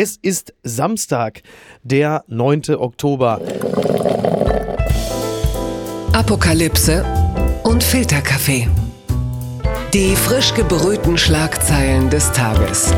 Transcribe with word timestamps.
Es 0.00 0.16
ist 0.16 0.54
Samstag, 0.62 1.42
der 1.82 2.22
9. 2.28 2.76
Oktober. 2.76 3.40
Apokalypse 6.12 7.04
und 7.64 7.82
Filterkaffee. 7.82 8.68
Die 9.92 10.14
frisch 10.14 10.54
gebrühten 10.54 11.18
Schlagzeilen 11.18 12.10
des 12.10 12.30
Tages. 12.30 12.94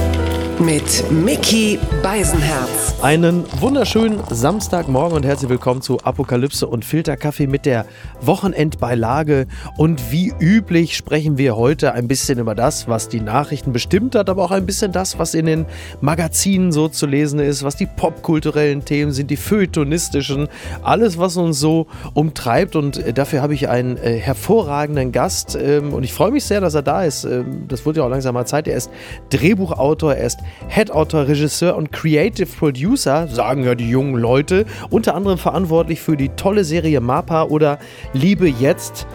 Mit 0.61 1.11
Mickey 1.11 1.79
Beisenherz. 2.03 2.95
Einen 3.01 3.47
wunderschönen 3.63 4.21
Samstagmorgen 4.29 5.17
und 5.17 5.25
herzlich 5.25 5.49
willkommen 5.49 5.81
zu 5.81 6.01
Apokalypse 6.01 6.67
und 6.67 6.85
Filterkaffee 6.85 7.47
mit 7.47 7.65
der 7.65 7.87
Wochenendbeilage. 8.21 9.47
Und 9.79 10.13
wie 10.13 10.35
üblich 10.39 10.99
sprechen 10.99 11.39
wir 11.39 11.57
heute 11.57 11.95
ein 11.95 12.09
bisschen 12.09 12.39
über 12.39 12.55
das, 12.55 12.89
was 12.89 13.09
die 13.09 13.23
Nachrichten 13.23 13.73
bestimmt 13.73 14.15
hat, 14.15 14.29
aber 14.29 14.45
auch 14.45 14.51
ein 14.51 14.67
bisschen 14.67 14.93
das, 14.93 15.19
was 15.19 15.33
in 15.33 15.47
den 15.47 15.65
Magazinen 16.03 16.73
so 16.73 16.89
zu 16.89 17.07
lesen 17.07 17.41
ist, 17.41 17.63
was 17.63 17.77
die 17.77 17.87
popkulturellen 17.87 18.85
Themen 18.85 19.13
sind, 19.13 19.31
die 19.31 19.39
feuilletonistischen, 19.39 20.49
alles, 20.83 21.17
was 21.17 21.39
uns 21.39 21.59
so 21.59 21.87
umtreibt. 22.13 22.77
Und 22.77 22.99
äh, 22.99 23.15
dafür 23.15 23.41
habe 23.41 23.55
ich 23.55 23.71
einen 23.71 23.97
äh, 23.97 24.19
hervorragenden 24.19 25.11
Gast 25.11 25.57
ähm, 25.59 25.95
und 25.95 26.03
ich 26.03 26.13
freue 26.13 26.33
mich 26.33 26.45
sehr, 26.45 26.61
dass 26.61 26.75
er 26.75 26.83
da 26.83 27.03
ist. 27.03 27.25
Ähm, 27.25 27.65
das 27.67 27.87
wurde 27.87 28.01
ja 28.01 28.05
auch 28.05 28.11
langsam 28.11 28.35
mal 28.35 28.45
Zeit. 28.45 28.69
Er 28.69 28.77
ist 28.77 28.91
Drehbuchautor, 29.31 30.15
er 30.15 30.27
ist 30.27 30.39
Head-Autor, 30.69 31.29
Regisseur 31.29 31.77
und 31.77 31.93
Creative 31.93 32.47
Producer, 32.47 33.29
sagen 33.29 33.65
ja 33.65 33.75
die 33.75 33.89
jungen 33.89 34.15
Leute, 34.17 34.67
unter 34.91 35.15
anderem 35.15 35.39
verantwortlich 35.39 36.01
für 36.01 36.17
die 36.17 36.31
tolle 36.31 36.65
Serie 36.65 37.01
Mapa 37.01 37.45
oder 37.45 37.79
Liebe 38.13 38.49
jetzt. 38.49 39.07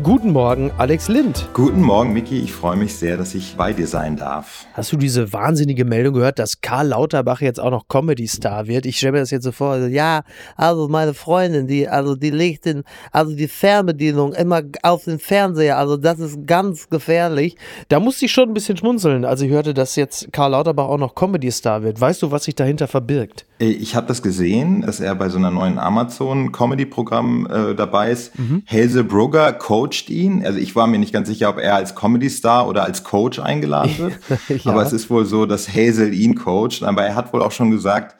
Guten 0.00 0.32
Morgen, 0.32 0.72
Alex 0.78 1.06
Lind. 1.08 1.48
Guten 1.52 1.80
Morgen, 1.80 2.12
Miki. 2.12 2.40
Ich 2.40 2.52
freue 2.52 2.76
mich 2.76 2.96
sehr, 2.96 3.16
dass 3.16 3.34
ich 3.34 3.54
bei 3.56 3.72
dir 3.72 3.86
sein 3.86 4.16
darf. 4.16 4.66
Hast 4.72 4.90
du 4.90 4.96
diese 4.96 5.32
wahnsinnige 5.32 5.84
Meldung 5.84 6.14
gehört, 6.14 6.40
dass 6.40 6.60
Karl 6.60 6.88
Lauterbach 6.88 7.40
jetzt 7.40 7.60
auch 7.60 7.70
noch 7.70 7.86
Comedy-Star 7.86 8.66
wird? 8.66 8.86
Ich 8.86 8.96
stelle 8.96 9.12
mir 9.12 9.18
das 9.20 9.30
jetzt 9.30 9.44
so 9.44 9.52
vor. 9.52 9.72
Also, 9.72 9.86
ja, 9.86 10.22
also 10.56 10.88
meine 10.88 11.14
Freundin, 11.14 11.68
die, 11.68 11.88
also 11.88 12.16
die 12.16 12.30
legt 12.30 12.64
den, 12.64 12.82
also 13.12 13.36
die 13.36 13.46
Fernbedienung 13.46 14.32
immer 14.32 14.62
auf 14.82 15.04
den 15.04 15.20
Fernseher. 15.20 15.78
Also 15.78 15.96
das 15.96 16.18
ist 16.18 16.46
ganz 16.46 16.88
gefährlich. 16.88 17.56
Da 17.88 18.00
musste 18.00 18.24
ich 18.24 18.32
schon 18.32 18.48
ein 18.48 18.54
bisschen 18.54 18.78
schmunzeln, 18.78 19.24
als 19.24 19.40
ich 19.42 19.50
hörte, 19.50 19.72
dass 19.74 19.94
jetzt 19.94 20.32
Karl 20.32 20.52
Lauterbach 20.52 20.86
auch 20.86 20.98
noch 20.98 21.14
Comedy-Star 21.14 21.84
wird. 21.84 22.00
Weißt 22.00 22.22
du, 22.22 22.32
was 22.32 22.44
sich 22.44 22.56
dahinter 22.56 22.88
verbirgt? 22.88 23.46
Äh, 23.60 23.66
ich 23.66 23.94
habe 23.94 24.06
das 24.08 24.22
gesehen, 24.22 24.82
dass 24.82 25.00
er 25.00 25.14
bei 25.14 25.28
so 25.28 25.38
einer 25.38 25.50
neuen 25.50 25.78
Amazon-Comedy-Programm 25.78 27.46
äh, 27.46 27.74
dabei 27.74 28.10
ist. 28.10 28.36
Mhm. 28.38 28.64
Hazel 28.66 29.04
Brugger 29.04 29.52
coacht 29.82 30.10
ihn. 30.10 30.44
Also 30.44 30.58
ich 30.58 30.74
war 30.76 30.86
mir 30.86 30.98
nicht 30.98 31.12
ganz 31.12 31.28
sicher, 31.28 31.48
ob 31.48 31.58
er 31.58 31.74
als 31.74 31.94
Comedy-Star 31.94 32.68
oder 32.68 32.84
als 32.84 33.04
Coach 33.04 33.38
eingeladen 33.38 33.96
wird. 33.98 34.18
ja. 34.64 34.72
Aber 34.72 34.82
es 34.82 34.92
ist 34.92 35.10
wohl 35.10 35.24
so, 35.24 35.46
dass 35.46 35.68
Hazel 35.68 36.12
ihn 36.14 36.34
coacht. 36.34 36.82
Aber 36.82 37.02
er 37.02 37.14
hat 37.14 37.32
wohl 37.32 37.42
auch 37.42 37.52
schon 37.52 37.70
gesagt, 37.70 38.16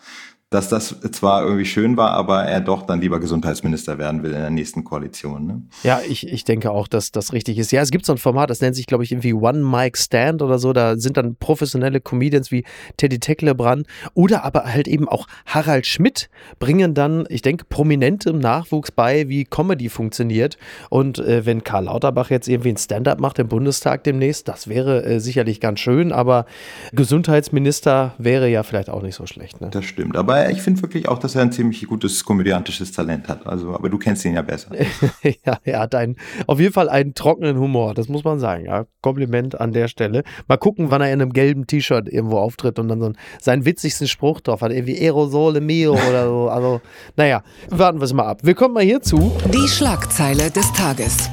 dass 0.53 0.69
das 0.69 0.95
zwar 1.13 1.43
irgendwie 1.43 1.65
schön 1.65 1.97
war, 1.97 2.11
aber 2.11 2.45
er 2.45 2.61
doch 2.61 2.83
dann 2.83 3.01
lieber 3.01 3.21
Gesundheitsminister 3.21 3.99
werden 3.99 4.23
will 4.23 4.33
in 4.33 4.41
der 4.41 4.51
nächsten 4.51 4.85
Koalition. 4.85 5.47
Ne? 5.47 5.63
Ja, 5.83 6.01
ich, 6.07 6.27
ich 6.27 6.45
denke 6.45 6.71
auch, 6.71 6.89
dass 6.89 7.11
das 7.11 7.33
richtig 7.33 7.59
ist. 7.59 7.73
Ja, 7.73 7.83
es 7.83 7.91
gibt 7.91 8.07
so 8.07 8.13
ein 8.13 8.19
Format, 8.19 8.51
das 8.51 8.61
nennt 8.61 8.77
sich, 8.77 8.87
glaube 8.87 9.05
ich, 9.05 9.13
irgendwie 9.13 9.33
One 9.33 9.59
Mic 9.59 9.99
Stand 9.99 10.43
oder 10.43 10.59
so. 10.59 10.73
Da 10.73 10.97
sind 10.97 11.17
dann 11.17 11.37
professionelle 11.37 12.01
Comedians 12.01 12.51
wie 12.51 12.65
Teddy 12.97 13.19
Tecklebrand 13.19 13.87
oder 14.15 14.45
aber 14.45 14.65
halt 14.65 14.89
eben 14.89 15.09
auch 15.09 15.27
Harald 15.47 15.87
Schmidt 15.87 16.29
bringen 16.59 16.95
dann, 16.95 17.25
ich 17.29 17.43
denke, 17.43 17.65
prominentem 17.65 18.39
Nachwuchs 18.39 18.91
bei, 18.93 19.29
wie 19.29 19.45
Comedy 19.45 19.89
funktioniert. 19.89 20.59
Und 20.91 21.19
äh, 21.19 21.47
wenn 21.47 21.65
Karl 21.65 21.85
Lauterbach 21.85 22.31
jetzt 22.31 22.49
irgendwie 22.49 22.71
ein 22.71 22.77
Stand-up 22.77 23.21
macht 23.21 23.39
im 23.39 23.49
Bundestag 23.49 24.05
demnächst, 24.05 24.49
das 24.49 24.69
wäre 24.69 25.05
äh, 25.05 25.21
sicherlich 25.21 25.61
ganz 25.61 25.81
schön, 25.81 26.13
aber 26.13 26.47
Gesundheitsminister 26.93 28.15
wäre 28.19 28.49
ja 28.49 28.63
vielleicht 28.63 28.91
auch 28.91 29.03
nicht 29.03 29.15
so 29.15 29.27
schlecht. 29.27 29.61
Ne? 29.61 29.69
Das 29.71 29.85
stimmt, 29.85 30.17
aber 30.17 30.42
ich 30.51 30.63
finde 30.63 30.83
wirklich 30.83 31.09
auch, 31.09 31.19
dass 31.19 31.35
er 31.35 31.43
ein 31.43 31.53
ziemlich 31.53 31.87
gutes 31.87 32.25
komödiantisches 32.25 32.93
Talent 32.93 33.29
hat. 33.29 33.47
Also, 33.47 33.75
aber 33.75 33.89
du 33.89 33.99
kennst 33.99 34.25
ihn 34.25 34.35
ja 34.35 34.43
besser. 34.43 34.71
ja, 35.23 35.59
er 35.65 35.81
hat 35.81 35.95
einen, 35.95 36.17
auf 36.47 36.61
jeden 36.61 36.73
Fall 36.73 36.89
einen 36.89 37.15
trockenen 37.15 37.59
Humor, 37.59 37.95
das 37.95 38.09
muss 38.09 38.25
man 38.25 38.39
sagen. 38.39 38.67
Ja, 38.67 38.87
Kompliment 39.01 39.61
an 39.61 39.73
der 39.73 39.89
Stelle. 39.89 40.23
Mal 40.49 40.57
gucken, 40.57 40.91
wann 40.91 41.03
er 41.03 41.13
in 41.13 41.21
einem 41.21 41.33
gelben 41.33 41.67
T-Shirt 41.67 42.09
irgendwo 42.09 42.39
auftritt 42.39 42.79
und 42.79 42.89
dann 42.89 43.01
so 43.01 43.07
einen, 43.07 43.19
seinen 43.41 43.65
witzigsten 43.65 44.09
Spruch 44.09 44.41
drauf 44.41 44.63
hat, 44.63 44.73
irgendwie 44.73 44.99
Aerosole 44.99 45.61
Mio 45.61 45.93
oder 45.93 46.27
so. 46.27 46.49
Also, 46.49 46.81
naja, 47.17 47.43
warten 47.71 48.01
wir 48.01 48.05
es 48.05 48.13
mal 48.13 48.27
ab. 48.27 48.41
Wir 48.43 48.55
kommen 48.55 48.75
mal 48.75 48.85
hierzu. 48.85 49.33
Die 49.53 49.69
Schlagzeile 49.69 50.51
des 50.51 50.73
Tages. 50.73 51.31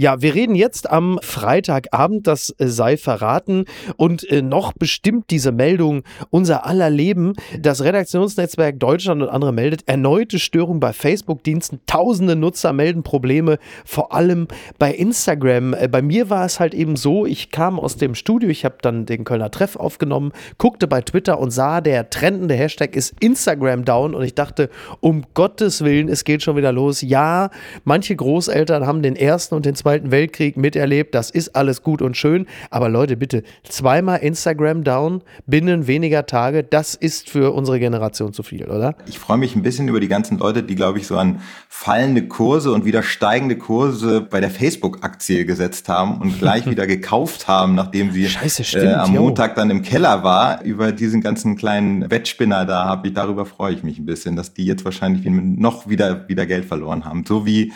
Ja, 0.00 0.22
wir 0.22 0.34
reden 0.34 0.54
jetzt 0.54 0.88
am 0.88 1.18
Freitagabend, 1.20 2.26
das 2.26 2.54
äh, 2.56 2.68
sei 2.68 2.96
verraten. 2.96 3.66
Und 3.98 4.26
äh, 4.30 4.40
noch 4.40 4.72
bestimmt 4.72 5.26
diese 5.28 5.52
Meldung 5.52 6.04
unser 6.30 6.64
aller 6.64 6.88
Leben. 6.88 7.34
Das 7.58 7.84
Redaktionsnetzwerk 7.84 8.80
Deutschland 8.80 9.20
und 9.20 9.28
andere 9.28 9.52
meldet 9.52 9.86
erneute 9.88 10.38
Störung 10.38 10.80
bei 10.80 10.94
Facebook-Diensten. 10.94 11.80
Tausende 11.84 12.34
Nutzer 12.34 12.72
melden 12.72 13.02
Probleme, 13.02 13.58
vor 13.84 14.14
allem 14.14 14.48
bei 14.78 14.94
Instagram. 14.94 15.74
Äh, 15.74 15.88
bei 15.88 16.00
mir 16.00 16.30
war 16.30 16.46
es 16.46 16.60
halt 16.60 16.72
eben 16.72 16.96
so, 16.96 17.26
ich 17.26 17.50
kam 17.50 17.78
aus 17.78 17.98
dem 17.98 18.14
Studio, 18.14 18.48
ich 18.48 18.64
habe 18.64 18.76
dann 18.80 19.04
den 19.04 19.24
Kölner 19.24 19.50
Treff 19.50 19.76
aufgenommen, 19.76 20.32
guckte 20.56 20.88
bei 20.88 21.02
Twitter 21.02 21.38
und 21.38 21.50
sah, 21.50 21.82
der 21.82 22.08
trendende 22.08 22.54
Hashtag 22.54 22.96
ist 22.96 23.12
Instagram 23.20 23.84
down 23.84 24.14
und 24.14 24.22
ich 24.22 24.34
dachte, 24.34 24.70
um 25.00 25.26
Gottes 25.34 25.84
Willen, 25.84 26.08
es 26.08 26.24
geht 26.24 26.42
schon 26.42 26.56
wieder 26.56 26.72
los. 26.72 27.02
Ja, 27.02 27.50
manche 27.84 28.16
Großeltern 28.16 28.86
haben 28.86 29.02
den 29.02 29.14
ersten 29.14 29.54
und 29.54 29.66
den 29.66 29.74
zweiten 29.74 29.89
Zweiten 29.90 30.12
Weltkrieg 30.12 30.56
miterlebt. 30.56 31.16
Das 31.16 31.30
ist 31.30 31.56
alles 31.56 31.82
gut 31.82 32.00
und 32.00 32.16
schön. 32.16 32.46
Aber 32.70 32.88
Leute, 32.88 33.16
bitte, 33.16 33.42
zweimal 33.64 34.20
Instagram 34.20 34.84
down 34.84 35.22
binnen 35.48 35.88
weniger 35.88 36.26
Tage, 36.26 36.62
das 36.62 36.94
ist 36.94 37.28
für 37.28 37.52
unsere 37.52 37.80
Generation 37.80 38.32
zu 38.32 38.44
viel, 38.44 38.66
oder? 38.66 38.94
Ich 39.06 39.18
freue 39.18 39.38
mich 39.38 39.56
ein 39.56 39.62
bisschen 39.62 39.88
über 39.88 39.98
die 39.98 40.06
ganzen 40.06 40.38
Leute, 40.38 40.62
die, 40.62 40.76
glaube 40.76 41.00
ich, 41.00 41.08
so 41.08 41.18
an 41.18 41.40
fallende 41.68 42.28
Kurse 42.28 42.70
und 42.70 42.84
wieder 42.84 43.02
steigende 43.02 43.56
Kurse 43.56 44.20
bei 44.20 44.40
der 44.40 44.50
Facebook-Aktie 44.50 45.44
gesetzt 45.44 45.88
haben 45.88 46.20
und 46.20 46.38
gleich 46.38 46.66
wieder 46.70 46.86
gekauft 46.86 47.48
haben, 47.48 47.74
nachdem 47.74 48.12
sie 48.12 48.28
Scheiße, 48.28 48.62
stimmt, 48.62 48.84
äh, 48.84 48.94
am 48.94 49.10
Montag 49.12 49.56
dann 49.56 49.70
im 49.70 49.82
Keller 49.82 50.22
war. 50.22 50.62
Über 50.62 50.92
diesen 50.92 51.20
ganzen 51.20 51.56
kleinen 51.56 52.08
Wettspinner 52.08 52.64
da 52.64 52.84
habe 52.84 53.08
ich, 53.08 53.14
darüber 53.14 53.44
freue 53.44 53.74
ich 53.74 53.82
mich 53.82 53.98
ein 53.98 54.06
bisschen, 54.06 54.36
dass 54.36 54.54
die 54.54 54.66
jetzt 54.66 54.84
wahrscheinlich 54.84 55.24
noch 55.28 55.88
wieder, 55.88 56.28
wieder 56.28 56.46
Geld 56.46 56.66
verloren 56.66 57.04
haben. 57.04 57.24
So 57.26 57.44
wie 57.44 57.72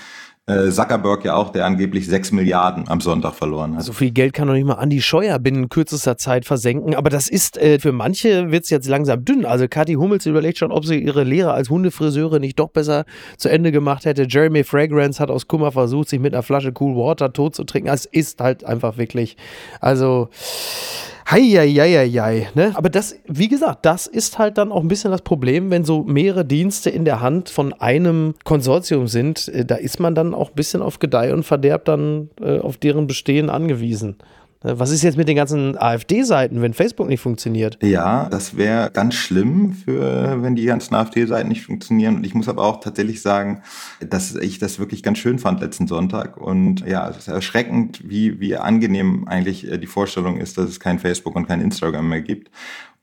äh, 0.46 0.70
Zuckerberg 0.70 1.24
ja 1.24 1.34
auch, 1.36 1.50
der 1.50 1.64
angeblich 1.64 2.06
6 2.06 2.32
Milliarden 2.32 2.86
am 2.88 3.00
Sonntag 3.00 3.34
verloren 3.34 3.76
hat. 3.76 3.82
So 3.82 3.94
viel 3.94 4.10
Geld 4.10 4.34
kann 4.34 4.46
doch 4.46 4.54
nicht 4.54 4.66
mal 4.66 4.74
Andi 4.74 5.00
Scheuer 5.00 5.38
binnen 5.38 5.70
kürzester 5.70 6.18
Zeit 6.18 6.44
versenken. 6.44 6.94
Aber 6.94 7.08
das 7.08 7.28
ist, 7.28 7.56
äh, 7.56 7.78
für 7.78 7.92
manche 7.92 8.50
wird 8.50 8.64
es 8.64 8.70
jetzt 8.70 8.86
langsam 8.86 9.24
dünn. 9.24 9.46
Also 9.46 9.68
Kathi 9.68 9.94
Hummels 9.94 10.26
überlegt 10.26 10.58
schon, 10.58 10.70
ob 10.70 10.84
sie 10.84 10.98
ihre 10.98 11.24
Lehre 11.24 11.52
als 11.52 11.70
Hundefriseure 11.70 12.40
nicht 12.40 12.58
doch 12.58 12.68
besser 12.68 13.04
zu 13.38 13.48
Ende 13.48 13.72
gemacht 13.72 14.04
hätte. 14.04 14.26
Jeremy 14.28 14.64
Fragrance 14.64 15.18
hat 15.18 15.30
aus 15.30 15.48
Kummer 15.48 15.72
versucht, 15.72 16.10
sich 16.10 16.20
mit 16.20 16.34
einer 16.34 16.42
Flasche 16.42 16.72
Cool 16.78 16.94
Water 16.94 17.32
tot 17.32 17.54
zu 17.54 17.64
trinken. 17.64 17.88
Es 17.88 18.04
ist 18.04 18.40
halt 18.40 18.64
einfach 18.64 18.98
wirklich, 18.98 19.38
also 19.80 20.28
Heieieiei, 21.34 22.48
ne? 22.54 22.72
Aber 22.74 22.88
das, 22.88 23.16
wie 23.26 23.48
gesagt, 23.48 23.84
das 23.84 24.06
ist 24.06 24.38
halt 24.38 24.56
dann 24.56 24.70
auch 24.70 24.82
ein 24.82 24.88
bisschen 24.88 25.10
das 25.10 25.22
Problem, 25.22 25.70
wenn 25.70 25.84
so 25.84 26.04
mehrere 26.04 26.44
Dienste 26.44 26.90
in 26.90 27.04
der 27.04 27.20
Hand 27.20 27.50
von 27.50 27.72
einem 27.72 28.34
Konsortium 28.44 29.08
sind. 29.08 29.48
Äh, 29.48 29.64
da 29.64 29.74
ist 29.74 29.98
man 29.98 30.14
dann 30.14 30.32
auch 30.32 30.50
ein 30.50 30.54
bisschen 30.54 30.80
auf 30.80 31.00
Gedeih 31.00 31.32
und 31.32 31.42
Verderb 31.42 31.86
dann 31.86 32.30
äh, 32.40 32.60
auf 32.60 32.76
deren 32.76 33.08
Bestehen 33.08 33.50
angewiesen. 33.50 34.16
Äh, 34.64 34.78
was 34.78 34.90
ist 34.90 35.02
jetzt 35.02 35.16
mit 35.16 35.28
den 35.28 35.36
ganzen 35.36 35.76
AfD-Seiten, 35.76 36.62
wenn 36.62 36.74
Facebook 36.74 37.08
nicht 37.08 37.20
funktioniert? 37.20 37.78
Ja, 37.82 38.28
das 38.30 38.56
wäre 38.56 38.90
ganz 38.90 39.14
schlimm, 39.14 39.72
für, 39.72 40.42
wenn 40.42 40.56
die 40.56 40.64
ganzen 40.64 40.94
AfD-Seiten 40.94 41.48
nicht 41.48 41.64
funktionieren. 41.64 42.16
Und 42.16 42.26
ich 42.26 42.34
muss 42.34 42.48
aber 42.48 42.64
auch 42.64 42.80
tatsächlich 42.80 43.22
sagen, 43.22 43.62
dass 44.00 44.34
ich 44.34 44.58
das 44.58 44.78
wirklich 44.78 45.02
ganz 45.02 45.18
schön 45.18 45.38
fand 45.38 45.60
letzten 45.60 45.86
Sonntag. 45.86 46.36
Und 46.36 46.86
ja, 46.86 47.08
es 47.08 47.18
ist 47.18 47.28
erschreckend, 47.28 48.08
wie, 48.08 48.40
wie 48.40 48.56
angenehm 48.56 49.28
eigentlich 49.28 49.70
äh, 49.70 49.78
die 49.78 49.86
Vorstellung 49.86 50.38
ist, 50.38 50.58
dass 50.58 50.68
es 50.68 50.80
kein 50.80 50.98
Facebook 50.98 51.36
und 51.36 51.46
kein 51.46 51.60
Instagram 51.60 52.08
mehr 52.08 52.22
gibt 52.22 52.50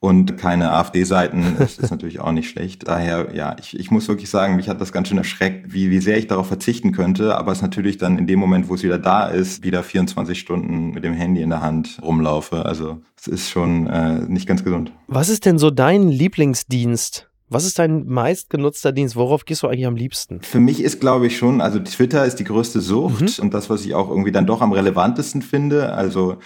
und 0.01 0.35
keine 0.35 0.72
AfD-Seiten 0.72 1.57
ist, 1.59 1.80
ist 1.80 1.92
natürlich 1.92 2.19
auch 2.19 2.31
nicht 2.31 2.50
schlecht. 2.50 2.88
Daher, 2.88 3.30
ja, 3.36 3.56
ich, 3.59 3.80
ich 3.80 3.92
muss 3.92 4.07
wirklich 4.07 4.31
sagen, 4.31 4.56
mich 4.56 4.68
hat 4.68 4.81
das 4.81 4.92
ganz 4.92 5.07
schön 5.07 5.19
erschreckt, 5.19 5.74
wie, 5.74 5.92
wie 5.92 6.00
sehr 6.00 6.18
ich 6.18 6.25
darauf 6.25 6.48
verzichten 6.48 6.92
könnte, 6.92 7.38
aber 7.38 7.51
es 7.51 7.62
natürlich 7.62 7.98
dann 7.98 8.18
in 8.18 8.25
dem 8.25 8.39
Moment, 8.39 8.68
wo 8.68 8.74
es 8.74 8.81
wieder 8.81 8.98
da 8.98 9.27
ist, 9.27 9.63
wieder 9.63 9.83
24 9.83 10.39
Stunden 10.39 10.89
mit 10.89 11.03
dem 11.03 11.13
Handy 11.13 11.42
in 11.44 11.51
der 11.51 11.62
Hand 11.62 12.00
rumlaufe. 12.01 12.65
Also 12.65 13.00
es 13.15 13.27
ist 13.27 13.51
schon 13.51 13.86
äh, 13.88 14.21
nicht 14.27 14.48
ganz 14.48 14.63
gesund. 14.63 14.92
Was 15.07 15.30
ist 15.30 15.45
denn 15.45 15.59
so 15.59 15.69
dein 15.69 16.09
Lieblingsdienst? 16.09 17.30
Was 17.48 17.65
ist 17.65 17.77
dein 17.77 18.07
meistgenutzter 18.07 18.94
Dienst? 18.94 19.15
Worauf 19.15 19.45
gehst 19.45 19.62
du 19.62 19.68
eigentlich 19.68 19.86
am 19.86 19.98
liebsten? 19.98 20.42
Für 20.42 20.62
mich 20.62 20.81
ist, 20.81 21.00
glaube 21.00 21.27
ich, 21.27 21.38
schon, 21.38 21.62
also 21.62 21.80
Twitter 21.80 22.25
ist 22.25 22.38
die 22.38 22.45
größte 22.45 22.81
Sucht 22.81 23.38
mhm. 23.38 23.44
und 23.44 23.53
das, 23.53 23.69
was 23.69 23.86
ich 23.86 23.94
auch 23.94 24.09
irgendwie 24.09 24.31
dann 24.31 24.48
doch 24.48 24.62
am 24.62 24.71
relevantesten 24.71 25.42
finde. 25.42 25.94
Also 25.94 26.38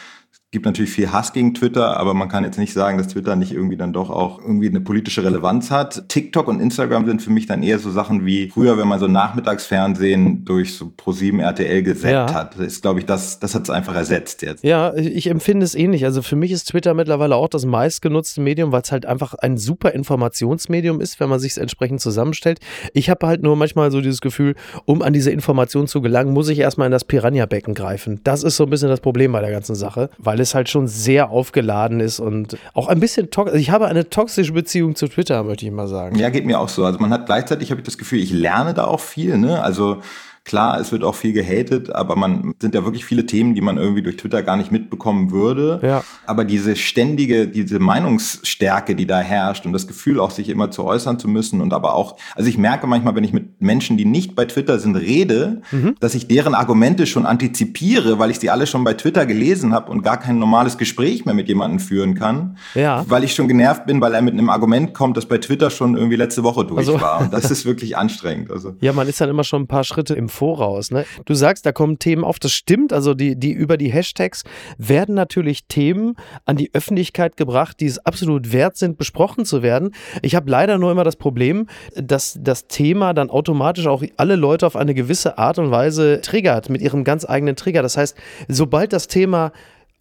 gibt 0.55 0.65
natürlich 0.65 0.91
viel 0.91 1.11
Hass 1.11 1.33
gegen 1.33 1.53
Twitter, 1.53 1.97
aber 1.97 2.13
man 2.13 2.29
kann 2.29 2.45
jetzt 2.45 2.57
nicht 2.57 2.71
sagen, 2.71 2.97
dass 2.97 3.09
Twitter 3.09 3.35
nicht 3.35 3.51
irgendwie 3.51 3.75
dann 3.75 3.91
doch 3.91 4.09
auch 4.09 4.39
irgendwie 4.39 4.69
eine 4.69 4.79
politische 4.79 5.21
Relevanz 5.21 5.69
hat. 5.69 6.07
TikTok 6.07 6.47
und 6.47 6.61
Instagram 6.61 7.05
sind 7.05 7.21
für 7.21 7.29
mich 7.29 7.45
dann 7.45 7.61
eher 7.61 7.77
so 7.77 7.91
Sachen 7.91 8.25
wie 8.25 8.49
früher, 8.49 8.77
wenn 8.77 8.87
man 8.87 8.97
so 8.97 9.07
Nachmittagsfernsehen 9.07 10.45
durch 10.45 10.75
so 10.75 10.93
Pro7 10.97 11.41
RTL 11.41 11.83
gesetzt 11.83 12.05
ja. 12.05 12.33
hat. 12.33 12.57
Das 12.57 12.67
ist, 12.67 12.81
glaube 12.83 13.01
ich, 13.01 13.05
das, 13.05 13.39
das 13.39 13.53
hat 13.53 13.63
es 13.63 13.69
einfach 13.69 13.95
ersetzt 13.95 14.43
jetzt. 14.43 14.63
Ja, 14.63 14.95
ich 14.95 15.27
empfinde 15.27 15.65
es 15.65 15.75
ähnlich. 15.75 16.05
Also 16.05 16.21
für 16.21 16.37
mich 16.37 16.53
ist 16.53 16.69
Twitter 16.69 16.93
mittlerweile 16.93 17.35
auch 17.35 17.49
das 17.49 17.65
meistgenutzte 17.65 18.39
Medium, 18.39 18.71
weil 18.71 18.81
es 18.81 18.93
halt 18.93 19.05
einfach 19.05 19.33
ein 19.33 19.57
super 19.57 19.91
Informationsmedium 19.91 21.01
ist, 21.01 21.19
wenn 21.19 21.27
man 21.27 21.39
sich 21.39 21.51
es 21.51 21.57
entsprechend 21.57 21.99
zusammenstellt. 21.99 22.59
Ich 22.93 23.09
habe 23.09 23.27
halt 23.27 23.43
nur 23.43 23.57
manchmal 23.57 23.91
so 23.91 23.99
dieses 23.99 24.21
Gefühl, 24.21 24.55
um 24.85 25.01
an 25.01 25.11
diese 25.11 25.31
Information 25.31 25.87
zu 25.87 26.01
gelangen, 26.01 26.31
muss 26.31 26.47
ich 26.47 26.59
erstmal 26.59 26.85
in 26.85 26.93
das 26.93 27.03
Piranha-Becken 27.03 27.73
greifen. 27.73 28.21
Das 28.23 28.43
ist 28.43 28.55
so 28.55 28.63
ein 28.63 28.69
bisschen 28.69 28.87
das 28.87 29.01
Problem 29.01 29.33
bei 29.33 29.41
der 29.41 29.51
ganzen 29.51 29.75
Sache, 29.75 30.09
weil 30.17 30.39
es 30.39 30.44
halt 30.53 30.69
schon 30.69 30.87
sehr 30.87 31.31
aufgeladen 31.31 31.99
ist 31.99 32.19
und 32.19 32.57
auch 32.73 32.87
ein 32.87 32.99
bisschen 32.99 33.31
toxisch. 33.31 33.53
Also 33.53 33.61
ich 33.61 33.71
habe 33.71 33.87
eine 33.87 34.09
toxische 34.09 34.53
Beziehung 34.53 34.95
zu 34.95 35.07
Twitter, 35.07 35.43
möchte 35.43 35.65
ich 35.65 35.71
mal 35.71 35.87
sagen. 35.87 36.19
Ja, 36.19 36.29
geht 36.29 36.45
mir 36.45 36.59
auch 36.59 36.69
so. 36.69 36.85
Also 36.85 36.99
man 36.99 37.11
hat 37.11 37.25
gleichzeitig, 37.25 37.71
habe 37.71 37.81
ich 37.81 37.85
das 37.85 37.97
Gefühl, 37.97 38.19
ich 38.19 38.31
lerne 38.31 38.73
da 38.73 38.85
auch 38.85 38.99
viel. 38.99 39.37
Ne? 39.37 39.63
Also 39.63 40.01
Klar, 40.45 40.79
es 40.79 40.91
wird 40.91 41.03
auch 41.03 41.15
viel 41.15 41.33
gehatet, 41.33 41.89
aber 41.89 42.15
man 42.15 42.53
sind 42.59 42.75
ja 42.75 42.85
wirklich 42.85 43.03
viele 43.03 43.25
Themen, 43.25 43.55
die 43.55 43.61
man 43.61 43.77
irgendwie 43.77 44.03
durch 44.03 44.17
Twitter 44.17 44.43
gar 44.43 44.57
nicht 44.57 44.71
mitbekommen 44.71 45.31
würde. 45.31 45.79
Ja. 45.81 46.03
Aber 46.27 46.45
diese 46.45 46.75
ständige, 46.75 47.47
diese 47.47 47.79
Meinungsstärke, 47.79 48.95
die 48.95 49.07
da 49.07 49.21
herrscht 49.21 49.65
und 49.65 49.73
das 49.73 49.87
Gefühl 49.87 50.19
auch 50.19 50.29
sich 50.29 50.49
immer 50.49 50.69
zu 50.69 50.83
äußern 50.83 51.17
zu 51.17 51.27
müssen 51.27 51.61
und 51.61 51.73
aber 51.73 51.95
auch, 51.95 52.17
also 52.35 52.47
ich 52.47 52.59
merke 52.59 52.85
manchmal, 52.85 53.15
wenn 53.15 53.23
ich 53.23 53.33
mit 53.33 53.44
Menschen, 53.65 53.97
die 53.97 54.05
nicht 54.05 54.35
bei 54.35 54.45
Twitter 54.45 54.79
sind, 54.79 54.95
rede, 54.95 55.61
mhm. 55.71 55.95
dass 55.99 56.15
ich 56.15 56.27
deren 56.27 56.55
Argumente 56.55 57.05
schon 57.05 57.25
antizipiere, 57.25 58.19
weil 58.19 58.31
ich 58.31 58.39
sie 58.39 58.49
alle 58.49 58.67
schon 58.67 58.83
bei 58.83 58.93
Twitter 58.93 59.25
gelesen 59.25 59.73
habe 59.73 59.91
und 59.91 60.01
gar 60.01 60.17
kein 60.17 60.39
normales 60.39 60.77
Gespräch 60.77 61.25
mehr 61.25 61.33
mit 61.33 61.47
jemandem 61.47 61.79
führen 61.79 62.15
kann. 62.15 62.57
Ja. 62.73 63.03
Weil 63.07 63.23
ich 63.23 63.33
schon 63.33 63.47
genervt 63.47 63.85
bin, 63.85 63.99
weil 64.01 64.13
er 64.13 64.21
mit 64.21 64.33
einem 64.33 64.49
Argument 64.49 64.93
kommt, 64.93 65.17
das 65.17 65.25
bei 65.25 65.37
Twitter 65.37 65.69
schon 65.69 65.95
irgendwie 65.95 66.15
letzte 66.15 66.43
Woche 66.43 66.65
durch 66.65 66.79
also. 66.79 67.01
war. 67.01 67.21
Und 67.21 67.33
das 67.33 67.51
ist 67.51 67.65
wirklich 67.65 67.97
anstrengend. 67.97 68.51
Also. 68.51 68.75
Ja, 68.81 68.93
man 68.93 69.07
ist 69.07 69.19
dann 69.19 69.29
immer 69.29 69.43
schon 69.43 69.63
ein 69.63 69.67
paar 69.67 69.83
Schritte 69.83 70.13
im 70.13 70.29
Voraus. 70.29 70.91
Ne? 70.91 71.05
Du 71.25 71.33
sagst, 71.33 71.65
da 71.65 71.71
kommen 71.71 71.99
Themen 71.99 72.23
auf, 72.23 72.39
das 72.39 72.51
stimmt. 72.51 72.93
Also 72.93 73.13
die, 73.13 73.35
die 73.37 73.51
über 73.51 73.77
die 73.77 73.91
Hashtags 73.91 74.43
werden 74.77 75.15
natürlich 75.15 75.65
Themen 75.67 76.15
an 76.45 76.55
die 76.55 76.73
Öffentlichkeit 76.73 77.37
gebracht, 77.37 77.79
die 77.79 77.87
es 77.87 77.99
absolut 77.99 78.53
wert 78.53 78.77
sind, 78.77 78.97
besprochen 78.97 79.45
zu 79.45 79.63
werden. 79.63 79.91
Ich 80.21 80.35
habe 80.35 80.49
leider 80.49 80.77
nur 80.77 80.91
immer 80.91 81.03
das 81.03 81.15
Problem, 81.15 81.67
dass 81.95 82.37
das 82.39 82.67
Thema 82.67 83.13
dann 83.13 83.29
automatisch 83.29 83.54
auch 83.61 84.03
alle 84.17 84.35
Leute 84.35 84.67
auf 84.67 84.75
eine 84.75 84.93
gewisse 84.93 85.37
Art 85.37 85.59
und 85.59 85.71
Weise 85.71 86.21
triggert, 86.21 86.69
mit 86.69 86.81
ihrem 86.81 87.03
ganz 87.03 87.27
eigenen 87.27 87.55
Trigger. 87.55 87.81
Das 87.81 87.97
heißt, 87.97 88.15
sobald 88.47 88.93
das 88.93 89.07
Thema 89.07 89.51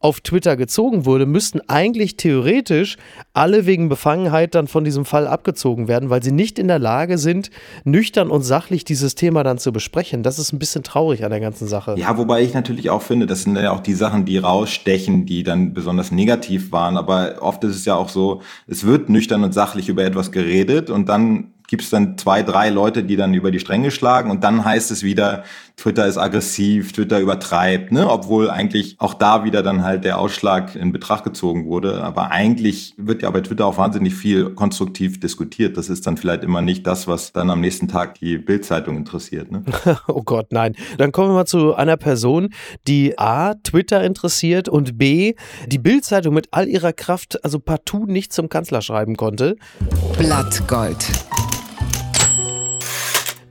auf 0.05 0.21
Twitter 0.21 0.59
gezogen 0.59 1.07
wurde, 1.07 1.25
müssten 1.25 1.63
eigentlich 1.67 2.19
theoretisch 2.19 2.99
alle 3.33 3.65
wegen 3.65 3.89
Befangenheit 3.89 4.55
dann 4.55 4.69
von 4.69 4.85
diesem 4.85 5.07
Fall 5.07 5.27
abgezogen 5.27 5.89
werden, 5.89 6.11
weil 6.11 6.23
sie 6.23 6.31
nicht 6.31 6.59
in 6.59 6.69
der 6.69 6.79
Lage 6.79 7.17
sind, 7.17 7.51
nüchtern 7.85 8.29
und 8.29 8.43
sachlich 8.43 8.85
dieses 8.85 9.15
Thema 9.15 9.43
dann 9.45 9.57
zu 9.57 9.73
besprechen. 9.73 10.23
Das 10.23 10.39
ist 10.39 10.53
ein 10.53 10.59
bisschen 10.59 10.83
traurig 10.83 11.25
an 11.25 11.31
der 11.31 11.41
ganzen 11.41 11.69
Sache. 11.69 11.95
Ja, 11.97 12.19
wobei 12.19 12.43
ich 12.43 12.53
natürlich 12.53 12.91
auch 12.91 13.01
finde, 13.01 13.25
das 13.25 13.45
sind 13.45 13.57
ja 13.57 13.73
auch 13.73 13.81
die 13.81 13.95
Sachen, 13.95 14.27
die 14.27 14.37
rausstechen, 14.37 15.25
die 15.25 15.43
dann 15.43 15.73
besonders 15.73 16.11
negativ 16.11 16.71
waren. 16.71 16.99
Aber 16.99 17.37
oft 17.41 17.65
ist 17.65 17.75
es 17.75 17.87
ja 17.87 17.95
auch 17.95 18.11
so, 18.11 18.43
es 18.67 18.85
wird 18.85 19.09
nüchtern 19.09 19.43
und 19.43 19.55
sachlich 19.55 19.89
über 19.89 20.05
etwas 20.05 20.33
geredet 20.33 20.91
und 20.91 21.09
dann 21.09 21.54
gibt 21.69 21.83
es 21.83 21.91
dann 21.91 22.19
zwei, 22.19 22.43
drei 22.43 22.71
Leute, 22.71 23.05
die 23.05 23.17
dann 23.17 23.35
über 23.35 23.51
die 23.51 23.61
Stränge 23.61 23.91
schlagen 23.91 24.31
und 24.31 24.45
dann 24.45 24.65
heißt 24.65 24.91
es 24.91 25.03
wieder, 25.03 25.45
Twitter 25.77 26.07
ist 26.07 26.19
aggressiv, 26.19 26.93
Twitter 26.93 27.19
übertreibt, 27.19 27.91
ne? 27.91 28.09
obwohl 28.09 28.49
eigentlich 28.49 28.97
auch 29.01 29.15
da 29.15 29.45
wieder 29.45 29.63
dann 29.63 29.83
halt 29.83 30.05
der 30.05 30.19
Ausschlag 30.19 30.77
in 30.77 30.93
Betracht 30.93 31.25
gezogen 31.25 31.67
wurde. 31.67 32.03
Aber 32.05 32.31
eigentlich 32.31 32.95
wird 32.97 33.23
ja 33.23 33.31
bei 33.31 33.41
Twitter 33.41 33.67
auch 33.67 33.77
wahnsinnig 33.77 34.15
viel 34.15 34.51
konstruktiv 34.51 35.19
diskutiert. 35.19 35.77
Das 35.77 35.89
ist 35.89 36.07
dann 36.07 36.17
vielleicht 36.17 36.45
immer 36.45 36.63
nicht 36.63 36.87
das, 36.87 37.09
was 37.09 37.33
dann 37.33 37.51
am 37.51 37.61
nächsten 37.61 37.89
Tag 37.89 38.15
die 38.21 38.39
Bildzeitung 38.39 38.97
interessiert. 38.97 39.51
Ne? 39.51 39.65
oh 40.07 40.23
Gott, 40.23 40.53
nein. 40.53 40.77
Dann 40.97 41.11
kommen 41.11 41.31
wir 41.31 41.35
mal 41.35 41.47
zu 41.47 41.75
einer 41.75 41.97
Person, 41.97 42.51
die 42.87 43.19
A, 43.19 43.55
Twitter 43.55 44.05
interessiert 44.05 44.69
und 44.69 44.97
B, 44.97 45.35
die 45.67 45.79
Bildzeitung 45.79 46.35
mit 46.35 46.49
all 46.53 46.69
ihrer 46.69 46.93
Kraft 46.93 47.45
also 47.45 47.59
partout 47.59 48.07
nicht 48.07 48.33
zum 48.33 48.49
Kanzler 48.49 48.81
schreiben 48.81 49.17
konnte. 49.17 49.57
Blattgold. 50.17 51.05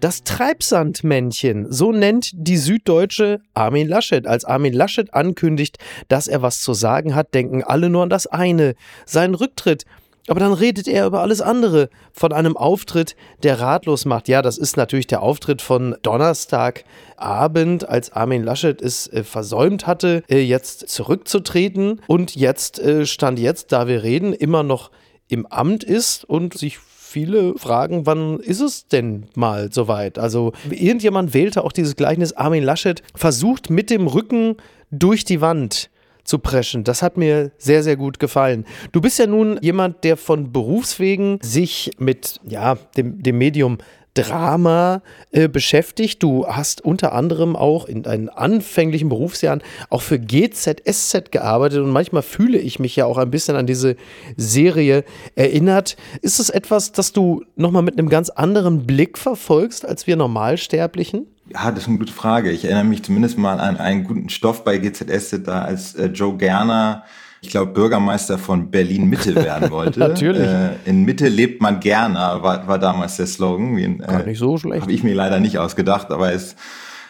Das 0.03 0.25
Treibsandmännchen, 0.25 1.71
so 1.71 1.93
nennt 1.93 2.31
die 2.33 2.57
Süddeutsche 2.57 3.39
Armin 3.53 3.87
Laschet. 3.87 4.27
Als 4.27 4.43
Armin 4.43 4.73
Laschet 4.73 5.13
ankündigt, 5.13 5.77
dass 6.09 6.27
er 6.27 6.41
was 6.41 6.59
zu 6.61 6.73
sagen 6.73 7.15
hat, 7.15 7.33
denken 7.33 7.63
alle 7.63 7.89
nur 7.89 8.03
an 8.03 8.09
das 8.09 8.27
eine, 8.27 8.75
seinen 9.05 9.33
Rücktritt. 9.33 9.85
Aber 10.27 10.41
dann 10.41 10.51
redet 10.51 10.89
er 10.89 11.05
über 11.05 11.21
alles 11.21 11.39
andere. 11.39 11.89
Von 12.11 12.33
einem 12.33 12.57
Auftritt, 12.57 13.15
der 13.43 13.61
ratlos 13.61 14.03
macht. 14.03 14.27
Ja, 14.27 14.41
das 14.41 14.57
ist 14.57 14.75
natürlich 14.75 15.07
der 15.07 15.21
Auftritt 15.21 15.61
von 15.61 15.95
Donnerstagabend, 16.01 17.87
als 17.87 18.11
Armin 18.11 18.43
Laschet 18.43 18.81
es 18.81 19.07
äh, 19.07 19.23
versäumt 19.23 19.87
hatte, 19.87 20.21
äh, 20.29 20.39
jetzt 20.39 20.89
zurückzutreten 20.89 22.01
und 22.07 22.35
jetzt 22.35 22.77
äh, 22.77 23.05
stand 23.05 23.39
jetzt, 23.39 23.71
da 23.71 23.87
wir 23.87 24.03
reden, 24.03 24.33
immer 24.33 24.63
noch 24.63 24.91
im 25.29 25.45
Amt 25.45 25.85
ist 25.85 26.25
und 26.25 26.57
sich 26.57 26.79
viele 27.13 27.53
fragen, 27.57 28.07
wann 28.07 28.39
ist 28.39 28.59
es 28.59 28.87
denn 28.87 29.27
mal 29.35 29.71
soweit? 29.71 30.17
Also 30.17 30.51
irgendjemand 30.71 31.35
wählte 31.35 31.63
auch 31.63 31.71
dieses 31.71 31.95
Gleichnis, 31.95 32.33
Armin 32.33 32.63
Laschet 32.63 33.03
versucht 33.13 33.69
mit 33.69 33.91
dem 33.91 34.07
Rücken 34.07 34.57
durch 34.89 35.23
die 35.23 35.39
Wand 35.39 35.91
zu 36.23 36.39
preschen. 36.39 36.83
Das 36.83 37.03
hat 37.03 37.17
mir 37.17 37.51
sehr, 37.57 37.83
sehr 37.83 37.97
gut 37.97 38.17
gefallen. 38.17 38.65
Du 38.93 39.01
bist 39.01 39.19
ja 39.19 39.27
nun 39.27 39.59
jemand, 39.61 40.03
der 40.03 40.17
von 40.17 40.51
Berufswegen 40.51 41.37
sich 41.41 41.91
mit 41.99 42.39
ja, 42.47 42.75
dem, 42.97 43.21
dem 43.21 43.37
Medium 43.37 43.77
Drama 44.13 45.01
äh, 45.31 45.47
beschäftigt. 45.47 46.21
Du 46.21 46.45
hast 46.47 46.81
unter 46.81 47.13
anderem 47.13 47.55
auch 47.55 47.85
in 47.85 48.03
deinen 48.03 48.29
anfänglichen 48.29 49.09
Berufsjahren 49.09 49.61
auch 49.89 50.01
für 50.01 50.19
GZSZ 50.19 51.31
gearbeitet 51.31 51.79
und 51.79 51.89
manchmal 51.89 52.21
fühle 52.21 52.59
ich 52.59 52.79
mich 52.79 52.95
ja 52.95 53.05
auch 53.05 53.17
ein 53.17 53.31
bisschen 53.31 53.55
an 53.55 53.65
diese 53.65 53.95
Serie 54.37 55.03
erinnert. 55.35 55.97
Ist 56.21 56.39
es 56.39 56.49
etwas, 56.49 56.91
das 56.91 57.11
du 57.11 57.43
nochmal 57.55 57.81
mit 57.81 57.97
einem 57.97 58.09
ganz 58.09 58.29
anderen 58.29 58.85
Blick 58.85 59.17
verfolgst 59.17 59.85
als 59.85 60.05
wir 60.05 60.15
Normalsterblichen? 60.15 61.27
Ja, 61.49 61.71
das 61.71 61.83
ist 61.83 61.89
eine 61.89 61.97
gute 61.97 62.13
Frage. 62.13 62.51
Ich 62.51 62.65
erinnere 62.65 62.85
mich 62.85 63.03
zumindest 63.03 63.37
mal 63.37 63.59
an 63.59 63.77
einen 63.77 64.05
guten 64.05 64.29
Stoff 64.29 64.63
bei 64.63 64.77
GZSZ, 64.77 65.43
da 65.45 65.63
als 65.63 65.95
äh, 65.95 66.05
Joe 66.07 66.37
Gerner 66.37 67.03
ich 67.43 67.49
glaube, 67.49 67.73
Bürgermeister 67.73 68.37
von 68.37 68.71
Berlin 68.71 69.09
Mitte 69.09 69.35
werden 69.43 69.69
wollte. 69.69 69.99
Natürlich. 69.99 70.47
Äh, 70.47 70.75
in 70.85 71.03
Mitte 71.03 71.27
lebt 71.27 71.61
man 71.61 71.81
gerne, 71.81 72.15
war, 72.41 72.67
war 72.67 72.79
damals 72.79 73.17
der 73.17 73.27
Slogan. 73.27 73.75
Wie, 73.75 73.83
äh, 73.83 73.97
Gar 73.97 74.23
nicht 74.23 74.39
so 74.39 74.57
schlecht. 74.57 74.83
Habe 74.83 74.93
ich 74.93 75.03
mir 75.03 75.13
leider 75.13 75.39
nicht 75.39 75.59
ausgedacht, 75.59 76.09
aber 76.11 76.31
es 76.31 76.55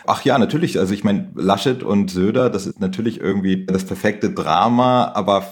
Ach 0.05 0.25
ja, 0.25 0.37
natürlich. 0.37 0.79
Also 0.79 0.93
ich 0.93 1.05
meine, 1.05 1.29
Laschet 1.35 1.81
und 1.81 2.11
Söder, 2.11 2.49
das 2.49 2.65
ist 2.65 2.81
natürlich 2.81 3.21
irgendwie 3.21 3.65
das 3.65 3.85
perfekte 3.85 4.31
Drama, 4.31 5.13
aber 5.15 5.45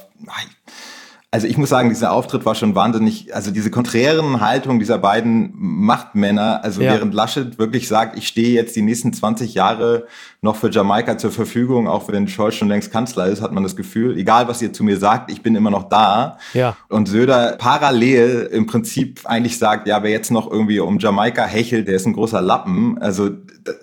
also 1.34 1.48
ich 1.48 1.58
muss 1.58 1.70
sagen, 1.70 1.88
dieser 1.88 2.12
Auftritt 2.12 2.44
war 2.46 2.56
schon 2.56 2.76
wahnsinnig, 2.76 3.34
also 3.34 3.52
diese 3.52 3.72
konträren 3.72 4.42
Haltung 4.42 4.80
dieser 4.80 4.98
beiden 4.98 5.54
Machtmänner, 5.56 6.62
also 6.62 6.82
ja. 6.82 6.92
während 6.92 7.14
Laschet 7.14 7.58
wirklich 7.58 7.88
sagt, 7.88 8.18
ich 8.18 8.28
stehe 8.28 8.50
jetzt 8.50 8.76
die 8.76 8.82
nächsten 8.82 9.14
20 9.14 9.54
Jahre 9.54 10.08
noch 10.42 10.58
für 10.58 10.70
Jamaika 10.70 11.18
zur 11.18 11.32
Verfügung, 11.32 11.88
auch 11.88 12.10
wenn 12.10 12.28
Scholz 12.28 12.56
schon 12.56 12.68
längst 12.68 12.92
Kanzler 12.92 13.28
ist, 13.28 13.42
hat 13.42 13.54
man 13.54 13.64
das 13.64 13.78
Gefühl, 13.78 14.18
egal 14.18 14.50
was 14.50 14.62
ihr 14.62 14.74
zu 14.74 14.84
mir 14.84 14.98
sagt, 14.98 15.32
ich 15.32 15.42
bin 15.42 15.56
immer 15.56 15.72
noch 15.72 15.88
da. 15.88 16.38
Ja. 16.54 16.76
Und 16.90 17.08
Söder 17.08 17.56
parallel 17.58 18.50
im 18.52 18.66
Prinzip 18.66 19.22
eigentlich 19.24 19.58
sagt, 19.58 19.88
ja, 19.88 20.04
wer 20.04 20.12
jetzt 20.12 20.32
noch 20.32 20.52
irgendwie 20.52 20.82
um 20.82 21.00
Jamaika 21.00 21.46
hechelt, 21.46 21.88
der 21.88 21.96
ist 21.96 22.08
ein 22.08 22.14
großer 22.14 22.42
Lappen. 22.42 22.98
Also, 23.02 23.30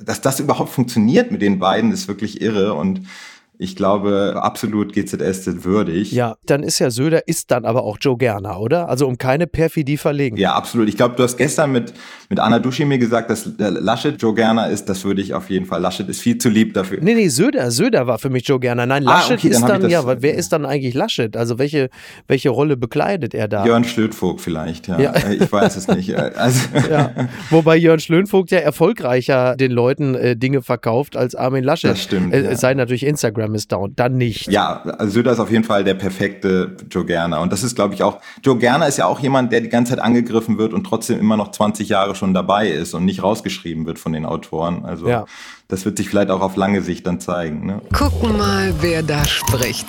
dass 0.05 0.21
das 0.21 0.38
überhaupt 0.38 0.69
funktioniert 0.69 1.31
mit 1.31 1.40
den 1.40 1.59
beiden, 1.59 1.93
ist 1.93 2.09
wirklich 2.09 2.43
irre 2.43 2.75
und 2.75 3.00
ich 3.61 3.75
glaube, 3.75 4.38
absolut 4.41 4.93
GZS 4.93 5.65
würdig. 5.65 6.12
Ja, 6.12 6.37
dann 6.47 6.62
ist 6.62 6.79
ja 6.79 6.91
Söder, 6.91 7.27
ist 7.27 7.50
dann 7.50 7.65
aber 7.65 7.83
auch 7.83 7.99
Joe 8.00 8.17
Gerner, 8.17 8.61
oder? 8.61 8.88
Also 8.88 9.09
um 9.09 9.19
keine 9.19 9.49
Perfidie 9.49 9.97
verlegen. 9.97 10.37
Ja, 10.37 10.55
absolut. 10.55 10.88
Ich 10.88 10.97
glaube, 10.97 11.17
du 11.17 11.25
hast 11.25 11.37
gestern 11.37 11.73
mit, 11.73 11.93
mit 12.29 12.38
Anna 12.38 12.61
Duschi 12.61 12.85
mir 12.85 12.99
gesagt, 12.99 13.31
dass 13.31 13.50
Laschet 13.59 14.21
Joe 14.23 14.33
Gerner 14.33 14.69
ist. 14.71 14.88
Das 14.88 15.05
würde 15.05 15.23
ich 15.23 15.35
auf 15.35 15.50
jeden 15.50 15.67
Fall. 15.67 15.81
Laschet 15.81 16.09
ist 16.09 16.21
viel 16.21 16.38
zu 16.38 16.49
lieb 16.49 16.73
dafür. 16.75 16.99
Nee, 17.00 17.15
nee, 17.15 17.29
Söder, 17.29 17.73
Söder 17.73 18.07
war 18.07 18.21
für 18.21 18.31
mich 18.31 18.47
Joe 18.47 18.61
Gerner. 18.61 18.87
Nein, 18.87 19.05
ah, 19.09 19.15
Laschet 19.15 19.33
ah, 19.33 19.35
okay, 19.38 19.49
ist 19.49 19.62
dann, 19.62 19.83
dann 19.83 19.91
ja, 19.91 20.05
wer 20.23 20.35
ist 20.35 20.53
dann 20.53 20.65
eigentlich 20.65 20.95
Laschet? 20.95 21.37
Also 21.37 21.59
welche, 21.59 21.91
welche 22.29 22.50
Rolle 22.50 22.77
bekleidet 22.77 23.35
er 23.35 23.49
da? 23.49 23.67
Jörn 23.67 23.83
Schlötvogt 23.83 24.41
vielleicht, 24.41 24.87
ja. 24.87 25.00
ja. 25.00 25.12
Äh, 25.15 25.35
ich 25.35 25.50
weiß 25.50 25.77
es 25.77 25.88
nicht. 25.88 26.09
Äh, 26.19 26.33
also 26.37 26.61
ja. 26.91 27.11
Wobei 27.50 27.77
Jörn 27.77 28.00
Schlötvogt 28.00 28.50
ja 28.50 28.59
erfolgreicher 28.59 29.57
den 29.57 29.71
Leuten 29.71 30.15
äh, 30.15 30.37
Dinge 30.37 30.62
verkauft 30.62 31.17
als 31.17 31.35
Armin 31.35 31.62
Laschet. 31.65 31.91
Das 31.91 32.03
stimmt. 32.03 32.33
Äh, 32.33 32.45
ja. 32.45 32.50
Es 32.50 32.61
sei 32.61 32.73
natürlich 32.75 33.05
Instagram 33.05 33.48
Instagram 33.49 33.55
ist 33.55 33.73
down, 33.73 33.93
dann 33.97 34.17
nicht. 34.17 34.49
Ja, 34.49 34.83
also 34.99 35.12
Söder 35.12 35.33
ist 35.33 35.40
auf 35.40 35.50
jeden 35.50 35.64
Fall 35.64 35.85
der 35.85 35.95
perfekte 35.95 36.76
Joe 36.90 37.05
Gerner. 37.05 37.40
Und 37.40 37.52
das 37.52 37.62
ist, 37.62 37.75
glaube 37.75 37.95
ich, 37.95 38.02
auch, 38.02 38.19
Joe 38.43 38.57
Gerner 38.57 38.87
ist 38.87 38.99
ja 38.99 39.07
auch 39.07 39.21
jemand, 39.21 39.52
der 39.52 39.61
die 39.61 39.69
ganze 39.69 39.90
Zeit 39.90 40.00
angegriffen 40.00 40.59
wird 40.59 40.73
und 40.73 40.85
trotzdem 40.85 41.19
immer 41.19 41.37
noch 41.37 41.50
20 41.50 41.88
Jahre 41.88 42.14
schon 42.14 42.35
dabei 42.35 42.69
ist 42.69 42.95
und 42.95 43.05
nicht 43.05 43.23
rausgeschrieben 43.23 43.87
wird 43.87 43.99
von 43.99 44.12
den 44.12 44.26
Autoren. 44.26 44.85
Also 44.85 45.09
ja. 45.09 45.25
das 45.69 45.85
wird 45.85 45.97
sich 45.97 46.09
vielleicht 46.09 46.31
auch 46.31 46.40
auf 46.40 46.57
lange 46.57 46.83
Sicht 46.83 47.07
dann 47.07 47.21
zeigen. 47.21 47.67
Ne? 47.67 47.81
Gucken 47.93 48.37
mal, 48.37 48.75
wer 48.81 49.02
da 49.02 49.25
spricht. 49.25 49.87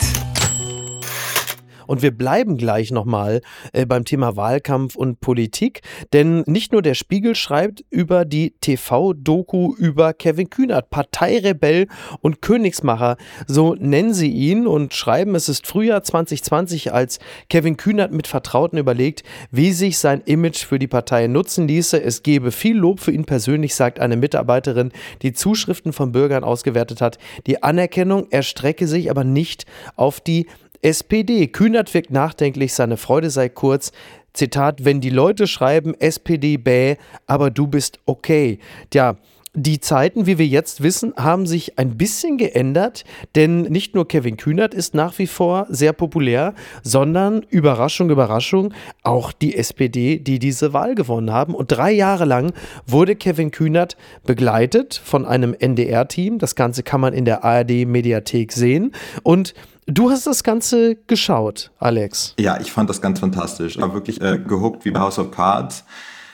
Und 1.90 2.04
wir 2.04 2.12
bleiben 2.12 2.58
gleich 2.58 2.92
nochmal 2.92 3.42
äh, 3.74 3.84
beim 3.84 4.06
Thema 4.06 4.36
Wahlkampf 4.36 4.96
und 4.96 5.22
Politik, 5.22 5.82
denn 6.14 6.44
nicht 6.46 6.72
nur 6.72 6.84
der 6.84 6.94
Spiegel 6.94 7.34
schreibt 7.34 7.84
über 7.90 8.26
die 8.26 8.52
TV-Doku 8.62 9.74
über 9.74 10.14
Kevin 10.14 10.52
Kühnert, 10.52 10.92
Parteirebell 10.92 11.88
und 12.22 12.44
Königsmacher, 12.44 13.18
so 13.48 13.74
nennen 13.74 14.14
sie 14.14 14.30
ihn 14.30 14.68
und 14.68 14.94
schreiben, 14.94 15.34
es 15.34 15.50
ist 15.50 15.66
Frühjahr 15.66 16.04
2020, 16.04 16.94
als 16.94 17.18
Kevin 17.50 17.76
Kühnert 17.76 18.12
mit 18.12 18.28
Vertrauten 18.28 18.78
überlegt, 18.78 19.24
wie 19.50 19.72
sich 19.72 19.98
sein 19.98 20.22
Image 20.26 20.64
für 20.64 20.78
die 20.78 20.86
Partei 20.86 21.26
nutzen 21.26 21.68
ließe. 21.68 22.00
Es 22.00 22.22
gebe 22.22 22.52
viel 22.52 22.78
Lob 22.78 23.00
für 23.00 23.12
ihn 23.12 23.26
persönlich, 23.26 23.74
sagt 23.74 24.00
eine 24.00 24.16
Mitarbeiterin, 24.16 24.92
die 25.24 25.34
Zuschriften 25.34 25.92
von 25.92 26.12
Bürgern 26.12 26.44
ausgewertet 26.44 27.02
hat. 27.02 27.18
Die 27.48 27.64
Anerkennung 27.64 28.28
erstrecke 28.30 28.86
sich 28.86 29.10
aber 29.10 29.24
nicht 29.24 29.66
auf 29.96 30.20
die 30.20 30.46
SPD. 30.82 31.48
Kühnert 31.48 31.94
wirkt 31.94 32.12
nachdenklich, 32.12 32.74
seine 32.74 32.98
Freude 32.98 33.30
sei 33.30 33.50
kurz. 33.50 33.92
Zitat, 34.34 34.86
wenn 34.86 35.02
die 35.02 35.10
Leute 35.10 35.48
schreiben 35.48 35.94
SPD 36.00 36.58
bäh, 36.58 36.96
aber 37.26 37.50
du 37.50 37.68
bist 37.68 38.00
okay. 38.06 38.60
Tja, 38.92 39.18
die 39.56 39.80
Zeiten, 39.80 40.28
wie 40.28 40.38
wir 40.38 40.46
jetzt 40.46 40.84
wissen, 40.84 41.14
haben 41.18 41.48
sich 41.48 41.80
ein 41.80 41.98
bisschen 41.98 42.38
geändert, 42.38 43.04
denn 43.36 43.64
nicht 43.64 43.96
nur 43.96 44.08
Kevin 44.08 44.38
Kühnert 44.38 44.76
ist 44.76 44.94
nach 44.94 45.18
wie 45.18 45.26
vor 45.26 45.66
sehr 45.70 45.92
populär, 45.92 46.54
sondern 46.84 47.42
Überraschung, 47.50 48.12
Überraschung, 48.12 48.74
auch 49.02 49.32
die 49.32 49.58
SPD, 49.58 50.20
die 50.20 50.38
diese 50.38 50.72
Wahl 50.72 50.94
gewonnen 50.94 51.32
haben. 51.32 51.56
Und 51.56 51.72
drei 51.72 51.92
Jahre 51.92 52.26
lang 52.26 52.54
wurde 52.86 53.16
Kevin 53.16 53.50
Kühnert 53.50 53.98
begleitet 54.24 55.02
von 55.04 55.26
einem 55.26 55.56
NDR-Team. 55.58 56.38
Das 56.38 56.54
Ganze 56.54 56.84
kann 56.84 57.02
man 57.02 57.14
in 57.14 57.26
der 57.26 57.44
ARD-Mediathek 57.44 58.52
sehen. 58.52 58.94
Und 59.24 59.56
Du 59.92 60.12
hast 60.12 60.28
das 60.28 60.44
Ganze 60.44 60.96
geschaut, 61.08 61.72
Alex. 61.80 62.36
Ja, 62.40 62.60
ich 62.60 62.72
fand 62.72 62.90
das 62.90 63.02
ganz 63.02 63.20
fantastisch. 63.20 63.76
Ich 63.76 63.82
war 63.82 63.94
wirklich 63.94 64.22
äh, 64.22 64.38
gehuckt 64.38 64.86
wie 64.86 64.92
bei 64.92 65.00
House 65.00 65.18
of 65.20 65.32
Cards 65.32 65.84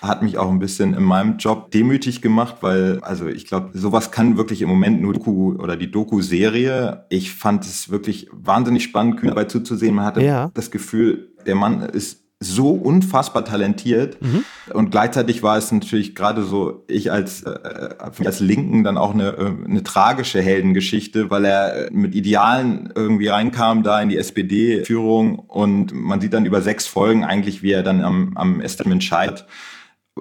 hat 0.07 0.21
mich 0.21 0.37
auch 0.37 0.49
ein 0.49 0.59
bisschen 0.59 0.93
in 0.93 1.03
meinem 1.03 1.37
Job 1.37 1.71
demütig 1.71 2.21
gemacht, 2.21 2.57
weil, 2.61 2.99
also 3.01 3.27
ich 3.27 3.45
glaube, 3.45 3.71
sowas 3.73 4.11
kann 4.11 4.37
wirklich 4.37 4.61
im 4.61 4.69
Moment 4.69 5.01
nur 5.01 5.13
Doku 5.13 5.55
oder 5.55 5.75
die 5.75 5.89
Doku-Serie. 5.89 7.05
Ich 7.09 7.33
fand 7.33 7.65
es 7.65 7.89
wirklich 7.89 8.27
wahnsinnig 8.31 8.83
spannend, 8.83 9.19
dabei 9.23 9.45
zuzusehen. 9.45 9.95
Man 9.95 10.05
hatte 10.05 10.21
ja. 10.21 10.51
das 10.53 10.71
Gefühl, 10.71 11.29
der 11.45 11.55
Mann 11.55 11.81
ist 11.81 12.24
so 12.45 12.71
unfassbar 12.71 13.45
talentiert 13.45 14.21
mhm. 14.21 14.43
und 14.73 14.91
gleichzeitig 14.91 15.43
war 15.43 15.57
es 15.57 15.71
natürlich 15.71 16.15
gerade 16.15 16.43
so 16.43 16.83
ich 16.87 17.11
als 17.11 17.43
äh, 17.43 17.95
als 17.99 18.39
Linken 18.39 18.83
dann 18.83 18.97
auch 18.97 19.13
eine, 19.13 19.29
äh, 19.29 19.51
eine 19.65 19.83
tragische 19.83 20.41
Heldengeschichte, 20.41 21.29
weil 21.29 21.45
er 21.45 21.89
mit 21.91 22.15
Idealen 22.15 22.91
irgendwie 22.95 23.27
reinkam 23.27 23.83
da 23.83 24.01
in 24.01 24.09
die 24.09 24.17
SPD-Führung 24.17 25.39
und 25.39 25.93
man 25.93 26.21
sieht 26.21 26.33
dann 26.33 26.45
über 26.45 26.61
sechs 26.61 26.87
Folgen 26.87 27.23
eigentlich, 27.23 27.63
wie 27.63 27.71
er 27.71 27.83
dann 27.83 28.03
am 28.03 28.33
am 28.35 28.61
Establishment 28.61 29.03
scheitert 29.03 29.45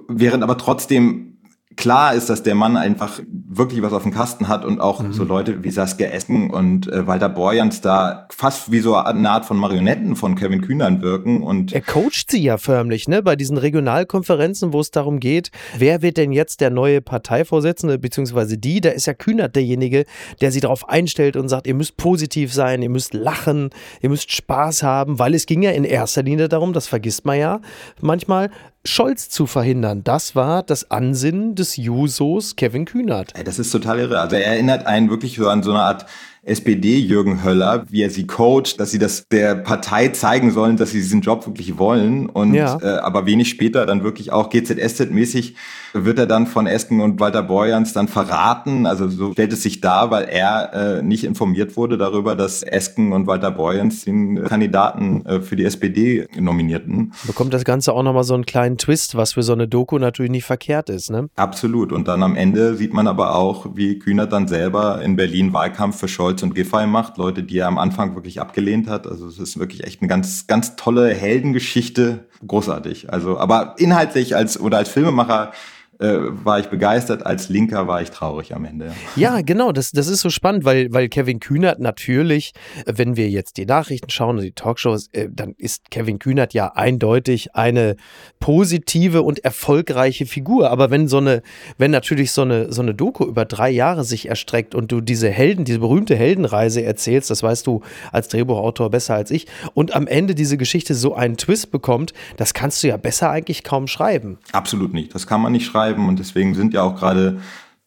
während 0.09 0.43
aber 0.43 0.59
trotzdem 0.59 1.34
klar 1.77 2.15
ist, 2.15 2.31
dass 2.31 2.43
der 2.43 2.55
Mann 2.55 2.77
einfach 2.77 3.21
wirklich 3.27 3.83
was 3.83 3.93
auf 3.93 4.03
dem 4.03 4.13
Kasten 4.13 4.49
hat 4.49 4.65
und 4.65 4.81
auch 4.81 5.01
mhm. 5.01 5.13
so 5.13 5.25
Leute 5.25 5.63
wie 5.65 5.71
Saskia 5.71 6.09
Esken 6.09 6.51
und 6.51 6.91
äh, 6.91 7.07
Walter 7.07 7.29
Borjans 7.29 7.81
da 7.81 8.27
fast 8.31 8.71
wie 8.71 8.81
so 8.81 8.97
eine 8.97 9.31
Art 9.31 9.45
von 9.45 9.57
Marionetten 9.57 10.17
von 10.17 10.35
Kevin 10.35 10.63
Kühnern 10.63 11.03
wirken. 11.03 11.43
Und 11.43 11.73
er 11.73 11.81
coacht 11.81 12.31
sie 12.31 12.43
ja 12.43 12.59
förmlich, 12.59 13.09
ne? 13.09 13.23
Bei 13.23 13.37
diesen 13.37 13.59
Regionalkonferenzen, 13.59 14.73
wo 14.73 14.81
es 14.81 14.91
darum 14.91 15.21
geht, 15.21 15.51
wer 15.77 16.03
wird 16.03 16.17
denn 16.17 16.33
jetzt 16.33 16.61
der 16.61 16.71
neue 16.71 17.01
Parteivorsitzende, 17.01 17.99
beziehungsweise 17.99 18.59
die, 18.59 18.81
da 18.81 18.91
ist 18.91 19.07
ja 19.07 19.15
Kühnert 19.15 19.57
derjenige, 19.57 20.05
der 20.41 20.53
sie 20.53 20.61
darauf 20.61 20.89
einstellt 20.89 21.37
und 21.37 21.49
sagt, 21.49 21.67
ihr 21.67 21.75
müsst 21.75 21.97
positiv 21.97 22.53
sein, 22.53 22.83
ihr 22.83 22.91
müsst 22.91 23.15
lachen, 23.15 23.71
ihr 24.01 24.11
müsst 24.11 24.33
Spaß 24.33 24.83
haben, 24.83 25.19
weil 25.19 25.35
es 25.35 25.47
ging 25.47 25.63
ja 25.63 25.71
in 25.71 25.85
erster 25.85 26.23
Linie 26.23 26.49
darum, 26.49 26.73
das 26.73 26.87
vergisst 26.87 27.25
man 27.25 27.39
ja 27.39 27.61
manchmal, 28.01 28.51
Scholz 28.87 29.31
zu 29.31 29.47
verhindern. 29.47 30.05
Das 30.05 30.37
war 30.37 30.63
das 30.63 30.91
Ansinnen 30.91 31.55
des 31.55 31.77
Jusos 31.77 32.55
Kevin 32.57 32.85
Kühnert. 32.85 33.33
Das 33.45 33.59
ist 33.59 33.71
total 33.71 33.99
irre. 34.01 34.21
Also 34.21 34.37
er 34.37 34.47
erinnert 34.47 34.87
einen 34.87 35.09
wirklich 35.09 35.41
an 35.41 35.63
so 35.63 35.71
eine 35.71 35.81
Art 35.81 36.07
SPD-Jürgen 36.45 37.43
Höller, 37.43 37.85
wie 37.89 38.03
er 38.03 38.11
sie 38.11 38.27
coacht, 38.27 38.79
dass 38.79 38.91
sie 38.91 38.99
das 38.99 39.27
der 39.29 39.55
Partei 39.55 40.09
zeigen 40.09 40.51
sollen, 40.51 40.77
dass 40.77 40.91
sie 40.91 40.99
diesen 40.99 41.21
Job 41.21 41.47
wirklich 41.47 41.79
wollen. 41.79 42.29
Und 42.29 42.55
ja. 42.55 42.79
äh, 42.81 42.99
aber 42.99 43.27
wenig 43.27 43.49
später 43.49 43.87
dann 43.87 44.05
wirklich 44.05 44.33
auch 44.33 44.51
GZSZ-mäßig 44.51 45.55
wird 45.95 46.19
er 46.19 46.27
dann 46.27 46.47
von 46.47 46.67
Esken 46.67 47.01
und 47.01 47.21
Walter 47.21 47.43
Borjans 47.43 47.93
dann 47.93 48.09
verraten. 48.09 48.87
Also 48.87 49.09
so 49.09 49.33
stellt 49.33 49.53
es 49.53 49.63
sich 49.63 49.81
dar, 49.81 50.11
weil 50.11 50.25
er 50.25 50.73
äh, 50.99 51.03
nicht 51.03 51.25
informiert 51.25 51.77
wurde 51.77 51.97
darüber, 51.97 52.35
dass 52.35 52.63
Esken 52.63 53.13
und 53.13 53.27
Walter 53.27 53.51
Borjans 53.51 54.05
den 54.05 54.45
Kandidaten 54.45 55.25
äh, 55.25 55.41
für 55.41 55.57
die 55.57 55.65
SPD 55.65 56.27
nominierten. 56.39 57.13
Bekommt 57.27 57.55
das 57.55 57.65
Ganze 57.65 57.93
auch 57.93 58.03
nochmal 58.03 58.25
so 58.25 58.35
einen 58.35 58.45
kleinen 58.45 58.77
Twist, 58.77 59.17
was 59.17 59.35
für 59.35 59.43
so 59.43 59.53
eine 59.53 59.69
Doku 59.69 59.99
natürlich 59.99 60.33
nicht 60.33 60.45
verkehrt 60.45 60.91
ist, 60.91 61.11
ne? 61.11 61.29
Absolut. 61.37 61.93
Und 61.93 62.09
dann 62.09 62.23
am 62.23 62.37
Ende 62.37 62.75
sieht 62.75 62.93
man 62.93 63.07
aber 63.07 63.37
auch, 63.37 63.69
wie 63.75 63.99
Kühner 63.99 64.27
dann 64.27 64.49
selber 64.49 65.01
in 65.03 65.17
Berlin 65.17 65.53
Wahlkampf 65.53 65.99
für 66.01 66.09
Scholz 66.09 66.34
und 66.43 66.55
Giffey 66.55 66.87
macht. 66.87 67.19
Leute, 67.19 67.43
die 67.43 67.59
er 67.59 67.69
am 67.69 67.79
Anfang 67.79 68.15
wirklich 68.15 68.41
abgelehnt 68.41 68.89
hat. 68.89 69.07
Also 69.07 69.27
es 69.27 69.39
ist 69.39 69.59
wirklich 69.59 69.85
echt 69.85 70.01
eine 70.01 70.09
ganz, 70.09 70.47
ganz 70.47 70.77
tolle 70.77 71.15
Heldengeschichte. 71.15 72.27
Großartig. 72.47 73.13
Also, 73.13 73.39
aber 73.39 73.75
inhaltlich 73.79 74.37
als 74.37 74.59
oder 74.59 74.79
als 74.79 74.89
Filmemacher 74.89 75.53
äh, 75.99 76.19
war 76.45 76.59
ich 76.59 76.67
begeistert, 76.67 77.25
als 77.25 77.49
Linker 77.49 77.87
war 77.87 78.03
ich 78.03 78.11
traurig 78.11 78.55
am 78.55 78.65
Ende. 78.65 78.93
Ja, 79.17 79.41
genau, 79.41 79.73
das, 79.73 79.93
das 79.93 80.09
ist 80.09 80.21
so 80.21 80.31
spannend, 80.31 80.65
weil, 80.65 80.93
weil 80.93 81.09
Kevin 81.09 81.41
Kühnert 81.41 81.81
natürlich, 81.81 82.53
wenn 82.87 83.17
wir 83.17 83.31
jetzt 83.31 83.57
die 83.57 83.67
Nachrichten 83.67 84.11
schauen 84.11 84.37
und 84.39 84.45
die 84.45 84.53
Talkshows, 84.53 85.09
äh, 85.13 85.29
dann 85.31 85.55
ist 85.57 85.91
Kevin 85.91 86.19
Kühnert 86.19 86.55
ja 86.55 86.73
eindeutig 86.75 87.55
eine 87.55 87.97
positive 88.41 89.23
und 89.23 89.45
erfolgreiche 89.45 90.27
Figur. 90.27 90.71
Aber 90.71 90.91
wenn 90.91 91.09
so 91.09 91.19
eine, 91.19 91.43
wenn 91.79 91.91
natürlich 91.91 92.33
so 92.33 92.43
eine, 92.43 92.73
so 92.73 92.83
eine 92.83 92.95
Doku 92.95 93.25
über 93.25 93.45
drei 93.45 93.71
Jahre 93.71 94.05
sich 94.05 94.29
erstreckt 94.29 94.75
und 94.75 94.91
du 94.91 95.01
diese 95.01 95.31
Helden, 95.31 95.65
diese 95.65 95.79
berühmte 95.79 96.17
Heldenreise 96.17 96.83
erzählst, 96.83 97.31
das 97.31 97.43
weißt 97.43 97.67
du 97.67 97.83
als 98.13 98.29
Drehbuchautor 98.29 98.91
besser 98.91 99.15
als 99.15 99.31
ich, 99.31 99.47
und 99.75 99.95
am 99.95 100.07
Ende 100.07 100.35
diese 100.35 100.57
Geschichte 100.57 100.95
so 100.95 101.15
einen 101.15 101.37
Twist 101.37 101.71
bekommt, 101.71 102.13
das 102.37 102.53
kannst 102.55 102.83
du 102.83 102.89
ja 102.89 102.97
besser 102.97 103.31
eigentlich 103.31 103.65
kaum 103.65 103.87
schreiben. 103.87 104.39
Absolut 104.53 104.93
nicht. 104.93 105.15
Das 105.15 105.27
kann 105.27 105.41
man 105.41 105.53
nicht 105.53 105.67
schreiben 105.67 105.84
schreiben 105.85 106.09
und 106.09 106.19
deswegen 106.19 106.55
sind 106.55 106.75
ja 106.75 106.83
auch 106.83 106.97
gerade 106.97 107.39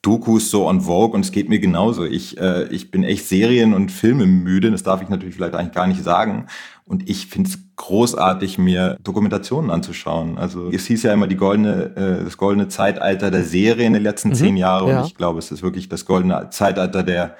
Dokus 0.01 0.51
so 0.51 0.67
on 0.67 0.81
Vogue 0.81 1.15
und 1.15 1.25
es 1.25 1.31
geht 1.31 1.49
mir 1.49 1.59
genauso. 1.59 2.05
Ich, 2.05 2.39
äh, 2.39 2.67
ich 2.67 2.91
bin 2.91 3.03
echt 3.03 3.27
Serien- 3.27 3.73
und 3.73 3.91
Filme 3.91 4.25
müde, 4.25 4.71
das 4.71 4.83
darf 4.83 5.01
ich 5.01 5.09
natürlich 5.09 5.35
vielleicht 5.35 5.55
eigentlich 5.55 5.73
gar 5.73 5.87
nicht 5.87 6.03
sagen. 6.03 6.45
Und 6.85 7.09
ich 7.09 7.27
finde 7.27 7.49
es 7.49 7.59
großartig, 7.75 8.57
mir 8.57 8.97
Dokumentationen 9.03 9.71
anzuschauen. 9.71 10.37
Also 10.37 10.69
es 10.71 10.85
hieß 10.85 11.03
ja 11.03 11.13
immer 11.13 11.27
die 11.27 11.35
goldene, 11.35 11.95
äh, 11.95 12.23
das 12.23 12.37
goldene 12.37 12.69
Zeitalter 12.69 13.31
der 13.31 13.43
Serien 13.43 13.87
in 13.87 13.93
den 13.93 14.03
letzten 14.03 14.29
mhm, 14.29 14.35
zehn 14.35 14.57
Jahren. 14.57 14.87
Ja. 14.87 14.99
Und 15.01 15.07
ich 15.07 15.15
glaube, 15.15 15.39
es 15.39 15.51
ist 15.51 15.63
wirklich 15.63 15.89
das 15.89 16.05
goldene 16.05 16.49
Zeitalter 16.51 17.03
der 17.03 17.35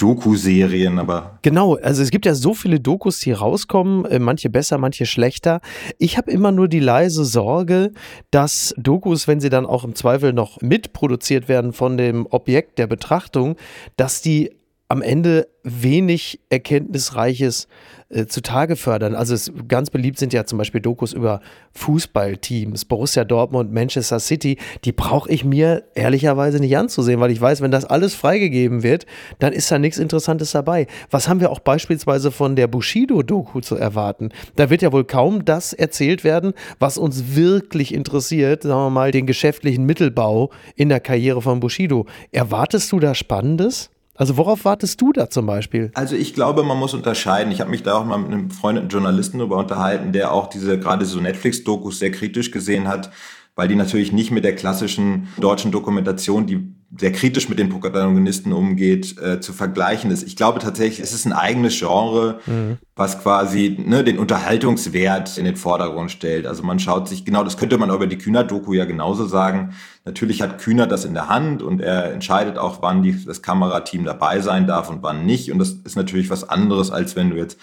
Doku-Serien, 0.00 0.98
aber. 0.98 1.38
Genau, 1.42 1.76
also 1.76 2.02
es 2.02 2.10
gibt 2.10 2.26
ja 2.26 2.34
so 2.34 2.54
viele 2.54 2.80
Dokus, 2.80 3.18
die 3.18 3.32
rauskommen, 3.32 4.04
äh, 4.06 4.18
manche 4.18 4.48
besser, 4.48 4.78
manche 4.78 5.06
schlechter. 5.06 5.60
Ich 5.98 6.16
habe 6.16 6.30
immer 6.30 6.52
nur 6.52 6.68
die 6.68 6.80
leise 6.80 7.24
Sorge, 7.24 7.92
dass 8.30 8.74
Dokus, 8.78 9.28
wenn 9.28 9.40
sie 9.40 9.50
dann 9.50 9.66
auch 9.66 9.84
im 9.84 9.94
Zweifel 9.94 10.32
noch 10.32 10.60
mitproduziert 10.62 11.48
werden 11.48 11.72
von 11.72 11.96
dem 11.96 12.26
Objekt 12.30 12.78
der 12.78 12.86
Betrachtung, 12.86 13.56
dass 13.96 14.22
die 14.22 14.50
am 14.90 15.02
Ende 15.02 15.46
wenig 15.62 16.40
Erkenntnisreiches 16.48 17.68
äh, 18.08 18.26
zutage 18.26 18.74
fördern. 18.74 19.14
Also 19.14 19.34
es, 19.34 19.52
ganz 19.68 19.88
beliebt 19.88 20.18
sind 20.18 20.32
ja 20.32 20.44
zum 20.44 20.58
Beispiel 20.58 20.80
Dokus 20.80 21.12
über 21.12 21.40
Fußballteams, 21.74 22.86
Borussia 22.86 23.24
Dortmund, 23.24 23.72
Manchester 23.72 24.18
City. 24.18 24.58
Die 24.84 24.90
brauche 24.90 25.30
ich 25.30 25.44
mir 25.44 25.84
ehrlicherweise 25.94 26.58
nicht 26.58 26.76
anzusehen, 26.76 27.20
weil 27.20 27.30
ich 27.30 27.40
weiß, 27.40 27.60
wenn 27.60 27.70
das 27.70 27.84
alles 27.84 28.16
freigegeben 28.16 28.82
wird, 28.82 29.06
dann 29.38 29.52
ist 29.52 29.70
da 29.70 29.78
nichts 29.78 29.98
Interessantes 29.98 30.50
dabei. 30.50 30.88
Was 31.08 31.28
haben 31.28 31.38
wir 31.38 31.52
auch 31.52 31.60
beispielsweise 31.60 32.32
von 32.32 32.56
der 32.56 32.66
Bushido-Doku 32.66 33.60
zu 33.60 33.76
erwarten? 33.76 34.30
Da 34.56 34.70
wird 34.70 34.82
ja 34.82 34.90
wohl 34.92 35.04
kaum 35.04 35.44
das 35.44 35.72
erzählt 35.72 36.24
werden, 36.24 36.52
was 36.80 36.98
uns 36.98 37.36
wirklich 37.36 37.94
interessiert, 37.94 38.64
sagen 38.64 38.86
wir 38.86 38.90
mal, 38.90 39.12
den 39.12 39.26
geschäftlichen 39.26 39.86
Mittelbau 39.86 40.50
in 40.74 40.88
der 40.88 40.98
Karriere 40.98 41.42
von 41.42 41.60
Bushido. 41.60 42.06
Erwartest 42.32 42.90
du 42.90 42.98
da 42.98 43.14
Spannendes? 43.14 43.90
Also 44.20 44.36
worauf 44.36 44.66
wartest 44.66 45.00
du 45.00 45.14
da 45.14 45.30
zum 45.30 45.46
Beispiel? 45.46 45.90
Also 45.94 46.14
ich 46.14 46.34
glaube, 46.34 46.62
man 46.62 46.76
muss 46.76 46.92
unterscheiden. 46.92 47.50
Ich 47.52 47.62
habe 47.62 47.70
mich 47.70 47.82
da 47.82 47.94
auch 47.94 48.04
mal 48.04 48.18
mit 48.18 48.30
einem 48.30 48.48
befreundeten 48.48 48.90
Journalisten 48.90 49.38
darüber 49.38 49.56
unterhalten, 49.56 50.12
der 50.12 50.34
auch 50.34 50.48
diese 50.48 50.78
gerade 50.78 51.06
so 51.06 51.20
Netflix-Dokus 51.20 52.00
sehr 52.00 52.10
kritisch 52.10 52.50
gesehen 52.50 52.86
hat, 52.86 53.10
weil 53.54 53.68
die 53.68 53.74
natürlich 53.74 54.12
nicht 54.12 54.30
mit 54.30 54.44
der 54.44 54.54
klassischen 54.54 55.28
deutschen 55.38 55.70
Dokumentation, 55.70 56.46
die 56.46 56.74
sehr 56.98 57.12
kritisch 57.12 57.48
mit 57.48 57.60
den 57.60 57.68
Protagonisten 57.68 58.52
umgeht, 58.52 59.16
äh, 59.22 59.40
zu 59.40 59.52
vergleichen 59.52 60.10
ist. 60.10 60.24
Ich 60.24 60.34
glaube 60.34 60.58
tatsächlich, 60.58 60.98
es 60.98 61.12
ist 61.12 61.24
ein 61.24 61.32
eigenes 61.32 61.78
Genre, 61.78 62.40
mhm. 62.46 62.78
was 62.96 63.22
quasi 63.22 63.76
ne, 63.84 64.02
den 64.02 64.18
Unterhaltungswert 64.18 65.38
in 65.38 65.44
den 65.44 65.54
Vordergrund 65.54 66.10
stellt. 66.10 66.48
Also 66.48 66.64
man 66.64 66.80
schaut 66.80 67.08
sich, 67.08 67.24
genau, 67.24 67.44
das 67.44 67.56
könnte 67.56 67.78
man 67.78 67.90
über 67.90 68.08
die 68.08 68.18
Kühner-Doku 68.18 68.72
ja 68.72 68.86
genauso 68.86 69.26
sagen. 69.26 69.72
Natürlich 70.04 70.42
hat 70.42 70.58
Kühner 70.58 70.88
das 70.88 71.04
in 71.04 71.14
der 71.14 71.28
Hand 71.28 71.62
und 71.62 71.80
er 71.80 72.12
entscheidet 72.12 72.58
auch, 72.58 72.82
wann 72.82 73.02
die, 73.02 73.24
das 73.24 73.40
Kamerateam 73.40 74.04
dabei 74.04 74.40
sein 74.40 74.66
darf 74.66 74.90
und 74.90 75.02
wann 75.04 75.24
nicht. 75.24 75.52
Und 75.52 75.60
das 75.60 75.70
ist 75.84 75.96
natürlich 75.96 76.28
was 76.28 76.48
anderes, 76.48 76.90
als 76.90 77.14
wenn 77.14 77.30
du 77.30 77.36
jetzt 77.36 77.56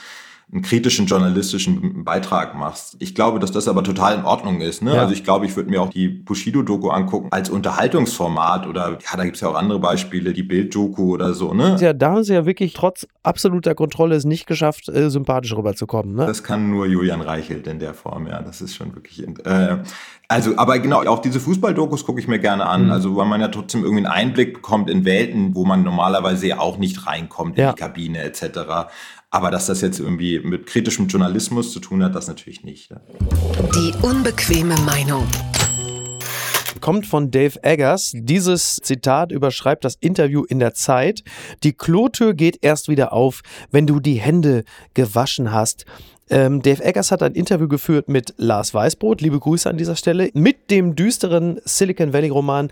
einen 0.49 0.61
kritischen 0.61 1.07
journalistischen 1.07 2.05
Beitrag 2.05 2.55
machst. 2.55 2.95
Ich 2.99 3.13
glaube, 3.13 3.39
dass 3.39 3.51
das 3.51 3.67
aber 3.67 3.83
total 3.83 4.19
in 4.19 4.23
Ordnung 4.23 4.61
ist. 4.61 4.81
Ne? 4.81 4.95
Ja. 4.95 5.01
Also 5.01 5.13
ich 5.13 5.25
glaube, 5.25 5.45
ich 5.45 5.57
würde 5.57 5.69
mir 5.69 5.81
auch 5.81 5.89
die 5.89 6.07
Bushido-Doku 6.07 6.89
angucken 6.89 7.27
als 7.31 7.49
Unterhaltungsformat 7.49 8.65
oder 8.65 8.91
ja, 8.91 9.17
da 9.17 9.25
gibt's 9.25 9.41
ja 9.41 9.49
auch 9.49 9.55
andere 9.55 9.79
Beispiele, 9.79 10.31
die 10.31 10.43
Bild-Doku 10.43 11.13
oder 11.13 11.33
so. 11.33 11.53
Ne? 11.53 11.75
Ja, 11.81 11.91
da 11.91 12.11
haben 12.11 12.23
sie 12.23 12.33
ja 12.33 12.45
wirklich 12.45 12.73
trotz 12.73 13.05
absoluter 13.23 13.75
Kontrolle 13.75 14.15
es 14.15 14.23
nicht 14.23 14.47
geschafft, 14.47 14.87
äh, 14.87 15.09
sympathisch 15.09 15.53
rüberzukommen. 15.53 16.15
Ne? 16.15 16.25
Das 16.25 16.43
kann 16.43 16.69
nur 16.69 16.85
Julian 16.85 17.19
Reichelt 17.19 17.67
in 17.67 17.79
der 17.79 17.93
Form, 17.93 18.27
ja. 18.27 18.41
Das 18.41 18.61
ist 18.61 18.73
schon 18.73 18.95
wirklich. 18.95 19.27
Äh, 19.45 19.77
also, 20.29 20.57
aber 20.57 20.79
genau, 20.79 21.03
auch 21.07 21.19
diese 21.19 21.41
Fußball-Dokus 21.41 22.05
gucke 22.05 22.21
ich 22.21 22.27
mir 22.29 22.39
gerne 22.39 22.65
an. 22.65 22.85
Mhm. 22.85 22.91
Also, 22.91 23.17
weil 23.17 23.25
man 23.25 23.41
ja 23.41 23.49
trotzdem 23.49 23.83
irgendwie 23.83 24.05
einen 24.05 24.13
Einblick 24.13 24.53
bekommt 24.53 24.89
in 24.89 25.03
Welten, 25.03 25.55
wo 25.55 25.65
man 25.65 25.83
normalerweise 25.83 26.47
ja 26.47 26.59
auch 26.59 26.77
nicht 26.77 27.05
reinkommt 27.05 27.57
ja. 27.57 27.69
in 27.69 27.75
die 27.75 27.81
Kabine 27.81 28.19
etc. 28.19 28.87
Aber 29.29 29.51
dass 29.51 29.65
das 29.65 29.81
jetzt 29.81 29.99
irgendwie 29.99 30.39
mit 30.39 30.65
kritischem 30.67 31.07
Journalismus 31.07 31.73
zu 31.73 31.79
tun 31.79 32.01
hat, 32.01 32.15
das 32.15 32.27
natürlich 32.27 32.63
nicht. 32.63 32.91
Die 33.75 33.93
unbequeme 34.01 34.75
Meinung 34.81 35.27
kommt 36.79 37.05
von 37.05 37.31
Dave 37.31 37.61
Eggers. 37.63 38.13
Dieses 38.15 38.77
Zitat 38.77 39.33
überschreibt 39.33 39.83
das 39.83 39.95
Interview 39.95 40.45
in 40.45 40.59
der 40.59 40.73
Zeit. 40.73 41.23
Die 41.63 41.73
Klotür 41.73 42.33
geht 42.33 42.59
erst 42.61 42.87
wieder 42.87 43.11
auf, 43.11 43.41
wenn 43.71 43.85
du 43.85 43.99
die 43.99 44.15
Hände 44.15 44.63
gewaschen 44.93 45.51
hast. 45.51 45.85
Ähm, 46.29 46.61
Dave 46.61 46.83
Eggers 46.83 47.11
hat 47.11 47.23
ein 47.23 47.33
Interview 47.33 47.67
geführt 47.67 48.07
mit 48.07 48.33
Lars 48.37 48.73
Weißbrot, 48.73 49.21
liebe 49.21 49.39
Grüße 49.39 49.69
an 49.69 49.77
dieser 49.77 49.95
Stelle, 49.95 50.29
mit 50.33 50.71
dem 50.71 50.95
düsteren 50.95 51.59
Silicon 51.65 52.13
Valley 52.13 52.29
Roman 52.29 52.71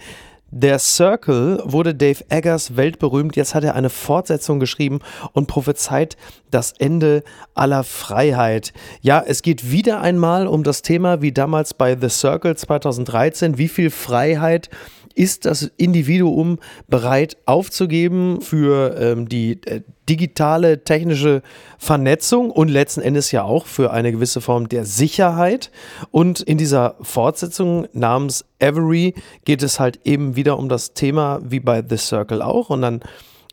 der 0.57 0.79
Circle 0.79 1.62
wurde 1.65 1.93
Dave 1.93 2.24
Eggers 2.29 2.77
weltberühmt. 2.77 3.35
Jetzt 3.35 3.53
hat 3.55 3.65
er 3.65 3.75
eine 3.75 3.89
Fortsetzung 3.89 4.62
geschrieben 4.62 5.00
und 5.33 5.47
prophezeit 5.47 6.15
das 6.50 6.71
Ende 6.71 7.24
aller 7.55 7.83
Freiheit. 7.83 8.71
Ja, 9.01 9.21
es 9.27 9.41
geht 9.41 9.69
wieder 9.69 10.00
einmal 10.00 10.47
um 10.47 10.63
das 10.63 10.81
Thema 10.81 11.21
wie 11.21 11.33
damals 11.33 11.74
bei 11.74 11.97
The 12.00 12.07
Circle 12.07 12.55
2013. 12.55 13.57
Wie 13.57 13.67
viel 13.67 13.89
Freiheit 13.89 14.69
ist 15.15 15.45
das 15.45 15.72
Individuum 15.77 16.60
bereit 16.88 17.38
aufzugeben 17.45 18.41
für 18.41 18.95
ähm, 19.00 19.27
die 19.27 19.60
äh, 19.65 19.81
digitale 20.07 20.84
technische 20.84 21.41
Vernetzung 21.79 22.51
und 22.51 22.69
letzten 22.69 23.01
Endes 23.01 23.31
ja 23.31 23.43
auch 23.43 23.65
für 23.65 23.91
eine 23.91 24.12
gewisse 24.12 24.41
Form 24.41 24.69
der 24.69 24.86
Sicherheit. 24.86 25.72
Und 26.12 26.41
in 26.41 26.57
dieser 26.57 26.95
Fortsetzung 27.01 27.88
namens 27.93 28.45
Every 28.60 29.15
geht 29.45 29.63
es 29.63 29.79
halt 29.79 30.00
eben 30.03 30.36
wieder 30.36 30.60
um 30.60 30.69
das 30.69 30.93
Thema 30.93 31.39
wie 31.43 31.60
bei 31.60 31.84
The 31.88 31.98
Circle 31.98 32.41
auch. 32.41 32.69
Und 32.69 32.81
dann 32.81 33.01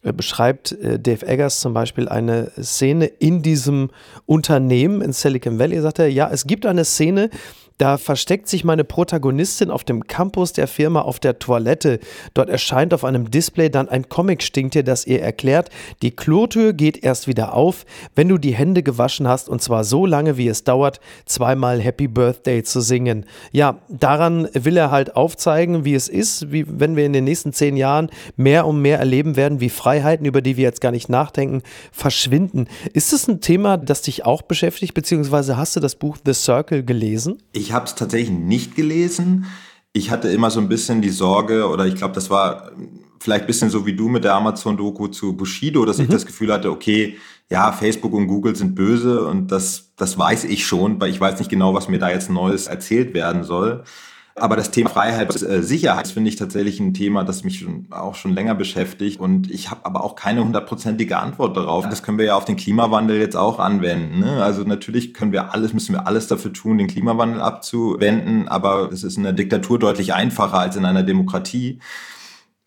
äh, 0.02 0.12
beschreibt 0.12 0.72
äh, 0.72 0.98
Dave 0.98 1.26
Eggers 1.26 1.60
zum 1.60 1.72
Beispiel 1.72 2.08
eine 2.08 2.50
Szene 2.60 3.06
in 3.06 3.42
diesem 3.42 3.90
Unternehmen 4.26 5.00
in 5.00 5.12
Silicon 5.12 5.58
Valley. 5.58 5.80
Sagt 5.80 6.00
er, 6.00 6.08
ja, 6.08 6.28
es 6.30 6.46
gibt 6.46 6.66
eine 6.66 6.84
Szene, 6.84 7.30
da 7.82 7.98
versteckt 7.98 8.46
sich 8.46 8.62
meine 8.62 8.84
Protagonistin 8.84 9.68
auf 9.68 9.82
dem 9.82 10.06
Campus 10.06 10.52
der 10.52 10.68
Firma 10.68 11.00
auf 11.00 11.18
der 11.18 11.40
Toilette. 11.40 11.98
Dort 12.32 12.48
erscheint 12.48 12.94
auf 12.94 13.02
einem 13.02 13.28
Display 13.28 13.70
dann 13.70 13.88
ein 13.88 14.08
Comic-Stinktier, 14.08 14.84
das 14.84 15.04
ihr 15.04 15.20
erklärt, 15.20 15.68
die 16.00 16.12
Klotür 16.12 16.74
geht 16.74 17.02
erst 17.02 17.26
wieder 17.26 17.54
auf, 17.54 17.84
wenn 18.14 18.28
du 18.28 18.38
die 18.38 18.54
Hände 18.54 18.84
gewaschen 18.84 19.26
hast 19.26 19.48
und 19.48 19.62
zwar 19.62 19.82
so 19.82 20.06
lange, 20.06 20.36
wie 20.36 20.46
es 20.46 20.62
dauert, 20.62 21.00
zweimal 21.26 21.80
Happy 21.80 22.06
Birthday 22.06 22.62
zu 22.62 22.80
singen. 22.80 23.26
Ja, 23.50 23.80
daran 23.88 24.48
will 24.52 24.76
er 24.76 24.92
halt 24.92 25.16
aufzeigen, 25.16 25.84
wie 25.84 25.96
es 25.96 26.08
ist, 26.08 26.52
wie 26.52 26.64
wenn 26.68 26.94
wir 26.94 27.04
in 27.04 27.12
den 27.12 27.24
nächsten 27.24 27.52
zehn 27.52 27.76
Jahren 27.76 28.10
mehr 28.36 28.64
und 28.68 28.80
mehr 28.80 29.00
erleben 29.00 29.34
werden, 29.34 29.58
wie 29.58 29.70
Freiheiten, 29.70 30.24
über 30.24 30.40
die 30.40 30.56
wir 30.56 30.62
jetzt 30.62 30.82
gar 30.82 30.92
nicht 30.92 31.08
nachdenken, 31.08 31.62
verschwinden. 31.90 32.68
Ist 32.92 33.12
das 33.12 33.26
ein 33.26 33.40
Thema, 33.40 33.76
das 33.76 34.02
dich 34.02 34.24
auch 34.24 34.42
beschäftigt, 34.42 34.94
beziehungsweise 34.94 35.56
hast 35.56 35.74
du 35.74 35.80
das 35.80 35.96
Buch 35.96 36.16
The 36.24 36.32
Circle 36.32 36.84
gelesen? 36.84 37.42
Ich 37.50 37.71
ich 37.72 37.74
habe 37.74 37.86
es 37.86 37.94
tatsächlich 37.94 38.30
nicht 38.30 38.76
gelesen. 38.76 39.46
Ich 39.94 40.10
hatte 40.10 40.28
immer 40.28 40.50
so 40.50 40.60
ein 40.60 40.68
bisschen 40.68 41.00
die 41.00 41.08
Sorge, 41.08 41.70
oder 41.70 41.86
ich 41.86 41.94
glaube, 41.94 42.14
das 42.14 42.28
war 42.28 42.70
vielleicht 43.18 43.44
ein 43.44 43.46
bisschen 43.46 43.70
so 43.70 43.86
wie 43.86 43.96
du 43.96 44.10
mit 44.10 44.24
der 44.24 44.34
Amazon-Doku 44.34 45.08
zu 45.08 45.34
Bushido, 45.34 45.86
dass 45.86 45.96
mhm. 45.96 46.04
ich 46.04 46.10
das 46.10 46.26
Gefühl 46.26 46.52
hatte, 46.52 46.70
okay, 46.70 47.16
ja, 47.50 47.72
Facebook 47.72 48.12
und 48.12 48.26
Google 48.26 48.54
sind 48.56 48.74
böse 48.74 49.26
und 49.26 49.50
das, 49.50 49.94
das 49.96 50.18
weiß 50.18 50.44
ich 50.44 50.66
schon, 50.66 51.00
weil 51.00 51.08
ich 51.08 51.18
weiß 51.18 51.38
nicht 51.38 51.50
genau, 51.50 51.72
was 51.72 51.88
mir 51.88 51.98
da 51.98 52.10
jetzt 52.10 52.28
Neues 52.28 52.66
erzählt 52.66 53.14
werden 53.14 53.42
soll. 53.42 53.84
Aber 54.34 54.56
das 54.56 54.70
Thema 54.70 54.88
Freiheit, 54.88 55.42
äh, 55.42 55.62
Sicherheit 55.62 56.08
finde 56.08 56.30
ich 56.30 56.36
tatsächlich 56.36 56.80
ein 56.80 56.94
Thema, 56.94 57.22
das 57.22 57.44
mich 57.44 57.58
schon, 57.58 57.86
auch 57.90 58.14
schon 58.14 58.34
länger 58.34 58.54
beschäftigt. 58.54 59.20
Und 59.20 59.50
ich 59.50 59.70
habe 59.70 59.84
aber 59.84 60.02
auch 60.02 60.14
keine 60.14 60.42
hundertprozentige 60.42 61.18
Antwort 61.18 61.56
darauf. 61.56 61.88
Das 61.88 62.02
können 62.02 62.18
wir 62.18 62.24
ja 62.24 62.36
auf 62.36 62.46
den 62.46 62.56
Klimawandel 62.56 63.18
jetzt 63.18 63.36
auch 63.36 63.58
anwenden. 63.58 64.20
Ne? 64.20 64.42
Also 64.42 64.62
natürlich 64.62 65.12
können 65.12 65.32
wir 65.32 65.52
alles, 65.52 65.74
müssen 65.74 65.92
wir 65.94 66.06
alles 66.06 66.28
dafür 66.28 66.52
tun, 66.52 66.78
den 66.78 66.86
Klimawandel 66.86 67.42
abzuwenden. 67.42 68.48
Aber 68.48 68.90
es 68.90 69.04
ist 69.04 69.18
in 69.18 69.26
einer 69.26 69.34
Diktatur 69.34 69.78
deutlich 69.78 70.14
einfacher 70.14 70.58
als 70.58 70.76
in 70.76 70.86
einer 70.86 71.02
Demokratie. 71.02 71.78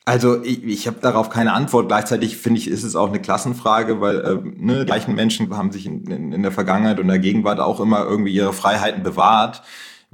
Also 0.07 0.43
ich, 0.43 0.63
ich 0.63 0.85
habe 0.85 0.97
darauf 1.01 1.29
keine 1.29 1.53
Antwort. 1.53 1.87
Gleichzeitig 1.87 2.37
finde 2.37 2.59
ich, 2.59 2.67
ist 2.67 2.83
es 2.83 2.95
auch 2.95 3.09
eine 3.09 3.19
Klassenfrage, 3.19 4.01
weil 4.01 4.19
äh, 4.19 4.37
ne, 4.55 4.79
die 4.81 4.85
gleichen 4.85 5.15
Menschen 5.15 5.55
haben 5.57 5.71
sich 5.71 5.87
in, 5.87 6.05
in, 6.05 6.31
in 6.31 6.43
der 6.43 6.51
Vergangenheit 6.51 6.99
und 6.99 7.07
der 7.07 7.17
Gegenwart 7.17 7.59
auch 7.59 7.79
immer 7.79 8.05
irgendwie 8.05 8.33
ihre 8.33 8.53
Freiheiten 8.53 9.01
bewahrt 9.01 9.63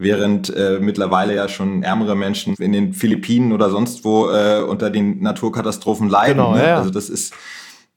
während 0.02 0.56
äh, 0.56 0.80
mittlerweile 0.82 1.36
ja 1.36 1.48
schon 1.48 1.84
ärmere 1.84 2.16
Menschen 2.16 2.56
in 2.56 2.72
den 2.72 2.94
Philippinen 2.94 3.52
oder 3.52 3.70
sonst 3.70 4.04
wo 4.04 4.30
äh, 4.30 4.62
unter 4.62 4.90
den 4.90 5.22
Naturkatastrophen 5.22 6.10
leiden. 6.10 6.38
Genau, 6.38 6.56
ne? 6.56 6.68
ja. 6.68 6.78
Also 6.78 6.90
das 6.90 7.10
ist 7.10 7.34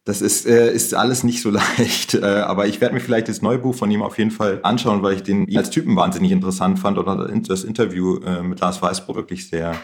das 0.05 0.21
ist, 0.21 0.47
äh, 0.47 0.71
ist 0.73 0.95
alles 0.95 1.25
nicht 1.25 1.41
so 1.41 1.51
leicht. 1.79 2.15
Äh, 2.15 2.25
aber 2.25 2.67
ich 2.67 2.81
werde 2.81 2.95
mir 2.95 3.01
vielleicht 3.01 3.29
das 3.29 3.43
neue 3.43 3.59
Buch 3.59 3.75
von 3.75 3.91
ihm 3.91 4.03
auf 4.03 4.19
jeden 4.19 4.31
Fall 4.31 4.61
anschauen, 4.63 5.03
weil 5.03 5.15
ich 5.15 5.23
den 5.23 5.55
als 5.57 5.71
Typen 5.71 5.97
wahnsinnig 5.97 6.31
interessant 6.31 6.79
fand 6.79 6.99
oder 6.99 7.29
das 7.29 7.65
Interview 7.65 8.19
äh, 8.19 8.43
mit 8.43 8.61
Lars 8.61 8.83
Weißbrot 8.83 9.17
wirklich 9.17 9.49
sehr 9.49 9.75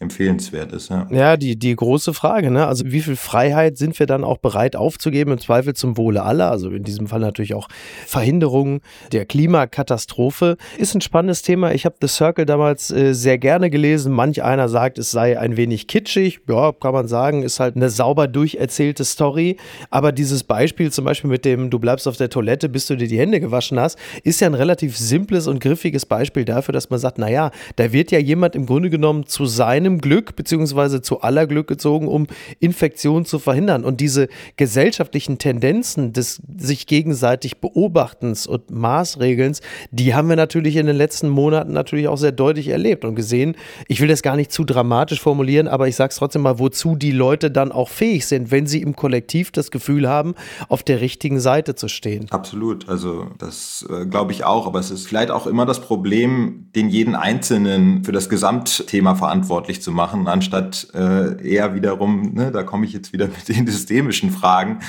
empfehlenswert 0.00 0.72
ist. 0.72 0.88
Ja, 0.88 1.06
ja 1.10 1.36
die, 1.36 1.58
die 1.58 1.76
große 1.76 2.14
Frage, 2.14 2.50
ne? 2.50 2.66
also 2.66 2.84
wie 2.86 3.02
viel 3.02 3.16
Freiheit 3.16 3.76
sind 3.76 3.98
wir 3.98 4.06
dann 4.06 4.24
auch 4.24 4.38
bereit 4.38 4.74
aufzugeben, 4.74 5.32
im 5.32 5.38
Zweifel 5.38 5.74
zum 5.74 5.98
Wohle 5.98 6.22
aller, 6.22 6.50
also 6.50 6.70
in 6.70 6.84
diesem 6.84 7.06
Fall 7.06 7.20
natürlich 7.20 7.52
auch 7.52 7.68
Verhinderung 8.06 8.80
der 9.12 9.26
Klimakatastrophe, 9.26 10.56
ist 10.78 10.94
ein 10.94 11.02
spannendes 11.02 11.42
Thema. 11.42 11.72
Ich 11.72 11.84
habe 11.84 11.96
The 12.00 12.08
Circle 12.08 12.46
damals 12.46 12.90
äh, 12.90 13.12
sehr 13.12 13.36
gerne 13.36 13.68
gelesen. 13.68 14.12
Manch 14.12 14.42
einer 14.42 14.70
sagt, 14.70 14.98
es 14.98 15.10
sei 15.10 15.38
ein 15.38 15.58
wenig 15.58 15.86
kitschig, 15.86 16.40
ja, 16.48 16.72
kann 16.72 16.94
man 16.94 17.06
sagen, 17.06 17.42
ist 17.42 17.60
halt 17.60 17.76
eine 17.76 17.90
sauber 17.90 18.26
durcherzählte 18.26 19.04
Story, 19.04 19.58
aber 19.90 20.12
dieses 20.12 20.44
Beispiel 20.44 20.90
zum 20.90 21.04
Beispiel 21.04 21.28
mit 21.28 21.44
dem, 21.44 21.68
du 21.68 21.78
bleibst 21.78 22.08
auf 22.08 22.16
der 22.16 22.30
Toilette, 22.30 22.70
bis 22.70 22.86
du 22.86 22.96
dir 22.96 23.06
die 23.06 23.18
Hände 23.18 23.38
gewaschen 23.38 23.78
hast, 23.78 23.98
ist 24.24 24.40
ja 24.40 24.46
ein 24.46 24.54
relativ 24.54 24.96
simples 24.96 25.46
und 25.46 25.60
griffiges 25.60 26.06
Beispiel 26.06 26.46
dafür, 26.46 26.72
dass 26.72 26.88
man 26.88 26.98
sagt, 26.98 27.18
naja, 27.18 27.50
da 27.76 27.92
wird 27.92 28.10
ja 28.10 28.18
jemand 28.18 28.56
im 28.56 28.64
Grunde 28.64 28.88
genommen 28.88 29.26
zu 29.26 29.44
seinem 29.44 29.89
seinem 29.90 30.00
Glück 30.00 30.36
beziehungsweise 30.36 31.02
zu 31.02 31.20
aller 31.20 31.46
Glück 31.46 31.66
gezogen, 31.66 32.08
um 32.08 32.26
Infektionen 32.60 33.24
zu 33.24 33.38
verhindern. 33.38 33.84
Und 33.84 34.00
diese 34.00 34.28
gesellschaftlichen 34.56 35.38
Tendenzen 35.38 36.12
des 36.12 36.40
sich 36.58 36.86
gegenseitig 36.86 37.60
Beobachtens 37.60 38.46
und 38.46 38.70
Maßregelns, 38.70 39.60
die 39.90 40.14
haben 40.14 40.28
wir 40.28 40.36
natürlich 40.36 40.76
in 40.76 40.86
den 40.86 40.96
letzten 40.96 41.28
Monaten 41.28 41.72
natürlich 41.72 42.08
auch 42.08 42.16
sehr 42.16 42.32
deutlich 42.32 42.68
erlebt 42.68 43.04
und 43.04 43.14
gesehen. 43.14 43.56
Ich 43.88 44.00
will 44.00 44.08
das 44.08 44.22
gar 44.22 44.36
nicht 44.36 44.52
zu 44.52 44.64
dramatisch 44.64 45.20
formulieren, 45.20 45.68
aber 45.68 45.88
ich 45.88 45.96
sage 45.96 46.10
es 46.10 46.16
trotzdem 46.16 46.42
mal, 46.42 46.58
wozu 46.58 46.96
die 46.96 47.12
Leute 47.12 47.50
dann 47.50 47.72
auch 47.72 47.88
fähig 47.88 48.26
sind, 48.26 48.50
wenn 48.50 48.66
sie 48.66 48.80
im 48.82 48.94
Kollektiv 48.94 49.50
das 49.50 49.70
Gefühl 49.70 50.08
haben, 50.08 50.34
auf 50.68 50.82
der 50.82 51.00
richtigen 51.00 51.40
Seite 51.40 51.74
zu 51.74 51.88
stehen. 51.88 52.26
Absolut, 52.30 52.88
also 52.88 53.26
das 53.38 53.86
äh, 53.90 54.06
glaube 54.06 54.32
ich 54.32 54.44
auch, 54.44 54.66
aber 54.66 54.78
es 54.78 54.90
ist 54.90 55.06
vielleicht 55.06 55.30
auch 55.30 55.46
immer 55.46 55.66
das 55.66 55.80
Problem, 55.80 56.68
den 56.74 56.88
jeden 56.88 57.14
Einzelnen 57.14 58.04
für 58.04 58.12
das 58.12 58.28
Gesamtthema 58.28 59.14
verantwortlich 59.14 59.79
zu 59.82 59.92
machen, 59.92 60.28
anstatt 60.28 60.88
äh, 60.94 61.42
eher 61.46 61.74
wiederum, 61.74 62.34
ne, 62.34 62.50
da 62.50 62.62
komme 62.62 62.86
ich 62.86 62.92
jetzt 62.92 63.12
wieder 63.12 63.26
mit 63.48 63.48
den 63.48 63.66
systemischen 63.66 64.30
Fragen, 64.30 64.80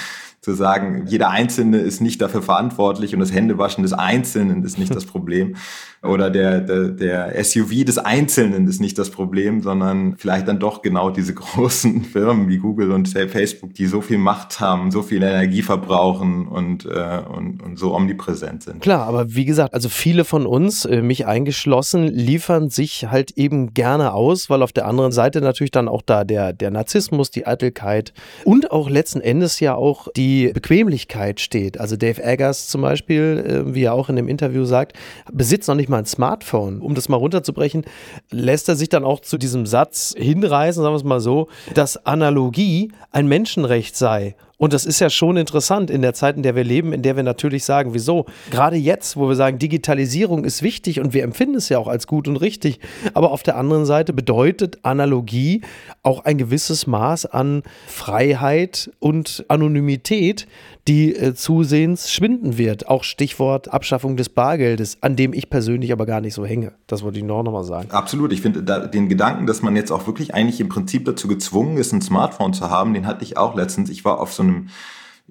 zu 0.41 0.55
sagen, 0.55 1.05
jeder 1.05 1.29
Einzelne 1.29 1.77
ist 1.77 2.01
nicht 2.01 2.19
dafür 2.19 2.41
verantwortlich 2.41 3.13
und 3.13 3.19
das 3.19 3.31
Händewaschen 3.31 3.83
des 3.83 3.93
Einzelnen 3.93 4.63
ist 4.63 4.79
nicht 4.79 4.93
das 4.93 5.05
Problem 5.05 5.55
oder 6.03 6.31
der, 6.31 6.61
der, 6.61 6.87
der 6.89 7.43
SUV 7.43 7.85
des 7.85 7.99
Einzelnen 7.99 8.67
ist 8.67 8.81
nicht 8.81 8.97
das 8.97 9.11
Problem, 9.11 9.61
sondern 9.61 10.15
vielleicht 10.17 10.47
dann 10.47 10.59
doch 10.59 10.81
genau 10.81 11.11
diese 11.11 11.33
großen 11.35 12.03
Firmen 12.03 12.49
wie 12.49 12.57
Google 12.57 12.91
und 12.91 13.07
Facebook, 13.07 13.75
die 13.75 13.85
so 13.85 14.01
viel 14.01 14.17
Macht 14.17 14.59
haben, 14.59 14.89
so 14.89 15.03
viel 15.03 15.21
Energie 15.21 15.61
verbrauchen 15.61 16.47
und, 16.47 16.85
äh, 16.85 17.21
und, 17.29 17.61
und 17.61 17.77
so 17.77 17.93
omnipräsent 17.93 18.63
sind. 18.63 18.81
Klar, 18.81 19.05
aber 19.05 19.35
wie 19.35 19.45
gesagt, 19.45 19.75
also 19.75 19.89
viele 19.89 20.25
von 20.25 20.47
uns, 20.47 20.85
äh, 20.85 21.03
mich 21.03 21.27
eingeschlossen, 21.27 22.07
liefern 22.07 22.71
sich 22.71 23.05
halt 23.11 23.31
eben 23.37 23.75
gerne 23.75 24.13
aus, 24.13 24.49
weil 24.49 24.63
auf 24.63 24.73
der 24.73 24.87
anderen 24.87 25.11
Seite 25.11 25.39
natürlich 25.41 25.71
dann 25.71 25.87
auch 25.87 26.01
da 26.01 26.23
der, 26.23 26.51
der 26.51 26.71
Narzissmus, 26.71 27.29
die 27.29 27.45
Eitelkeit 27.45 28.11
und 28.43 28.71
auch 28.71 28.89
letzten 28.89 29.21
Endes 29.21 29.59
ja 29.59 29.75
auch 29.75 30.07
die 30.15 30.51
Bequemlichkeit 30.51 31.39
steht. 31.39 31.79
Also 31.79 31.95
Dave 31.95 32.23
Eggers 32.23 32.69
zum 32.69 32.81
Beispiel, 32.81 33.65
äh, 33.67 33.75
wie 33.75 33.83
er 33.83 33.93
auch 33.93 34.09
in 34.09 34.15
dem 34.15 34.27
Interview 34.27 34.65
sagt, 34.65 34.97
besitzt 35.31 35.67
noch 35.67 35.75
nicht 35.75 35.90
mal 35.91 35.99
ein 35.99 36.05
Smartphone. 36.05 36.81
Um 36.81 36.95
das 36.95 37.07
mal 37.07 37.17
runterzubrechen, 37.17 37.85
lässt 38.31 38.67
er 38.67 38.75
sich 38.75 38.89
dann 38.89 39.03
auch 39.03 39.19
zu 39.19 39.37
diesem 39.37 39.67
Satz 39.67 40.15
hinreißen, 40.17 40.81
sagen 40.81 40.93
wir 40.93 40.97
es 40.97 41.03
mal 41.03 41.19
so, 41.19 41.47
dass 41.75 42.03
Analogie 42.05 42.91
ein 43.11 43.27
Menschenrecht 43.27 43.95
sei 43.95 44.35
Und 44.61 44.73
das 44.73 44.85
ist 44.85 44.99
ja 44.99 45.09
schon 45.09 45.37
interessant 45.37 45.89
in 45.89 46.03
der 46.03 46.13
Zeit, 46.13 46.37
in 46.37 46.43
der 46.43 46.55
wir 46.55 46.63
leben, 46.63 46.93
in 46.93 47.01
der 47.01 47.15
wir 47.15 47.23
natürlich 47.23 47.65
sagen, 47.65 47.95
wieso? 47.95 48.27
Gerade 48.51 48.75
jetzt, 48.75 49.17
wo 49.17 49.27
wir 49.27 49.35
sagen, 49.35 49.57
Digitalisierung 49.57 50.45
ist 50.45 50.61
wichtig 50.61 50.99
und 50.99 51.15
wir 51.15 51.23
empfinden 51.23 51.55
es 51.55 51.67
ja 51.69 51.79
auch 51.79 51.87
als 51.87 52.05
gut 52.05 52.27
und 52.27 52.37
richtig. 52.37 52.79
Aber 53.15 53.31
auf 53.31 53.41
der 53.41 53.57
anderen 53.57 53.85
Seite 53.85 54.13
bedeutet 54.13 54.77
Analogie 54.83 55.61
auch 56.03 56.25
ein 56.25 56.37
gewisses 56.37 56.85
Maß 56.85 57.25
an 57.25 57.63
Freiheit 57.87 58.91
und 58.99 59.45
Anonymität, 59.47 60.45
die 60.87 61.15
äh, 61.15 61.33
zusehends 61.33 62.11
schwinden 62.11 62.59
wird. 62.59 62.87
Auch 62.87 63.03
Stichwort 63.03 63.73
Abschaffung 63.73 64.15
des 64.15 64.29
Bargeldes, 64.29 64.97
an 65.01 65.15
dem 65.15 65.33
ich 65.33 65.49
persönlich 65.49 65.91
aber 65.91 66.05
gar 66.05 66.21
nicht 66.21 66.35
so 66.35 66.45
hänge. 66.45 66.73
Das 66.85 67.01
wollte 67.01 67.17
ich 67.17 67.25
noch 67.25 67.41
nochmal 67.41 67.63
sagen. 67.63 67.89
Absolut. 67.91 68.31
Ich 68.31 68.41
finde 68.41 68.61
den 68.89 69.09
Gedanken, 69.09 69.47
dass 69.47 69.61
man 69.63 69.75
jetzt 69.75 69.91
auch 69.91 70.05
wirklich 70.05 70.35
eigentlich 70.35 70.59
im 70.59 70.69
Prinzip 70.69 71.05
dazu 71.05 71.27
gezwungen 71.27 71.77
ist, 71.77 71.93
ein 71.93 72.01
Smartphone 72.01 72.53
zu 72.53 72.69
haben, 72.69 72.93
den 72.93 73.07
hatte 73.07 73.23
ich 73.23 73.37
auch 73.37 73.55
letztens. 73.55 73.89
Ich 73.89 74.05
war 74.05 74.19
auf 74.19 74.33
so 74.33 74.43
einem 74.43 74.50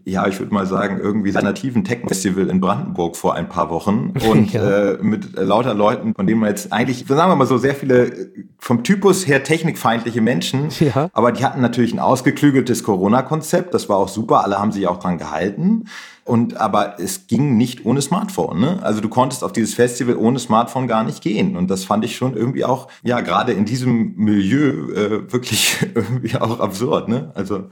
ja, 0.04 0.26
ich 0.26 0.38
würde 0.38 0.52
mal 0.54 0.66
sagen, 0.66 0.98
irgendwie 0.98 1.30
alternativen 1.30 1.84
Tech-Festival 1.84 2.48
in 2.48 2.60
Brandenburg 2.60 3.16
vor 3.16 3.34
ein 3.34 3.48
paar 3.48 3.70
Wochen 3.70 4.14
und 4.28 4.52
ja. 4.52 4.92
äh, 4.92 4.98
mit 5.02 5.36
lauter 5.36 5.74
Leuten, 5.74 6.14
von 6.14 6.26
denen 6.26 6.40
man 6.40 6.48
jetzt 6.48 6.72
eigentlich, 6.72 7.04
sagen 7.06 7.30
wir 7.30 7.36
mal 7.36 7.46
so, 7.46 7.58
sehr 7.58 7.74
viele 7.74 8.30
vom 8.58 8.82
Typus 8.82 9.26
her 9.26 9.42
technikfeindliche 9.42 10.20
Menschen, 10.20 10.68
ja. 10.80 11.10
aber 11.12 11.32
die 11.32 11.44
hatten 11.44 11.60
natürlich 11.60 11.92
ein 11.92 11.98
ausgeklügeltes 11.98 12.82
Corona-Konzept, 12.82 13.74
das 13.74 13.88
war 13.88 13.98
auch 13.98 14.08
super, 14.08 14.44
alle 14.44 14.58
haben 14.58 14.72
sich 14.72 14.86
auch 14.86 14.98
dran 14.98 15.18
gehalten. 15.18 15.84
Und 16.24 16.58
aber 16.58 17.00
es 17.00 17.26
ging 17.26 17.56
nicht 17.56 17.84
ohne 17.86 18.00
Smartphone. 18.02 18.60
Ne? 18.60 18.78
Also 18.82 19.00
du 19.00 19.08
konntest 19.08 19.42
auf 19.42 19.50
dieses 19.52 19.74
Festival 19.74 20.14
ohne 20.14 20.38
Smartphone 20.38 20.86
gar 20.86 21.02
nicht 21.02 21.22
gehen. 21.22 21.56
Und 21.56 21.68
das 21.70 21.82
fand 21.82 22.04
ich 22.04 22.14
schon 22.14 22.36
irgendwie 22.36 22.64
auch, 22.64 22.86
ja, 23.02 23.20
gerade 23.20 23.52
in 23.52 23.64
diesem 23.64 24.14
Milieu 24.14 24.92
äh, 24.92 25.32
wirklich 25.32 25.78
irgendwie 25.94 26.36
auch 26.36 26.60
absurd. 26.60 27.08
Ne? 27.08 27.32
Also 27.34 27.64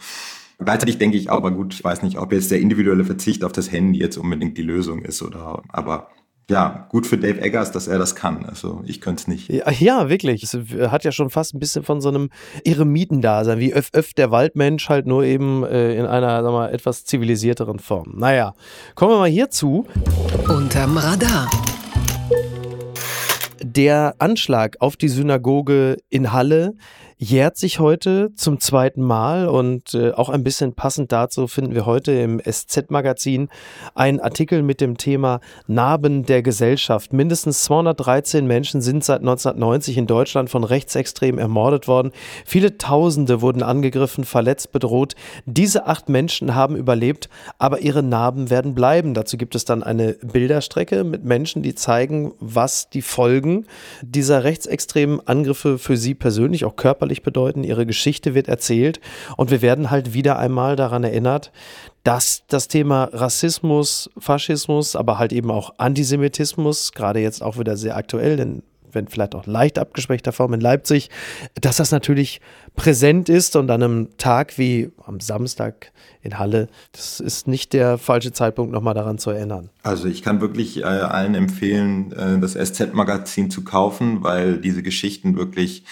Gleichzeitig 0.59 0.99
denke 0.99 1.17
ich 1.17 1.31
auch, 1.31 1.37
aber 1.37 1.53
gut, 1.53 1.73
ich 1.73 1.85
weiß 1.85 2.03
nicht, 2.03 2.19
ob 2.19 2.33
jetzt 2.33 2.51
der 2.51 2.61
individuelle 2.61 3.05
Verzicht 3.05 3.45
auf 3.45 3.53
das 3.53 3.71
Handy 3.71 4.01
jetzt 4.01 4.17
unbedingt 4.17 4.59
die 4.59 4.63
Lösung 4.63 5.03
ist 5.03 5.23
oder, 5.23 5.63
aber 5.69 6.09
ja, 6.51 6.87
gut 6.89 7.07
für 7.07 7.19
Dave 7.19 7.41
Eggers, 7.43 7.73
dass 7.73 7.89
er 7.89 7.99
das 7.99 8.17
kann. 8.17 8.47
Also 8.47 8.83
ich 8.87 9.03
könnte 9.03 9.21
es 9.21 9.29
nicht. 9.29 9.51
Ja, 9.51 9.71
ja, 9.71 10.09
wirklich. 10.09 10.43
Es 10.43 10.57
hat 10.91 11.05
ja 11.05 11.13
schon 11.13 11.29
fast 11.29 11.55
ein 11.55 11.61
bisschen 11.61 11.85
von 11.85 12.01
so 12.01 12.09
einem 12.09 12.31
Eremitendasein, 12.65 13.59
wie 13.59 13.75
öff, 13.75 13.91
öff 13.93 14.15
der 14.15 14.31
Waldmensch, 14.31 14.89
halt 14.89 15.07
nur 15.07 15.25
eben 15.25 15.63
äh, 15.65 15.95
in 15.95 16.07
einer, 16.07 16.43
sag 16.43 16.51
mal, 16.51 16.73
etwas 16.73 17.05
zivilisierteren 17.05 17.79
Form. 17.79 18.15
Naja, 18.17 18.55
kommen 18.95 19.13
wir 19.13 19.19
mal 19.19 19.29
hierzu. 19.29 19.87
Unterm 20.49 20.97
Radar. 20.97 21.51
Der 23.63 24.15
Anschlag 24.19 24.77
auf 24.81 24.97
die 24.97 25.09
Synagoge 25.09 25.99
in 26.09 26.33
Halle 26.33 26.75
jährt 27.21 27.57
sich 27.57 27.81
heute 27.81 28.33
zum 28.37 28.61
zweiten 28.61 29.03
Mal 29.03 29.49
und 29.49 29.93
äh, 29.95 30.13
auch 30.13 30.29
ein 30.29 30.45
bisschen 30.45 30.75
passend 30.75 31.11
dazu 31.11 31.49
finden 31.49 31.75
wir 31.75 31.85
heute 31.85 32.13
im 32.13 32.41
SZ-Magazin 32.41 33.49
einen 33.97 34.21
Artikel 34.21 34.63
mit 34.63 34.81
dem 34.81 34.97
Thema 34.97 35.41
Narben 35.67 36.25
der 36.25 36.43
Gesellschaft. 36.43 37.13
Mindestens 37.13 37.65
213 37.65 38.47
Menschen 38.47 38.81
sind 38.81 39.03
seit 39.03 39.19
1990 39.21 39.99
in 39.99 40.07
Deutschland 40.07 40.49
von 40.49 40.63
Rechtsextremen 40.63 41.41
ermordet 41.41 41.89
worden. 41.89 42.13
Viele 42.47 42.79
Tausende 42.79 43.43
wurden 43.43 43.65
angegriffen, 43.65 44.23
verletzt, 44.23 44.71
bedroht. 44.71 45.17
Diese 45.45 45.87
acht 45.87 46.09
Menschen 46.09 46.55
haben 46.55 46.77
überlebt, 46.77 47.29
aber 47.59 47.81
ihre 47.81 48.05
Narben 48.05 48.49
werden 48.49 48.77
bleiben. 48.77 49.15
Dazu 49.15 49.37
gibt 49.37 49.57
es 49.57 49.65
dann 49.65 49.83
eine 49.83 50.13
Bilderstrecke 50.23 51.03
mit 51.03 51.25
Menschen, 51.25 51.63
die 51.63 51.75
zeigen, 51.75 52.33
was 52.39 52.91
die 52.91 53.03
Folgen 53.03 53.67
dieser 54.03 54.45
rechtsextremen 54.45 55.27
Angriffe 55.27 55.79
für 55.79 55.97
sie 55.97 56.15
persönlich, 56.15 56.65
auch 56.65 56.77
körperlich 56.77 57.08
körperlich 57.09 57.23
bedeuten, 57.23 57.65
ihre 57.65 57.87
Geschichte 57.87 58.35
wird 58.35 58.49
erzählt 58.49 59.01
und 59.37 59.51
wir 59.51 59.63
werden 59.63 59.91
halt 59.91 60.13
wieder 60.13 60.39
einmal 60.39 60.77
daran 60.77 61.05
erinnert, 61.05 61.53
dass 62.05 62.43
das 62.49 62.69
Thema 62.69 63.05
Rassismus, 63.13 64.11
Faschismus, 64.19 64.95
aber 64.95 65.19
halt 65.19 65.33
eben 65.33 65.51
auch 65.51 65.75
Antisemitismus, 65.79 66.93
gerade 66.93 67.21
jetzt 67.21 67.43
auch 67.43 67.59
wieder 67.59 67.77
sehr 67.77 67.97
aktuell, 67.97 68.37
denn 68.37 68.63
wenn 68.93 69.09
vielleicht 69.09 69.35
auch 69.35 69.47
leicht 69.47 69.79
abgeschwächter 69.79 70.33
Form 70.33 70.55
in 70.55 70.61
Leipzig, 70.61 71.11
dass 71.61 71.77
das 71.77 71.91
natürlich 71.91 72.41
präsent 72.75 73.29
ist 73.29 73.55
und 73.55 73.71
an 73.71 73.83
einem 73.83 74.09
Tag 74.17 74.57
wie 74.57 74.91
am 75.05 75.21
Samstag 75.21 75.93
in 76.23 76.39
Halle, 76.39 76.69
das 76.93 77.21
ist 77.21 77.49
nicht 77.49 77.75
der 77.75 77.99
falsche 77.99 78.33
Zeitpunkt, 78.33 78.73
nochmal 78.73 78.95
daran 78.95 79.19
zu 79.19 79.31
erinnern. 79.31 79.69
Also 79.83 80.09
ich 80.09 80.23
kann 80.23 80.41
wirklich 80.41 80.79
äh, 80.79 80.85
allen 80.85 81.35
empfehlen, 81.35 82.13
äh, 82.13 82.39
das 82.39 82.55
SZ-Magazin 82.55 83.51
zu 83.51 83.63
kaufen, 83.63 84.23
weil 84.23 84.59
diese 84.59 84.83
Geschichten 84.83 85.37
wirklich 85.37 85.85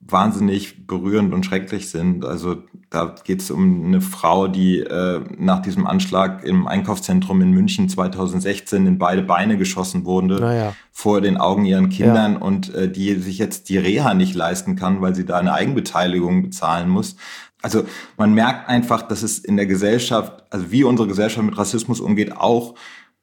wahnsinnig 0.00 0.86
berührend 0.86 1.34
und 1.34 1.44
schrecklich 1.44 1.90
sind. 1.90 2.24
Also 2.24 2.62
da 2.90 3.14
geht 3.24 3.42
es 3.42 3.50
um 3.50 3.84
eine 3.86 4.00
Frau, 4.00 4.48
die 4.48 4.78
äh, 4.78 5.20
nach 5.36 5.60
diesem 5.60 5.86
Anschlag 5.86 6.44
im 6.44 6.66
Einkaufszentrum 6.66 7.42
in 7.42 7.50
München 7.50 7.88
2016 7.88 8.86
in 8.86 8.98
beide 8.98 9.22
Beine 9.22 9.58
geschossen 9.58 10.04
wurde, 10.04 10.40
naja. 10.40 10.74
vor 10.90 11.20
den 11.20 11.36
Augen 11.36 11.64
ihren 11.64 11.90
Kindern 11.90 12.34
ja. 12.34 12.38
und 12.38 12.74
äh, 12.74 12.90
die 12.90 13.14
sich 13.16 13.38
jetzt 13.38 13.68
die 13.68 13.78
Reha 13.78 14.14
nicht 14.14 14.34
leisten 14.34 14.76
kann, 14.76 15.02
weil 15.02 15.14
sie 15.14 15.26
da 15.26 15.38
eine 15.38 15.52
Eigenbeteiligung 15.52 16.42
bezahlen 16.42 16.88
muss. 16.88 17.16
Also 17.60 17.84
man 18.16 18.32
merkt 18.32 18.68
einfach, 18.68 19.02
dass 19.02 19.22
es 19.22 19.40
in 19.40 19.56
der 19.56 19.66
Gesellschaft, 19.66 20.44
also 20.50 20.70
wie 20.70 20.84
unsere 20.84 21.08
Gesellschaft 21.08 21.44
mit 21.44 21.58
Rassismus 21.58 22.00
umgeht, 22.00 22.36
auch 22.36 22.76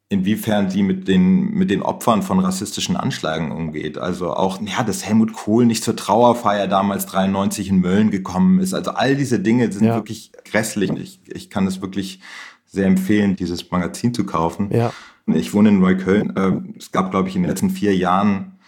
inwiefern 0.10 0.70
sie 0.70 0.84
mit 0.84 1.08
den, 1.08 1.52
mit 1.52 1.72
den 1.72 1.82
Opfern 1.82 2.22
von 2.22 2.40
rassistischen 2.40 2.96
Anschlägen 2.96 3.52
umgeht. 3.52 3.98
Also 3.98 4.34
auch, 4.34 4.62
ja, 4.62 4.84
dass 4.84 5.04
Helmut 5.04 5.34
Kohl 5.34 5.66
nicht 5.66 5.84
zur 5.84 5.96
Trauerfeier 5.96 6.68
damals 6.68 7.08
93 7.08 7.70
in 7.70 7.80
Mölln 7.80 8.12
gekommen 8.12 8.60
ist. 8.60 8.74
Also 8.74 8.92
all 8.92 9.16
diese 9.16 9.40
Dinge 9.40 9.72
sind 9.72 9.86
ja. 9.86 9.96
wirklich 9.96 10.32
grässlich. 10.44 10.92
Ich, 10.92 11.20
ich 11.28 11.50
kann 11.50 11.66
es 11.66 11.82
wirklich 11.82 12.20
sehr 12.66 12.86
empfehlen, 12.86 13.36
dieses 13.36 13.72
Magazin 13.72 14.14
zu 14.14 14.26
kaufen. 14.26 14.70
Ja. 14.72 14.94
Ich 15.28 15.54
wohne 15.56 15.70
in 15.70 15.80
Neukölln. 15.80 16.36
Äh, 16.36 16.78
es 16.78 16.92
gab, 16.92 17.10
glaube 17.10 17.30
ich, 17.30 17.36
in 17.36 17.42
den 17.42 17.50
letzten 17.50 17.72
vier 17.72 17.96
Jahren 17.96 18.60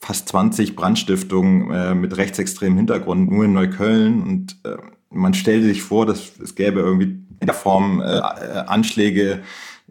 fast 0.00 0.28
20 0.30 0.74
Brandstiftungen 0.74 1.70
äh, 1.70 1.94
mit 1.94 2.16
rechtsextremem 2.16 2.78
Hintergrund 2.78 3.30
nur 3.30 3.44
in 3.44 3.52
Neukölln. 3.52 4.20
Und 4.22 4.56
äh, 4.64 4.76
man 5.10 5.34
stellte 5.34 5.66
sich 5.66 5.82
vor, 5.82 6.06
dass 6.06 6.32
es 6.40 6.56
gäbe 6.56 6.80
irgendwie 6.80 7.22
in 7.38 7.46
der 7.46 7.54
Form 7.54 8.00
Anschläge 8.00 9.42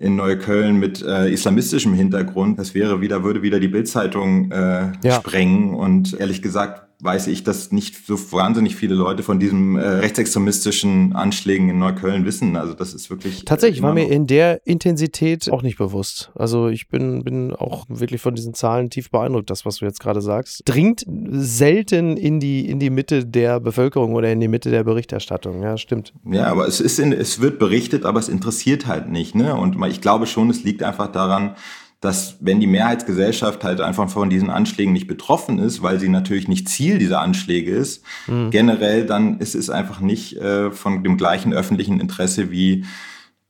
in 0.01 0.15
Neukölln 0.15 0.77
mit 0.77 1.03
äh, 1.03 1.31
islamistischem 1.31 1.93
Hintergrund. 1.93 2.57
Das 2.57 2.73
wäre 2.73 3.01
wieder, 3.01 3.23
würde 3.23 3.43
wieder 3.43 3.59
die 3.59 3.67
Bildzeitung 3.67 4.51
äh, 4.51 4.91
ja. 5.03 5.15
sprengen. 5.19 5.75
Und 5.75 6.19
ehrlich 6.19 6.41
gesagt 6.41 6.87
weiß 7.03 7.27
ich, 7.27 7.43
dass 7.43 7.71
nicht 7.71 8.05
so 8.05 8.15
wahnsinnig 8.31 8.75
viele 8.75 8.95
Leute 8.95 9.23
von 9.23 9.39
diesen 9.39 9.75
äh, 9.75 9.87
rechtsextremistischen 9.87 11.13
Anschlägen 11.13 11.69
in 11.69 11.79
Neukölln 11.79 12.25
wissen. 12.25 12.55
Also 12.55 12.73
das 12.73 12.93
ist 12.93 13.09
wirklich. 13.09 13.45
Tatsächlich 13.45 13.81
war 13.81 13.93
mir 13.93 14.09
in 14.09 14.27
der 14.27 14.65
Intensität 14.65 15.49
auch 15.51 15.63
nicht 15.63 15.77
bewusst. 15.77 16.31
Also 16.35 16.67
ich 16.67 16.87
bin, 16.87 17.23
bin 17.23 17.53
auch 17.53 17.85
wirklich 17.89 18.21
von 18.21 18.35
diesen 18.35 18.53
Zahlen 18.53 18.89
tief 18.89 19.09
beeindruckt, 19.09 19.49
das, 19.49 19.65
was 19.65 19.77
du 19.77 19.85
jetzt 19.85 19.99
gerade 19.99 20.21
sagst. 20.21 20.63
Dringt 20.65 21.05
selten 21.31 22.17
in 22.17 22.39
die, 22.39 22.69
in 22.69 22.79
die 22.79 22.89
Mitte 22.89 23.25
der 23.25 23.59
Bevölkerung 23.59 24.13
oder 24.13 24.31
in 24.31 24.39
die 24.39 24.47
Mitte 24.47 24.69
der 24.69 24.83
Berichterstattung. 24.83 25.61
Ja, 25.61 25.77
stimmt. 25.77 26.13
Ja, 26.25 26.47
aber 26.47 26.67
es 26.67 26.79
ist 26.79 26.99
in, 26.99 27.13
es 27.13 27.41
wird 27.41 27.59
berichtet, 27.59 28.05
aber 28.05 28.19
es 28.19 28.29
interessiert 28.29 28.87
halt 28.87 29.09
nicht. 29.09 29.35
Ne? 29.35 29.55
Und 29.55 29.81
ich 29.87 30.01
glaube 30.01 30.27
schon, 30.27 30.49
es 30.49 30.63
liegt 30.63 30.83
einfach 30.83 31.11
daran, 31.11 31.55
dass 32.01 32.37
wenn 32.39 32.59
die 32.59 32.67
Mehrheitsgesellschaft 32.67 33.63
halt 33.63 33.79
einfach 33.79 34.09
von 34.09 34.29
diesen 34.29 34.49
Anschlägen 34.49 34.91
nicht 34.91 35.07
betroffen 35.07 35.59
ist, 35.59 35.83
weil 35.83 35.99
sie 35.99 36.09
natürlich 36.09 36.47
nicht 36.47 36.67
Ziel 36.67 36.97
dieser 36.97 37.21
Anschläge 37.21 37.71
ist, 37.71 38.03
mhm. 38.27 38.49
generell 38.49 39.05
dann 39.05 39.39
ist 39.39 39.53
es 39.53 39.69
einfach 39.69 39.99
nicht 40.01 40.35
äh, 40.37 40.71
von 40.71 41.03
dem 41.03 41.15
gleichen 41.15 41.53
öffentlichen 41.53 41.99
Interesse 41.99 42.49
wie 42.49 42.85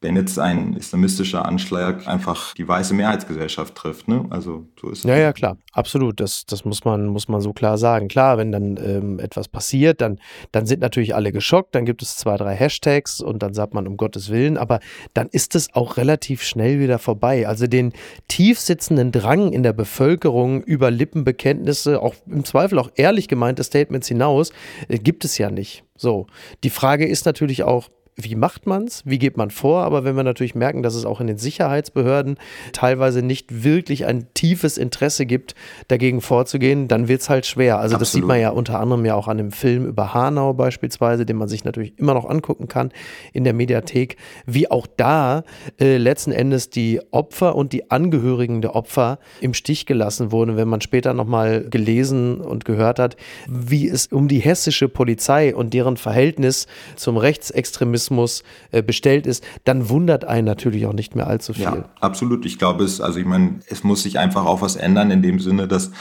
wenn 0.01 0.15
jetzt 0.15 0.39
ein 0.39 0.73
islamistischer 0.73 1.45
Anschlag 1.45 2.07
einfach 2.07 2.55
die 2.55 2.67
weiße 2.67 2.95
Mehrheitsgesellschaft 2.95 3.75
trifft. 3.75 4.07
Ne? 4.07 4.25
Also 4.31 4.65
so 4.79 4.89
ist 4.89 4.99
es. 4.99 5.03
Ja, 5.03 5.15
ja, 5.15 5.31
klar, 5.31 5.57
absolut. 5.73 6.19
Das, 6.19 6.45
das 6.47 6.65
muss, 6.65 6.83
man, 6.83 7.05
muss 7.05 7.27
man 7.27 7.39
so 7.39 7.53
klar 7.53 7.77
sagen. 7.77 8.07
Klar, 8.07 8.39
wenn 8.39 8.51
dann 8.51 8.77
ähm, 8.83 9.19
etwas 9.19 9.47
passiert, 9.47 10.01
dann, 10.01 10.19
dann 10.51 10.65
sind 10.65 10.81
natürlich 10.81 11.13
alle 11.13 11.31
geschockt, 11.31 11.75
dann 11.75 11.85
gibt 11.85 12.01
es 12.01 12.17
zwei, 12.17 12.35
drei 12.35 12.55
Hashtags 12.55 13.21
und 13.21 13.43
dann 13.43 13.53
sagt 13.53 13.75
man 13.75 13.87
um 13.87 13.95
Gottes 13.95 14.31
Willen, 14.31 14.57
aber 14.57 14.79
dann 15.13 15.27
ist 15.27 15.53
es 15.53 15.73
auch 15.75 15.97
relativ 15.97 16.41
schnell 16.41 16.79
wieder 16.79 16.97
vorbei. 16.97 17.47
Also 17.47 17.67
den 17.67 17.93
tief 18.27 18.59
sitzenden 18.59 19.11
Drang 19.11 19.53
in 19.53 19.61
der 19.61 19.73
Bevölkerung 19.73 20.63
über 20.63 20.89
Lippenbekenntnisse, 20.89 22.01
auch 22.01 22.15
im 22.25 22.43
Zweifel 22.43 22.79
auch 22.79 22.89
ehrlich 22.95 23.27
gemeinte 23.27 23.63
Statements 23.63 24.07
hinaus, 24.07 24.51
äh, 24.87 24.97
gibt 24.97 25.25
es 25.25 25.37
ja 25.37 25.51
nicht. 25.51 25.83
So, 25.95 26.25
die 26.63 26.71
Frage 26.71 27.07
ist 27.07 27.27
natürlich 27.27 27.61
auch, 27.61 27.89
wie 28.15 28.35
macht 28.35 28.67
man 28.67 28.85
es, 28.85 29.03
wie 29.05 29.19
geht 29.19 29.37
man 29.37 29.51
vor, 29.51 29.83
aber 29.83 30.03
wenn 30.03 30.15
wir 30.15 30.23
natürlich 30.23 30.53
merken, 30.53 30.83
dass 30.83 30.95
es 30.95 31.05
auch 31.05 31.21
in 31.21 31.27
den 31.27 31.37
Sicherheitsbehörden 31.37 32.37
teilweise 32.73 33.21
nicht 33.21 33.63
wirklich 33.63 34.05
ein 34.05 34.27
tiefes 34.33 34.77
Interesse 34.77 35.25
gibt, 35.25 35.55
dagegen 35.87 36.19
vorzugehen, 36.19 36.89
dann 36.89 37.07
wird 37.07 37.21
es 37.21 37.29
halt 37.29 37.45
schwer. 37.45 37.77
Also 37.77 37.95
Absolut. 37.95 38.01
das 38.01 38.11
sieht 38.11 38.25
man 38.25 38.39
ja 38.39 38.49
unter 38.49 38.79
anderem 38.79 39.05
ja 39.05 39.15
auch 39.15 39.29
an 39.29 39.37
dem 39.37 39.51
Film 39.51 39.85
über 39.85 40.13
Hanau 40.13 40.53
beispielsweise, 40.53 41.25
den 41.25 41.37
man 41.37 41.47
sich 41.47 41.63
natürlich 41.63 41.97
immer 41.97 42.13
noch 42.13 42.29
angucken 42.29 42.67
kann 42.67 42.91
in 43.31 43.45
der 43.45 43.53
Mediathek, 43.53 44.17
wie 44.45 44.69
auch 44.69 44.87
da 44.97 45.43
äh, 45.79 45.95
letzten 45.95 46.33
Endes 46.33 46.69
die 46.69 46.99
Opfer 47.11 47.55
und 47.55 47.71
die 47.71 47.91
Angehörigen 47.91 48.61
der 48.61 48.75
Opfer 48.75 49.19
im 49.39 49.53
Stich 49.53 49.85
gelassen 49.85 50.31
wurden, 50.31 50.57
wenn 50.57 50.67
man 50.67 50.81
später 50.81 51.13
nochmal 51.13 51.63
gelesen 51.69 52.41
und 52.41 52.65
gehört 52.65 52.99
hat, 52.99 53.15
wie 53.47 53.87
es 53.87 54.07
um 54.07 54.27
die 54.27 54.39
hessische 54.39 54.89
Polizei 54.89 55.55
und 55.55 55.73
deren 55.73 55.95
Verhältnis 55.95 56.67
zum 56.97 57.15
Rechtsextremismus 57.15 58.00
Journalismus 58.01 58.43
äh, 58.71 58.81
bestellt 58.81 59.27
ist, 59.27 59.43
dann 59.63 59.89
wundert 59.89 60.25
einen 60.25 60.45
natürlich 60.45 60.85
auch 60.85 60.93
nicht 60.93 61.15
mehr 61.15 61.27
allzu 61.27 61.53
viel. 61.53 61.63
Ja, 61.63 61.85
absolut. 61.99 62.45
Ich 62.45 62.57
glaube, 62.57 62.83
es, 62.83 63.01
also 63.01 63.19
ich 63.19 63.25
meine, 63.25 63.59
es 63.67 63.83
muss 63.83 64.03
sich 64.03 64.17
einfach 64.17 64.45
auch 64.45 64.61
was 64.61 64.75
ändern 64.75 65.11
in 65.11 65.21
dem 65.21 65.39
Sinne, 65.39 65.67
dass 65.67 65.91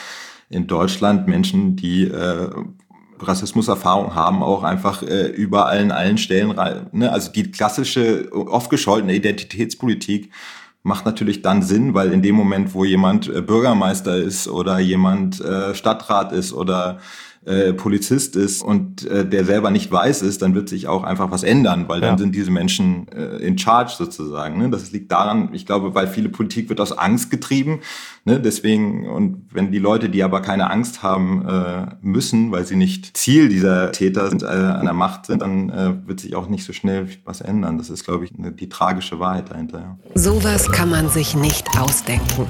in 0.48 0.66
Deutschland 0.66 1.28
Menschen, 1.28 1.76
die 1.76 2.04
äh, 2.04 2.50
Rassismuserfahrung 3.20 4.14
haben, 4.14 4.42
auch 4.42 4.62
einfach 4.62 5.02
äh, 5.02 5.26
überall 5.28 5.80
in 5.80 5.92
allen 5.92 6.18
Stellen, 6.18 6.56
ne? 6.92 7.12
also 7.12 7.30
die 7.30 7.50
klassische, 7.50 8.28
oft 8.32 8.70
gescholtene 8.70 9.14
Identitätspolitik 9.14 10.30
macht 10.82 11.04
natürlich 11.04 11.42
dann 11.42 11.62
Sinn, 11.62 11.92
weil 11.92 12.10
in 12.10 12.22
dem 12.22 12.34
Moment, 12.34 12.74
wo 12.74 12.84
jemand 12.84 13.28
äh, 13.28 13.42
Bürgermeister 13.42 14.16
ist 14.16 14.48
oder 14.48 14.78
jemand 14.78 15.40
äh, 15.40 15.74
Stadtrat 15.74 16.32
ist 16.32 16.54
oder 16.54 16.98
äh, 17.46 17.72
Polizist 17.72 18.36
ist 18.36 18.62
und 18.62 19.06
äh, 19.06 19.26
der 19.26 19.46
selber 19.46 19.70
nicht 19.70 19.90
weiß 19.90 20.20
ist, 20.20 20.42
dann 20.42 20.54
wird 20.54 20.68
sich 20.68 20.88
auch 20.88 21.04
einfach 21.04 21.30
was 21.30 21.42
ändern, 21.42 21.86
weil 21.88 22.02
dann 22.02 22.14
ja. 22.14 22.18
sind 22.18 22.34
diese 22.34 22.50
Menschen 22.50 23.08
äh, 23.08 23.36
in 23.38 23.56
charge 23.56 23.92
sozusagen. 23.96 24.58
Ne? 24.58 24.68
Das 24.68 24.92
liegt 24.92 25.10
daran, 25.10 25.48
ich 25.54 25.64
glaube, 25.64 25.94
weil 25.94 26.06
viele 26.06 26.28
Politik 26.28 26.68
wird 26.68 26.80
aus 26.80 26.92
Angst 26.92 27.30
getrieben. 27.30 27.80
Ne? 28.26 28.40
Deswegen, 28.40 29.08
und 29.08 29.46
wenn 29.52 29.72
die 29.72 29.78
Leute, 29.78 30.10
die 30.10 30.22
aber 30.22 30.42
keine 30.42 30.70
Angst 30.70 31.02
haben 31.02 31.46
äh, 31.48 31.86
müssen, 32.02 32.52
weil 32.52 32.66
sie 32.66 32.76
nicht 32.76 33.16
Ziel 33.16 33.48
dieser 33.48 33.90
Täter 33.92 34.28
sind, 34.28 34.42
äh, 34.42 34.46
an 34.46 34.84
der 34.84 34.92
Macht 34.92 35.24
sind, 35.24 35.40
dann 35.40 35.70
äh, 35.70 36.06
wird 36.06 36.20
sich 36.20 36.34
auch 36.36 36.46
nicht 36.46 36.64
so 36.64 36.74
schnell 36.74 37.08
was 37.24 37.40
ändern. 37.40 37.78
Das 37.78 37.88
ist, 37.88 38.04
glaube 38.04 38.26
ich, 38.26 38.36
ne, 38.36 38.52
die 38.52 38.68
tragische 38.68 39.18
Wahrheit 39.18 39.50
dahinter. 39.50 39.78
Ja. 39.78 39.96
Sowas 40.14 40.70
kann 40.70 40.90
man 40.90 41.08
sich 41.08 41.34
nicht 41.34 41.66
ausdenken. 41.78 42.46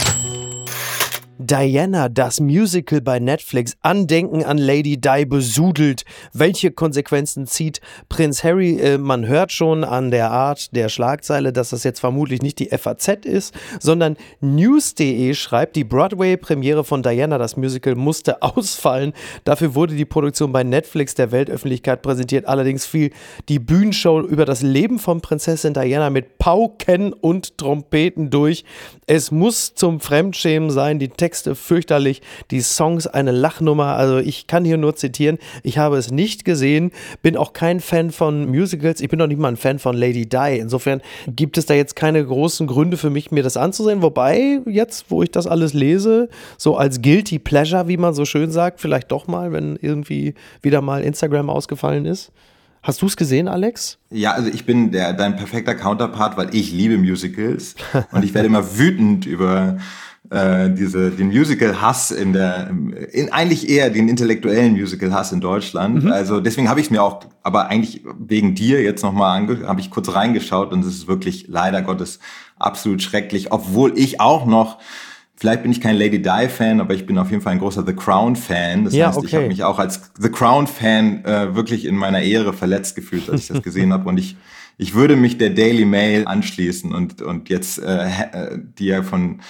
Diana, 1.43 2.11
das 2.11 2.39
Musical 2.39 3.01
bei 3.01 3.19
Netflix, 3.19 3.75
Andenken 3.81 4.45
an 4.45 4.59
Lady 4.59 5.01
Di 5.01 5.25
besudelt. 5.25 6.05
Welche 6.35 6.71
Konsequenzen 6.71 7.47
zieht 7.47 7.81
Prinz 8.11 8.45
Harry? 8.45 8.79
Äh, 8.79 8.99
man 8.99 9.27
hört 9.27 9.51
schon 9.51 9.83
an 9.83 10.11
der 10.11 10.31
Art 10.31 10.77
der 10.77 10.91
Schlagzeile, 10.91 11.55
dass 11.55 11.71
das 11.71 11.83
jetzt 11.83 12.01
vermutlich 12.01 12.43
nicht 12.43 12.59
die 12.59 12.69
FAZ 12.69 13.25
ist, 13.25 13.55
sondern 13.81 14.19
News.de 14.41 15.33
schreibt, 15.33 15.77
die 15.77 15.85
Broadway-Premiere 15.85 16.85
von 16.85 17.03
Diana, 17.03 17.39
das 17.39 17.57
Musical, 17.57 17.95
musste 17.95 18.43
ausfallen. 18.43 19.15
Dafür 19.45 19.75
wurde 19.75 19.95
die 19.95 20.05
Produktion 20.05 20.53
bei 20.53 20.63
Netflix 20.63 21.15
der 21.15 21.33
Weltöffentlichkeit 21.33 22.03
präsentiert. 22.03 22.47
Allerdings 22.49 22.85
fiel 22.85 23.13
die 23.49 23.59
Bühnenshow 23.59 24.21
über 24.21 24.45
das 24.45 24.61
Leben 24.61 24.99
von 24.99 25.23
Prinzessin 25.23 25.73
Diana 25.73 26.11
mit 26.11 26.37
Pauken 26.37 27.15
und 27.15 27.57
Trompeten 27.57 28.29
durch. 28.29 28.67
Es 29.07 29.31
muss 29.31 29.75
zum 29.75 30.01
Fremdschämen 30.01 30.71
sein. 30.71 30.99
Die 30.99 31.09
Texte 31.09 31.30
Texte 31.31 31.55
fürchterlich, 31.55 32.23
die 32.51 32.61
Songs 32.61 33.07
eine 33.07 33.31
Lachnummer. 33.31 33.95
Also 33.95 34.19
ich 34.19 34.49
kann 34.49 34.65
hier 34.65 34.77
nur 34.77 34.97
zitieren, 34.97 35.39
ich 35.63 35.79
habe 35.79 35.97
es 35.97 36.11
nicht 36.11 36.45
gesehen, 36.45 36.91
bin 37.23 37.37
auch 37.37 37.53
kein 37.53 37.79
Fan 37.79 38.11
von 38.11 38.51
Musicals, 38.51 39.01
ich 39.01 39.09
bin 39.09 39.23
auch 39.23 39.29
nicht 39.29 39.39
mal 39.39 39.47
ein 39.47 39.57
Fan 39.57 39.79
von 39.79 39.97
Lady 39.97 40.29
Di. 40.29 40.59
Insofern 40.59 41.01
gibt 41.29 41.57
es 41.57 41.67
da 41.67 41.75
jetzt 41.75 41.95
keine 41.95 42.25
großen 42.25 42.67
Gründe 42.67 42.97
für 42.97 43.11
mich, 43.11 43.31
mir 43.31 43.45
das 43.45 43.57
anzusehen. 43.57 44.03
Wobei, 44.03 44.59
jetzt, 44.67 45.05
wo 45.09 45.23
ich 45.23 45.31
das 45.31 45.47
alles 45.47 45.73
lese, 45.73 46.29
so 46.59 46.77
als 46.77 47.01
Guilty 47.01 47.39
Pleasure, 47.39 47.87
wie 47.87 47.97
man 47.97 48.13
so 48.13 48.25
schön 48.25 48.51
sagt, 48.51 48.81
vielleicht 48.81 49.13
doch 49.13 49.29
mal, 49.29 49.53
wenn 49.53 49.79
irgendwie 49.81 50.35
wieder 50.63 50.83
mal 50.83 51.03
Instagram 51.03 51.49
ausgefallen 51.49 52.07
ist. 52.07 52.33
Hast 52.83 53.03
du 53.03 53.07
es 53.07 53.17
gesehen, 53.17 53.47
Alex? 53.47 53.99
Ja, 54.11 54.33
also 54.33 54.49
ich 54.49 54.65
bin 54.65 54.91
der, 54.91 55.13
dein 55.13 55.37
perfekter 55.37 55.77
Counterpart, 55.77 56.37
weil 56.37 56.53
ich 56.57 56.73
liebe 56.73 56.99
Musicals 56.99 57.77
und 58.11 58.25
ich 58.25 58.35
werde 58.35 58.47
immer 58.49 58.79
wütend 58.79 59.27
über 59.27 59.77
äh, 60.31 60.71
diese 60.71 61.11
den 61.11 61.29
Musical-Hass 61.29 62.13
in 62.13 62.33
der, 62.33 62.71
in 63.13 63.33
eigentlich 63.33 63.69
eher 63.69 63.91
den 63.91 64.09
intellektuellen 64.09 64.73
Musical-Hass 64.73 65.33
in 65.33 65.41
Deutschland. 65.41 66.05
Mhm. 66.05 66.13
Also 66.13 66.41
deswegen 66.41 66.69
habe 66.69 66.81
ich 66.81 66.87
es 66.87 66.91
mir 66.91 67.03
auch, 67.03 67.25
aber 67.43 67.69
eigentlich 67.69 68.05
wegen 68.19 68.55
dir 68.55 68.83
jetzt 68.83 69.03
nochmal 69.03 69.47
habe 69.67 69.81
ich 69.81 69.91
kurz 69.91 70.13
reingeschaut 70.15 70.73
und 70.73 70.81
es 70.81 70.95
ist 70.95 71.09
wirklich 71.09 71.47
leider 71.49 71.83
Gottes 71.83 72.21
absolut 72.59 73.03
schrecklich, 73.03 73.53
obwohl 73.53 73.99
ich 73.99 74.21
auch 74.21 74.47
noch 74.47 74.79
Vielleicht 75.41 75.63
bin 75.63 75.73
ich 75.73 75.81
kein 75.81 75.97
Lady 75.97 76.21
Di-Fan, 76.21 76.83
aber 76.83 76.93
ich 76.93 77.07
bin 77.07 77.17
auf 77.17 77.31
jeden 77.31 77.43
Fall 77.43 77.55
ein 77.55 77.61
großer 77.61 77.83
The 77.87 77.95
Crown-Fan. 77.95 78.85
Das 78.85 78.93
ja, 78.93 79.07
heißt, 79.07 79.17
okay. 79.17 79.27
ich 79.27 79.35
habe 79.35 79.47
mich 79.47 79.65
auch 79.65 79.79
als 79.79 80.13
The 80.19 80.29
Crown-Fan 80.29 81.25
äh, 81.25 81.55
wirklich 81.55 81.87
in 81.87 81.97
meiner 81.97 82.21
Ehre 82.21 82.53
verletzt 82.53 82.95
gefühlt, 82.95 83.31
als 83.31 83.45
ich 83.45 83.49
das 83.49 83.63
gesehen 83.63 83.91
habe. 83.95 84.07
Und 84.07 84.19
ich, 84.19 84.37
ich 84.77 84.95
würde 84.95 85.17
mich 85.17 85.39
der 85.39 85.49
Daily 85.49 85.87
Mail 85.87 86.27
anschließen 86.27 86.93
und, 86.93 87.23
und 87.23 87.49
jetzt, 87.49 87.79
äh, 87.79 88.05
äh 88.05 88.59
die 88.79 88.85
ja 88.85 89.03
von 89.03 89.41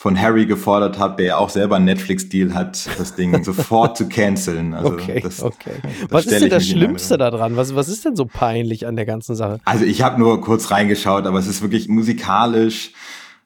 von 0.00 0.16
Harry 0.16 0.46
gefordert 0.46 0.96
habe, 1.00 1.16
der 1.16 1.26
ja 1.26 1.36
auch 1.38 1.50
selber 1.50 1.74
einen 1.74 1.86
Netflix-Deal 1.86 2.54
hat, 2.54 2.88
das 2.98 3.16
Ding 3.16 3.42
sofort 3.44 3.96
zu 3.96 4.08
canceln. 4.08 4.72
Also 4.72 4.92
okay, 4.92 5.20
das, 5.20 5.42
okay. 5.42 5.72
Das 5.82 6.12
was 6.12 6.26
ist 6.26 6.40
denn 6.40 6.50
das 6.50 6.68
Schlimmste 6.68 7.18
daran? 7.18 7.56
Was, 7.56 7.74
was 7.74 7.88
ist 7.88 8.04
denn 8.04 8.14
so 8.14 8.24
peinlich 8.24 8.86
an 8.86 8.94
der 8.94 9.06
ganzen 9.06 9.34
Sache? 9.34 9.58
Also 9.64 9.84
ich 9.84 10.02
habe 10.02 10.20
nur 10.20 10.40
kurz 10.40 10.70
reingeschaut, 10.70 11.26
aber 11.26 11.40
es 11.40 11.48
ist 11.48 11.62
wirklich 11.62 11.88
musikalisch 11.88 12.92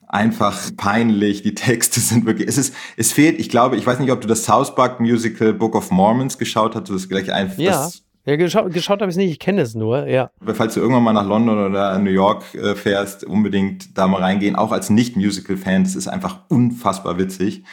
einfach 0.06 0.60
peinlich. 0.76 1.40
Die 1.40 1.54
Texte 1.54 2.00
sind 2.00 2.26
wirklich, 2.26 2.46
es 2.46 2.58
ist, 2.58 2.74
es 2.98 3.12
fehlt, 3.12 3.40
ich 3.40 3.48
glaube, 3.48 3.76
ich 3.76 3.86
weiß 3.86 3.98
nicht, 3.98 4.12
ob 4.12 4.20
du 4.20 4.28
das 4.28 4.44
South 4.44 4.74
Park 4.74 5.00
Musical 5.00 5.54
Book 5.54 5.74
of 5.74 5.90
Mormons 5.90 6.36
geschaut 6.36 6.74
hast, 6.74 6.90
das 6.90 6.96
ist 6.96 7.08
gleich 7.08 7.32
einfach, 7.32 7.56
ja. 7.56 7.70
das 7.70 8.02
ja, 8.24 8.36
geschaut, 8.36 8.72
geschaut 8.72 9.00
habe 9.00 9.10
ich 9.10 9.14
es 9.14 9.16
nicht, 9.16 9.30
ich 9.32 9.38
kenne 9.38 9.62
es 9.62 9.74
nur, 9.74 10.06
ja. 10.06 10.30
Falls 10.54 10.74
du 10.74 10.80
irgendwann 10.80 11.02
mal 11.02 11.12
nach 11.12 11.26
London 11.26 11.66
oder 11.66 11.98
New 11.98 12.10
York 12.10 12.54
äh, 12.54 12.74
fährst, 12.74 13.24
unbedingt 13.24 13.98
da 13.98 14.06
mal 14.06 14.20
reingehen, 14.20 14.54
auch 14.54 14.70
als 14.70 14.90
Nicht-Musical-Fan, 14.90 15.84
das 15.84 15.96
ist 15.96 16.08
einfach 16.08 16.40
unfassbar 16.48 17.18
witzig. 17.18 17.64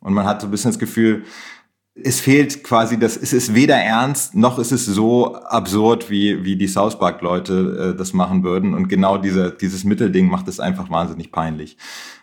Und 0.00 0.14
man 0.14 0.26
hat 0.26 0.40
so 0.40 0.48
ein 0.48 0.50
bisschen 0.50 0.72
das 0.72 0.80
Gefühl, 0.80 1.24
es 1.94 2.20
fehlt 2.20 2.64
quasi 2.64 2.98
das, 2.98 3.16
es 3.16 3.32
ist 3.32 3.54
weder 3.54 3.76
ernst, 3.76 4.34
noch 4.34 4.58
ist 4.58 4.72
es 4.72 4.86
so 4.86 5.36
absurd, 5.36 6.10
wie, 6.10 6.42
wie 6.42 6.56
die 6.56 6.66
South 6.66 6.98
Park-Leute 6.98 7.92
äh, 7.92 7.98
das 7.98 8.12
machen 8.12 8.42
würden. 8.42 8.74
Und 8.74 8.88
genau 8.88 9.18
diese, 9.18 9.52
dieses 9.52 9.84
Mittelding 9.84 10.28
macht 10.28 10.48
es 10.48 10.58
einfach 10.58 10.90
wahnsinnig 10.90 11.30
peinlich. 11.30 11.76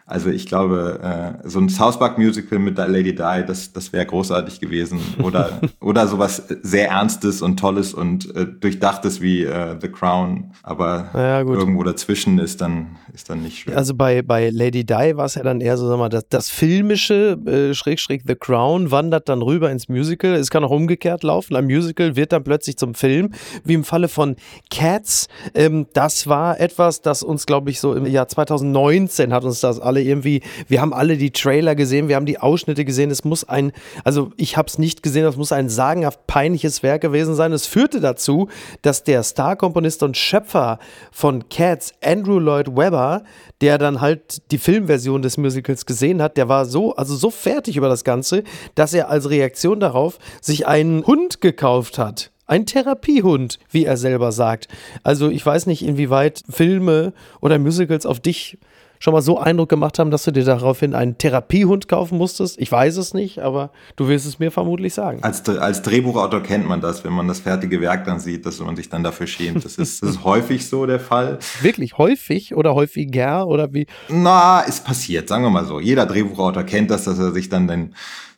Also 0.10 0.32
ich 0.32 0.48
glaube, 0.48 1.38
äh, 1.44 1.48
so 1.48 1.60
ein 1.60 1.70
South 1.70 2.00
Park 2.00 2.18
Musical 2.18 2.58
mit 2.58 2.80
Lady 2.80 3.14
Di, 3.14 3.46
das, 3.46 3.72
das 3.74 3.94
wäre 3.94 4.08
großartig 4.08 4.60
gewesen. 4.60 5.00
Oder, 5.22 5.62
oder 5.80 6.08
sowas 6.08 6.44
sehr 6.64 6.90
Ernstes 6.90 7.44
und 7.44 7.60
Tolles 7.60 7.94
und 7.94 8.36
äh, 8.36 8.48
Durchdachtes 8.48 9.22
wie 9.22 9.44
äh, 9.44 9.78
The 9.80 9.88
Crown. 9.88 10.52
Aber 10.64 11.12
ja, 11.14 11.42
irgendwo 11.42 11.84
dazwischen 11.84 12.40
ist 12.40 12.60
dann, 12.60 12.98
ist 13.14 13.30
dann 13.30 13.44
nicht 13.44 13.60
schön. 13.60 13.76
Also 13.76 13.94
bei, 13.94 14.24
bei 14.24 14.50
Lady 14.50 14.84
Di 14.84 15.16
war 15.16 15.26
es 15.26 15.36
ja 15.36 15.44
dann 15.44 15.62
eher 15.62 15.78
so, 15.78 15.88
sag 15.88 16.00
mal, 16.00 16.10
das, 16.10 16.28
das 16.28 16.50
filmische 16.50 17.38
äh, 17.46 17.76
Schräg, 17.76 18.00
Schräg 18.00 18.24
The 18.26 18.36
Crown 18.36 18.90
wandert 18.90 19.30
dann 19.30 19.44
rüber 19.44 19.70
ins 19.70 19.90
Musical. 19.90 20.34
Es 20.34 20.50
kann 20.50 20.64
auch 20.64 20.72
umgekehrt 20.72 21.22
laufen. 21.22 21.56
Ein 21.56 21.66
Musical 21.66 22.16
wird 22.16 22.32
dann 22.32 22.44
plötzlich 22.44 22.78
zum 22.78 22.96
Film, 22.96 23.30
wie 23.64 23.76
im 23.76 23.84
Falle 23.84 24.08
von 24.08 24.38
Cats. 24.72 25.28
Ähm, 25.54 25.86
das 25.94 26.26
war 26.26 26.60
etwas, 26.60 27.02
das 27.02 27.22
uns, 27.22 27.46
glaube 27.46 27.70
ich, 27.70 27.80
so 27.80 27.94
im 27.94 28.08
Jahr 28.08 28.28
2019 28.28 29.32
hat 29.32 29.44
uns 29.44 29.60
das 29.60 29.80
alle 29.80 29.99
alle 30.00 30.04
irgendwie, 30.04 30.42
wir 30.68 30.82
haben 30.82 30.94
alle 30.94 31.18
die 31.18 31.32
Trailer 31.32 31.76
gesehen, 31.76 32.08
wir 32.08 32.16
haben 32.16 32.26
die 32.26 32.40
Ausschnitte 32.40 32.86
gesehen. 32.86 33.12
Es 33.12 33.24
muss 33.24 33.44
ein, 33.44 33.72
also 34.04 34.32
ich 34.38 34.58
habe 34.58 34.68
es 34.68 34.78
nicht 34.78 35.04
gesehen, 35.04 35.26
es 35.26 35.36
muss 35.36 35.52
ein 35.52 35.70
sagenhaft 35.70 36.26
peinliches 36.28 36.84
Werk 36.84 37.02
gewesen 37.02 37.36
sein. 37.36 37.52
Es 37.54 37.66
führte 37.66 38.00
dazu, 38.00 38.48
dass 38.82 39.04
der 39.04 39.24
Star-Komponist 39.24 40.04
und 40.04 40.18
Schöpfer 40.18 40.80
von 41.12 41.50
Cats, 41.50 41.94
Andrew 42.04 42.40
Lloyd 42.40 42.76
Webber, 42.76 43.24
der 43.62 43.78
dann 43.78 44.02
halt 44.02 44.42
die 44.52 44.58
Filmversion 44.58 45.22
des 45.22 45.38
Musicals 45.38 45.86
gesehen 45.86 46.22
hat, 46.22 46.38
der 46.38 46.48
war 46.48 46.66
so, 46.66 46.96
also 46.96 47.16
so 47.16 47.30
fertig 47.30 47.78
über 47.78 47.90
das 47.90 48.04
Ganze, 48.04 48.44
dass 48.76 48.94
er 48.94 49.10
als 49.10 49.30
Reaktion 49.30 49.80
darauf 49.80 50.18
sich 50.42 50.68
einen 50.68 51.06
Hund 51.06 51.42
gekauft 51.42 51.98
hat. 51.98 52.32
Ein 52.48 52.66
Therapiehund, 52.66 53.60
wie 53.70 53.86
er 53.86 53.96
selber 53.96 54.32
sagt. 54.32 54.70
Also 55.04 55.30
ich 55.30 55.46
weiß 55.46 55.68
nicht, 55.68 55.84
inwieweit 55.84 56.42
Filme 56.50 57.14
oder 57.42 57.60
Musicals 57.60 58.08
auf 58.08 58.20
dich 58.20 58.58
schon 59.00 59.14
mal 59.14 59.22
so 59.22 59.40
Eindruck 59.40 59.70
gemacht 59.70 59.98
haben, 59.98 60.12
dass 60.12 60.24
du 60.24 60.32
dir 60.32 60.44
daraufhin 60.44 60.94
einen 60.94 61.18
Therapiehund 61.18 61.88
kaufen 61.88 62.18
musstest? 62.18 62.60
Ich 62.60 62.72
weiß 62.72 62.98
es 62.98 63.14
nicht, 63.14 63.40
aber 63.40 63.72
du 63.96 64.08
wirst 64.08 64.26
es 64.26 64.40
mir 64.40 64.52
vermutlich 64.52 64.94
sagen. 64.94 65.24
Als, 65.24 65.48
als 65.48 65.82
Drehbuchautor 65.82 66.44
kennt 66.44 66.68
man 66.68 66.82
das, 66.82 67.04
wenn 67.04 67.14
man 67.14 67.28
das 67.28 67.40
fertige 67.40 67.82
Werk 67.82 68.06
dann 68.06 68.20
sieht, 68.20 68.46
dass 68.46 68.60
man 68.60 68.76
sich 68.76 68.90
dann 68.90 69.04
dafür 69.04 69.28
schämt. 69.28 69.66
Das 69.66 69.78
ist, 69.78 70.04
das 70.04 70.10
ist 70.10 70.24
häufig 70.24 70.68
so 70.68 70.86
der 70.86 71.00
Fall. 71.00 71.40
Wirklich 71.62 71.98
häufig 71.98 72.56
oder 72.56 72.76
häufiger 72.76 73.48
oder 73.48 73.74
wie? 73.74 73.88
Na, 74.10 74.64
es 74.68 74.82
passiert, 74.82 75.30
sagen 75.30 75.44
wir 75.44 75.50
mal 75.50 75.66
so. 75.66 75.80
Jeder 75.80 76.06
Drehbuchautor 76.06 76.64
kennt 76.64 76.92
das, 76.92 77.06
dass 77.06 77.20
er 77.20 77.32
sich 77.32 77.50
dann 77.50 77.68
den 77.68 77.96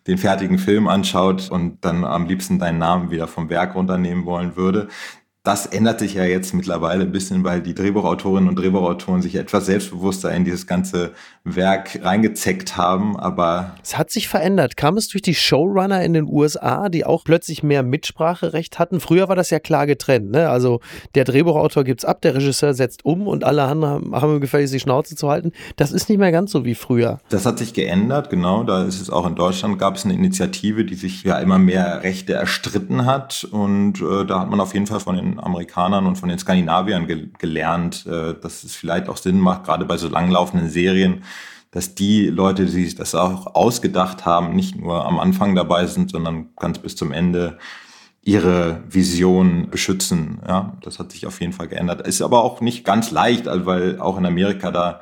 den 0.07 0.17
fertigen 0.17 0.57
Film 0.57 0.87
anschaut 0.87 1.49
und 1.51 1.85
dann 1.85 2.03
am 2.03 2.25
liebsten 2.25 2.57
deinen 2.57 2.79
Namen 2.79 3.11
wieder 3.11 3.27
vom 3.27 3.49
Werk 3.49 3.75
runternehmen 3.75 4.25
wollen 4.25 4.55
würde. 4.55 4.87
Das 5.43 5.65
ändert 5.65 5.99
sich 5.99 6.13
ja 6.13 6.23
jetzt 6.23 6.53
mittlerweile 6.53 7.03
ein 7.03 7.11
bisschen, 7.11 7.43
weil 7.43 7.63
die 7.63 7.73
Drehbuchautorinnen 7.73 8.47
und 8.47 8.57
Drehbuchautoren 8.57 9.23
sich 9.23 9.35
etwas 9.35 9.65
selbstbewusster 9.65 10.31
in 10.31 10.45
dieses 10.45 10.67
ganze 10.67 11.13
Werk 11.43 11.99
reingezeckt 12.03 12.77
haben, 12.77 13.17
aber. 13.17 13.75
Es 13.81 13.97
hat 13.97 14.11
sich 14.11 14.27
verändert. 14.27 14.77
Kam 14.77 14.97
es 14.97 15.07
durch 15.07 15.21
die 15.21 15.33
Showrunner 15.33 16.03
in 16.03 16.13
den 16.13 16.27
USA, 16.27 16.89
die 16.89 17.05
auch 17.05 17.23
plötzlich 17.23 17.63
mehr 17.63 17.81
Mitspracherecht 17.81 18.77
hatten? 18.77 18.99
Früher 18.99 19.27
war 19.27 19.35
das 19.35 19.49
ja 19.49 19.59
klar 19.59 19.87
getrennt, 19.87 20.31
ne? 20.31 20.49
Also 20.49 20.81
der 21.15 21.23
Drehbuchautor 21.23 21.83
gibt's 21.83 22.05
ab, 22.05 22.21
der 22.21 22.35
Regisseur 22.35 22.73
setzt 22.73 23.05
um 23.05 23.27
und 23.27 23.43
alle 23.43 23.63
anderen 23.63 24.13
haben 24.13 24.39
gefällig 24.39 24.69
die 24.69 24.79
Schnauze 24.79 25.15
zu 25.15 25.29
halten. 25.29 25.51
Das 25.77 25.91
ist 25.91 26.09
nicht 26.09 26.19
mehr 26.19 26.31
ganz 26.31 26.51
so 26.51 26.65
wie 26.65 26.75
früher. 26.75 27.19
Das 27.29 27.45
hat 27.45 27.57
sich 27.57 27.73
geändert, 27.73 28.29
genau. 28.29 28.63
Da 28.63 28.83
ist 28.83 29.01
es 29.01 29.09
auch 29.09 29.25
in 29.25 29.35
Deutschland 29.35 29.79
gab 29.79 29.95
es 29.95 30.05
eine 30.05 30.13
Initiative, 30.13 30.85
die 30.85 30.95
sich 30.95 31.23
ja 31.23 31.39
immer 31.39 31.57
mehr 31.57 32.03
Rechte 32.03 32.33
erstritten 32.33 33.05
hat 33.05 33.47
und 33.49 34.01
äh, 34.01 34.25
da 34.25 34.41
hat 34.41 34.49
man 34.49 34.59
auf 34.59 34.73
jeden 34.73 34.87
Fall 34.87 34.99
von 34.99 35.15
den 35.15 35.31
den 35.31 35.39
Amerikanern 35.39 36.05
und 36.05 36.15
von 36.15 36.29
den 36.29 36.39
Skandinaviern 36.39 37.07
ge 37.07 37.27
gelernt, 37.37 38.05
äh, 38.05 38.33
dass 38.39 38.63
es 38.63 38.75
vielleicht 38.75 39.09
auch 39.09 39.17
Sinn 39.17 39.39
macht, 39.39 39.65
gerade 39.65 39.85
bei 39.85 39.97
so 39.97 40.07
langlaufenden 40.07 40.69
Serien, 40.69 41.23
dass 41.71 41.95
die 41.95 42.27
Leute, 42.27 42.65
die 42.65 42.71
sich 42.71 42.95
das 42.95 43.15
auch 43.15 43.55
ausgedacht 43.55 44.25
haben, 44.25 44.55
nicht 44.55 44.75
nur 44.75 45.05
am 45.05 45.19
Anfang 45.19 45.55
dabei 45.55 45.87
sind, 45.87 46.11
sondern 46.11 46.49
ganz 46.57 46.79
bis 46.79 46.95
zum 46.95 47.13
Ende 47.13 47.57
ihre 48.21 48.83
Vision 48.87 49.69
beschützen. 49.71 50.41
Ja, 50.47 50.77
das 50.83 50.99
hat 50.99 51.11
sich 51.11 51.25
auf 51.25 51.39
jeden 51.41 51.53
Fall 51.53 51.69
geändert. 51.69 52.05
Ist 52.05 52.21
aber 52.21 52.43
auch 52.43 52.61
nicht 52.61 52.83
ganz 52.83 53.09
leicht, 53.09 53.45
weil 53.47 53.99
auch 53.99 54.17
in 54.17 54.25
Amerika 54.25 54.69
da 54.69 55.01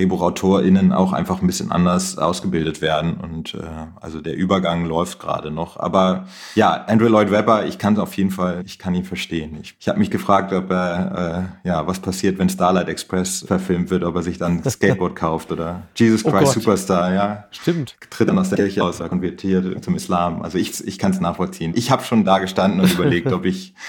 DrehbuchautorInnen 0.00 0.92
auch 0.92 1.12
einfach 1.12 1.42
ein 1.42 1.46
bisschen 1.46 1.70
anders 1.70 2.16
ausgebildet 2.16 2.80
werden. 2.80 3.14
Und 3.14 3.54
äh, 3.54 3.58
also 4.00 4.20
der 4.20 4.34
Übergang 4.34 4.86
läuft 4.86 5.20
gerade 5.20 5.50
noch. 5.50 5.78
Aber 5.78 6.26
ja, 6.54 6.84
Andrew 6.86 7.08
Lloyd 7.08 7.30
Webber, 7.30 7.66
ich 7.66 7.78
kann 7.78 7.94
es 7.94 7.98
auf 7.98 8.14
jeden 8.14 8.30
Fall, 8.30 8.62
ich 8.64 8.78
kann 8.78 8.94
ihn 8.94 9.04
verstehen. 9.04 9.58
Ich, 9.60 9.76
ich 9.78 9.88
habe 9.88 9.98
mich 9.98 10.10
gefragt, 10.10 10.52
ob 10.52 10.70
er, 10.70 11.52
äh, 11.64 11.68
ja, 11.68 11.86
was 11.86 12.00
passiert, 12.00 12.38
wenn 12.38 12.48
Starlight 12.48 12.88
Express 12.88 13.44
verfilmt 13.46 13.90
wird, 13.90 14.04
ob 14.04 14.16
er 14.16 14.22
sich 14.22 14.38
dann 14.38 14.62
Skateboard 14.68 15.14
kauft 15.14 15.52
oder 15.52 15.82
Jesus 15.94 16.24
oh 16.24 16.30
Christ 16.30 16.56
oh 16.56 16.60
Superstar, 16.60 17.12
ja. 17.12 17.44
Stimmt. 17.50 17.96
Tritt 18.08 18.28
dann 18.28 18.38
aus 18.38 18.48
der 18.48 18.56
Kirche 18.56 18.82
aus, 18.82 18.98
konvertiert 18.98 19.84
zum 19.84 19.94
Islam. 19.94 20.42
Also 20.42 20.56
ich, 20.56 20.86
ich 20.86 20.98
kann 20.98 21.12
es 21.12 21.20
nachvollziehen. 21.20 21.72
Ich 21.74 21.90
habe 21.90 22.04
schon 22.04 22.24
da 22.24 22.38
gestanden 22.38 22.80
und 22.80 22.92
überlegt, 22.92 23.32
ob 23.32 23.44
ich 23.44 23.74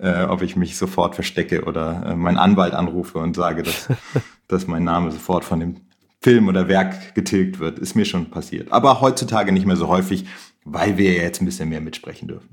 äh, 0.00 0.24
ob 0.24 0.42
ich 0.42 0.56
mich 0.56 0.76
sofort 0.76 1.14
verstecke 1.14 1.64
oder 1.64 2.02
äh, 2.06 2.14
meinen 2.14 2.38
Anwalt 2.38 2.74
anrufe 2.74 3.18
und 3.18 3.36
sage, 3.36 3.62
dass, 3.62 3.88
dass 4.52 4.66
mein 4.66 4.84
Name 4.84 5.10
sofort 5.10 5.44
von 5.44 5.60
dem 5.60 5.76
Film 6.20 6.48
oder 6.48 6.68
Werk 6.68 7.14
getilgt 7.14 7.58
wird. 7.58 7.78
Ist 7.78 7.96
mir 7.96 8.04
schon 8.04 8.30
passiert. 8.30 8.70
Aber 8.70 9.00
heutzutage 9.00 9.50
nicht 9.52 9.66
mehr 9.66 9.76
so 9.76 9.88
häufig, 9.88 10.26
weil 10.64 10.96
wir 10.96 11.14
jetzt 11.14 11.42
ein 11.42 11.46
bisschen 11.46 11.68
mehr 11.68 11.80
mitsprechen 11.80 12.28
dürfen. 12.28 12.48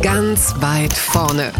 Ganz 0.00 0.54
weit 0.60 0.92
vorne. 0.92 1.52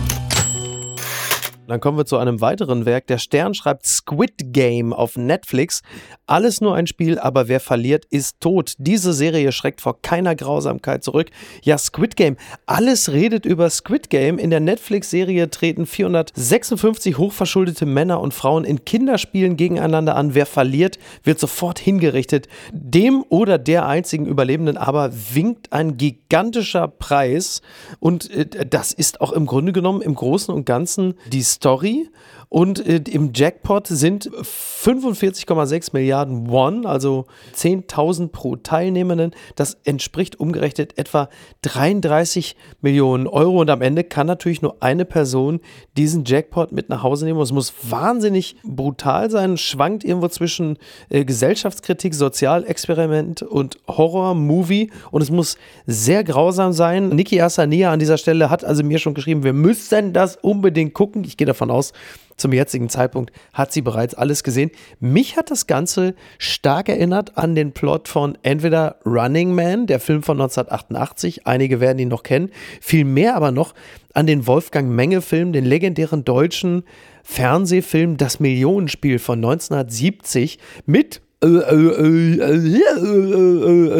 Dann 1.66 1.80
kommen 1.80 1.96
wir 1.96 2.04
zu 2.04 2.18
einem 2.18 2.42
weiteren 2.42 2.84
Werk. 2.84 3.06
Der 3.06 3.16
Stern 3.16 3.54
schreibt 3.54 3.86
Squid 3.86 4.52
Game 4.52 4.92
auf 4.92 5.16
Netflix. 5.16 5.80
Alles 6.26 6.60
nur 6.60 6.74
ein 6.74 6.86
Spiel, 6.86 7.18
aber 7.18 7.48
wer 7.48 7.60
verliert, 7.60 8.04
ist 8.06 8.40
tot. 8.40 8.74
Diese 8.78 9.14
Serie 9.14 9.50
schreckt 9.50 9.80
vor 9.80 10.02
keiner 10.02 10.34
Grausamkeit 10.34 11.02
zurück. 11.02 11.30
Ja, 11.62 11.78
Squid 11.78 12.16
Game. 12.16 12.36
Alles 12.66 13.12
redet 13.12 13.46
über 13.46 13.70
Squid 13.70 14.10
Game. 14.10 14.38
In 14.38 14.50
der 14.50 14.60
Netflix-Serie 14.60 15.48
treten 15.48 15.86
456 15.86 17.16
hochverschuldete 17.16 17.86
Männer 17.86 18.20
und 18.20 18.34
Frauen 18.34 18.64
in 18.64 18.84
Kinderspielen 18.84 19.56
gegeneinander 19.56 20.16
an. 20.16 20.34
Wer 20.34 20.46
verliert, 20.46 20.98
wird 21.22 21.40
sofort 21.40 21.78
hingerichtet. 21.78 22.46
Dem 22.72 23.24
oder 23.30 23.56
der 23.56 23.86
einzigen 23.86 24.26
Überlebenden 24.26 24.76
aber 24.76 25.12
winkt 25.32 25.72
ein 25.72 25.96
gigantischer 25.96 26.88
Preis. 26.88 27.62
Und 28.00 28.30
äh, 28.30 28.66
das 28.66 28.92
ist 28.92 29.22
auch 29.22 29.32
im 29.32 29.46
Grunde 29.46 29.72
genommen 29.72 30.02
im 30.02 30.14
Großen 30.14 30.52
und 30.52 30.66
Ganzen 30.66 31.14
die 31.32 31.53
Story 31.54 32.10
und 32.54 32.86
äh, 32.86 33.02
im 33.10 33.32
Jackpot 33.34 33.88
sind 33.88 34.30
45,6 34.30 35.88
Milliarden 35.92 36.48
Won, 36.48 36.86
also 36.86 37.26
10.000 37.52 38.28
pro 38.28 38.54
Teilnehmenden. 38.54 39.32
Das 39.56 39.78
entspricht 39.82 40.38
umgerechnet 40.38 40.96
etwa 40.96 41.30
33 41.62 42.54
Millionen 42.80 43.26
Euro. 43.26 43.60
Und 43.60 43.70
am 43.70 43.82
Ende 43.82 44.04
kann 44.04 44.28
natürlich 44.28 44.62
nur 44.62 44.76
eine 44.78 45.04
Person 45.04 45.58
diesen 45.96 46.24
Jackpot 46.24 46.70
mit 46.70 46.90
nach 46.90 47.02
Hause 47.02 47.24
nehmen. 47.24 47.38
Und 47.38 47.42
es 47.42 47.50
muss 47.50 47.74
wahnsinnig 47.90 48.54
brutal 48.62 49.32
sein, 49.32 49.56
schwankt 49.56 50.04
irgendwo 50.04 50.28
zwischen 50.28 50.78
äh, 51.08 51.24
Gesellschaftskritik, 51.24 52.14
Sozialexperiment 52.14 53.42
und 53.42 53.78
Horror-Movie. 53.88 54.92
Und 55.10 55.22
es 55.22 55.30
muss 55.32 55.58
sehr 55.86 56.22
grausam 56.22 56.72
sein. 56.72 57.08
Niki 57.08 57.40
Asania 57.40 57.90
an 57.90 57.98
dieser 57.98 58.16
Stelle 58.16 58.48
hat 58.48 58.64
also 58.64 58.84
mir 58.84 59.00
schon 59.00 59.14
geschrieben, 59.14 59.42
wir 59.42 59.54
müssen 59.54 60.12
das 60.12 60.36
unbedingt 60.36 60.94
gucken. 60.94 61.24
Ich 61.24 61.36
gehe 61.36 61.48
davon 61.48 61.72
aus, 61.72 61.92
zum 62.36 62.52
jetzigen 62.52 62.88
Zeitpunkt 62.88 63.32
hat 63.52 63.72
sie 63.72 63.82
bereits 63.82 64.14
alles 64.14 64.42
gesehen. 64.42 64.70
Mich 65.00 65.36
hat 65.36 65.50
das 65.50 65.66
Ganze 65.66 66.14
stark 66.38 66.88
erinnert 66.88 67.36
an 67.36 67.54
den 67.54 67.72
Plot 67.72 68.08
von 68.08 68.36
entweder 68.42 68.96
Running 69.06 69.54
Man, 69.54 69.86
der 69.86 70.00
Film 70.00 70.22
von 70.22 70.40
1988, 70.40 71.46
einige 71.46 71.80
werden 71.80 71.98
ihn 71.98 72.08
noch 72.08 72.22
kennen, 72.22 72.50
viel 72.80 73.04
mehr 73.04 73.36
aber 73.36 73.50
noch 73.50 73.74
an 74.12 74.26
den 74.26 74.46
Wolfgang 74.46 74.90
Menge-Film, 74.90 75.52
den 75.52 75.64
legendären 75.64 76.24
deutschen 76.24 76.84
Fernsehfilm 77.22 78.16
Das 78.16 78.40
Millionenspiel 78.40 79.18
von 79.18 79.38
1970 79.38 80.58
mit 80.86 81.20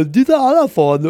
Dieter 0.06 0.40
Hallervorn 0.42 1.06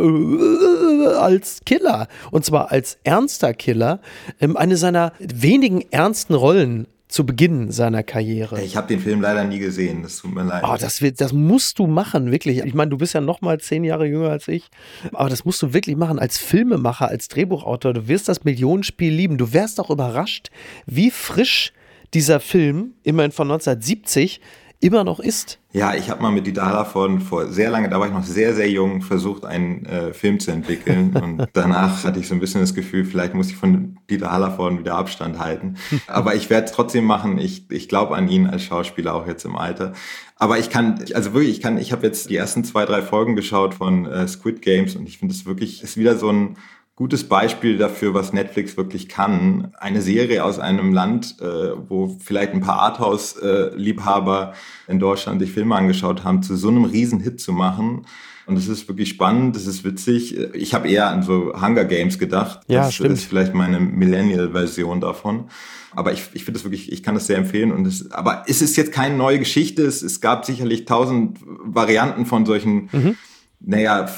als 1.16 1.60
Killer 1.64 2.08
und 2.32 2.44
zwar 2.44 2.72
als 2.72 2.98
ernster 3.04 3.54
Killer, 3.54 4.00
eine 4.40 4.76
seiner 4.76 5.12
wenigen 5.20 5.84
ernsten 5.92 6.34
Rollen 6.34 6.88
zu 7.08 7.26
Beginn 7.26 7.70
seiner 7.70 8.02
Karriere. 8.02 8.62
Ich 8.62 8.76
habe 8.76 8.88
den 8.88 9.00
Film 9.00 9.20
leider 9.20 9.44
nie 9.44 9.58
gesehen, 9.58 10.02
das 10.02 10.18
tut 10.18 10.34
mir 10.34 10.42
leid. 10.42 10.64
Oh, 10.66 10.76
das, 10.78 11.02
wird, 11.02 11.20
das 11.20 11.32
musst 11.32 11.78
du 11.78 11.86
machen, 11.86 12.30
wirklich. 12.30 12.64
Ich 12.64 12.74
meine, 12.74 12.90
du 12.90 12.98
bist 12.98 13.14
ja 13.14 13.20
noch 13.20 13.40
mal 13.40 13.60
zehn 13.60 13.84
Jahre 13.84 14.06
jünger 14.06 14.30
als 14.30 14.48
ich, 14.48 14.68
aber 15.12 15.28
das 15.28 15.44
musst 15.44 15.62
du 15.62 15.72
wirklich 15.72 15.96
machen 15.96 16.18
als 16.18 16.38
Filmemacher, 16.38 17.08
als 17.08 17.28
Drehbuchautor. 17.28 17.92
Du 17.92 18.08
wirst 18.08 18.28
das 18.28 18.44
Millionenspiel 18.44 19.12
lieben. 19.12 19.38
Du 19.38 19.52
wärst 19.52 19.80
auch 19.80 19.90
überrascht, 19.90 20.50
wie 20.86 21.10
frisch 21.10 21.72
dieser 22.14 22.40
Film, 22.40 22.94
immerhin 23.02 23.32
von 23.32 23.48
1970, 23.50 24.40
immer 24.80 25.04
noch 25.04 25.20
ist. 25.20 25.58
Ja, 25.72 25.94
ich 25.94 26.10
habe 26.10 26.22
mal 26.22 26.30
mit 26.30 26.46
Dieter 26.46 26.66
Hallervorden 26.66 27.20
vor 27.20 27.46
sehr 27.46 27.70
lange, 27.70 27.88
da 27.88 27.98
war 27.98 28.06
ich 28.06 28.12
noch 28.12 28.22
sehr, 28.22 28.54
sehr 28.54 28.70
jung, 28.70 29.02
versucht, 29.02 29.44
einen 29.44 29.86
äh, 29.86 30.12
Film 30.12 30.38
zu 30.38 30.50
entwickeln. 30.50 31.16
Und 31.22 31.48
danach 31.52 32.04
hatte 32.04 32.20
ich 32.20 32.28
so 32.28 32.34
ein 32.34 32.40
bisschen 32.40 32.60
das 32.60 32.74
Gefühl, 32.74 33.04
vielleicht 33.04 33.34
muss 33.34 33.50
ich 33.50 33.56
von 33.56 33.98
Dieter 34.10 34.30
Hallervorden 34.30 34.78
wieder 34.78 34.96
Abstand 34.96 35.38
halten. 35.38 35.76
Aber 36.06 36.34
ich 36.34 36.50
werde 36.50 36.66
es 36.66 36.72
trotzdem 36.72 37.04
machen. 37.04 37.38
Ich, 37.38 37.70
ich 37.70 37.88
glaube 37.88 38.14
an 38.14 38.28
ihn 38.28 38.46
als 38.46 38.62
Schauspieler, 38.62 39.14
auch 39.14 39.26
jetzt 39.26 39.44
im 39.44 39.56
Alter. 39.56 39.94
Aber 40.36 40.58
ich 40.58 40.70
kann, 40.70 41.02
also 41.14 41.32
wirklich, 41.32 41.56
ich 41.56 41.60
kann, 41.60 41.78
ich 41.78 41.92
habe 41.92 42.06
jetzt 42.06 42.28
die 42.28 42.36
ersten 42.36 42.64
zwei, 42.64 42.84
drei 42.84 43.02
Folgen 43.02 43.36
geschaut 43.36 43.74
von 43.74 44.06
äh, 44.06 44.28
Squid 44.28 44.62
Games 44.62 44.96
und 44.96 45.08
ich 45.08 45.18
finde 45.18 45.34
es 45.34 45.46
wirklich, 45.46 45.82
ist 45.82 45.96
wieder 45.96 46.16
so 46.16 46.28
ein 46.28 46.56
gutes 46.96 47.24
Beispiel 47.28 47.76
dafür, 47.76 48.14
was 48.14 48.32
Netflix 48.32 48.76
wirklich 48.76 49.08
kann. 49.08 49.72
Eine 49.78 50.00
Serie 50.00 50.44
aus 50.44 50.58
einem 50.58 50.92
Land, 50.92 51.36
äh, 51.40 51.72
wo 51.88 52.16
vielleicht 52.22 52.52
ein 52.52 52.60
paar 52.60 52.78
Arthouse-Liebhaber 52.80 54.54
in 54.86 55.00
Deutschland 55.00 55.40
sich 55.40 55.50
Filme 55.50 55.74
angeschaut 55.74 56.22
haben, 56.22 56.42
zu 56.42 56.56
so 56.56 56.68
einem 56.68 56.84
Riesenhit 56.84 57.40
zu 57.40 57.52
machen. 57.52 58.06
Und 58.46 58.58
es 58.58 58.68
ist 58.68 58.86
wirklich 58.88 59.08
spannend, 59.08 59.56
es 59.56 59.66
ist 59.66 59.84
witzig. 59.84 60.36
Ich 60.54 60.74
habe 60.74 60.88
eher 60.88 61.08
an 61.08 61.22
so 61.22 61.54
Hunger 61.60 61.84
Games 61.84 62.18
gedacht. 62.18 62.60
Ja, 62.68 62.82
das 62.82 62.94
stimmt. 62.94 63.12
ist 63.12 63.24
vielleicht 63.24 63.54
meine 63.54 63.80
Millennial-Version 63.80 65.00
davon. 65.00 65.48
Aber 65.92 66.12
ich, 66.12 66.24
ich 66.34 66.44
finde 66.44 66.58
es 66.58 66.64
wirklich, 66.64 66.92
ich 66.92 67.02
kann 67.02 67.14
das 67.14 67.26
sehr 67.26 67.38
empfehlen. 67.38 67.72
Und 67.72 67.86
es, 67.86 68.10
aber 68.12 68.44
es 68.46 68.60
ist 68.60 68.76
jetzt 68.76 68.92
keine 68.92 69.16
neue 69.16 69.38
Geschichte. 69.38 69.82
Es, 69.82 70.02
es 70.02 70.20
gab 70.20 70.44
sicherlich 70.44 70.84
tausend 70.84 71.38
Varianten 71.42 72.26
von 72.26 72.46
solchen 72.46 72.90
mhm 72.92 73.16
naja, 73.60 74.08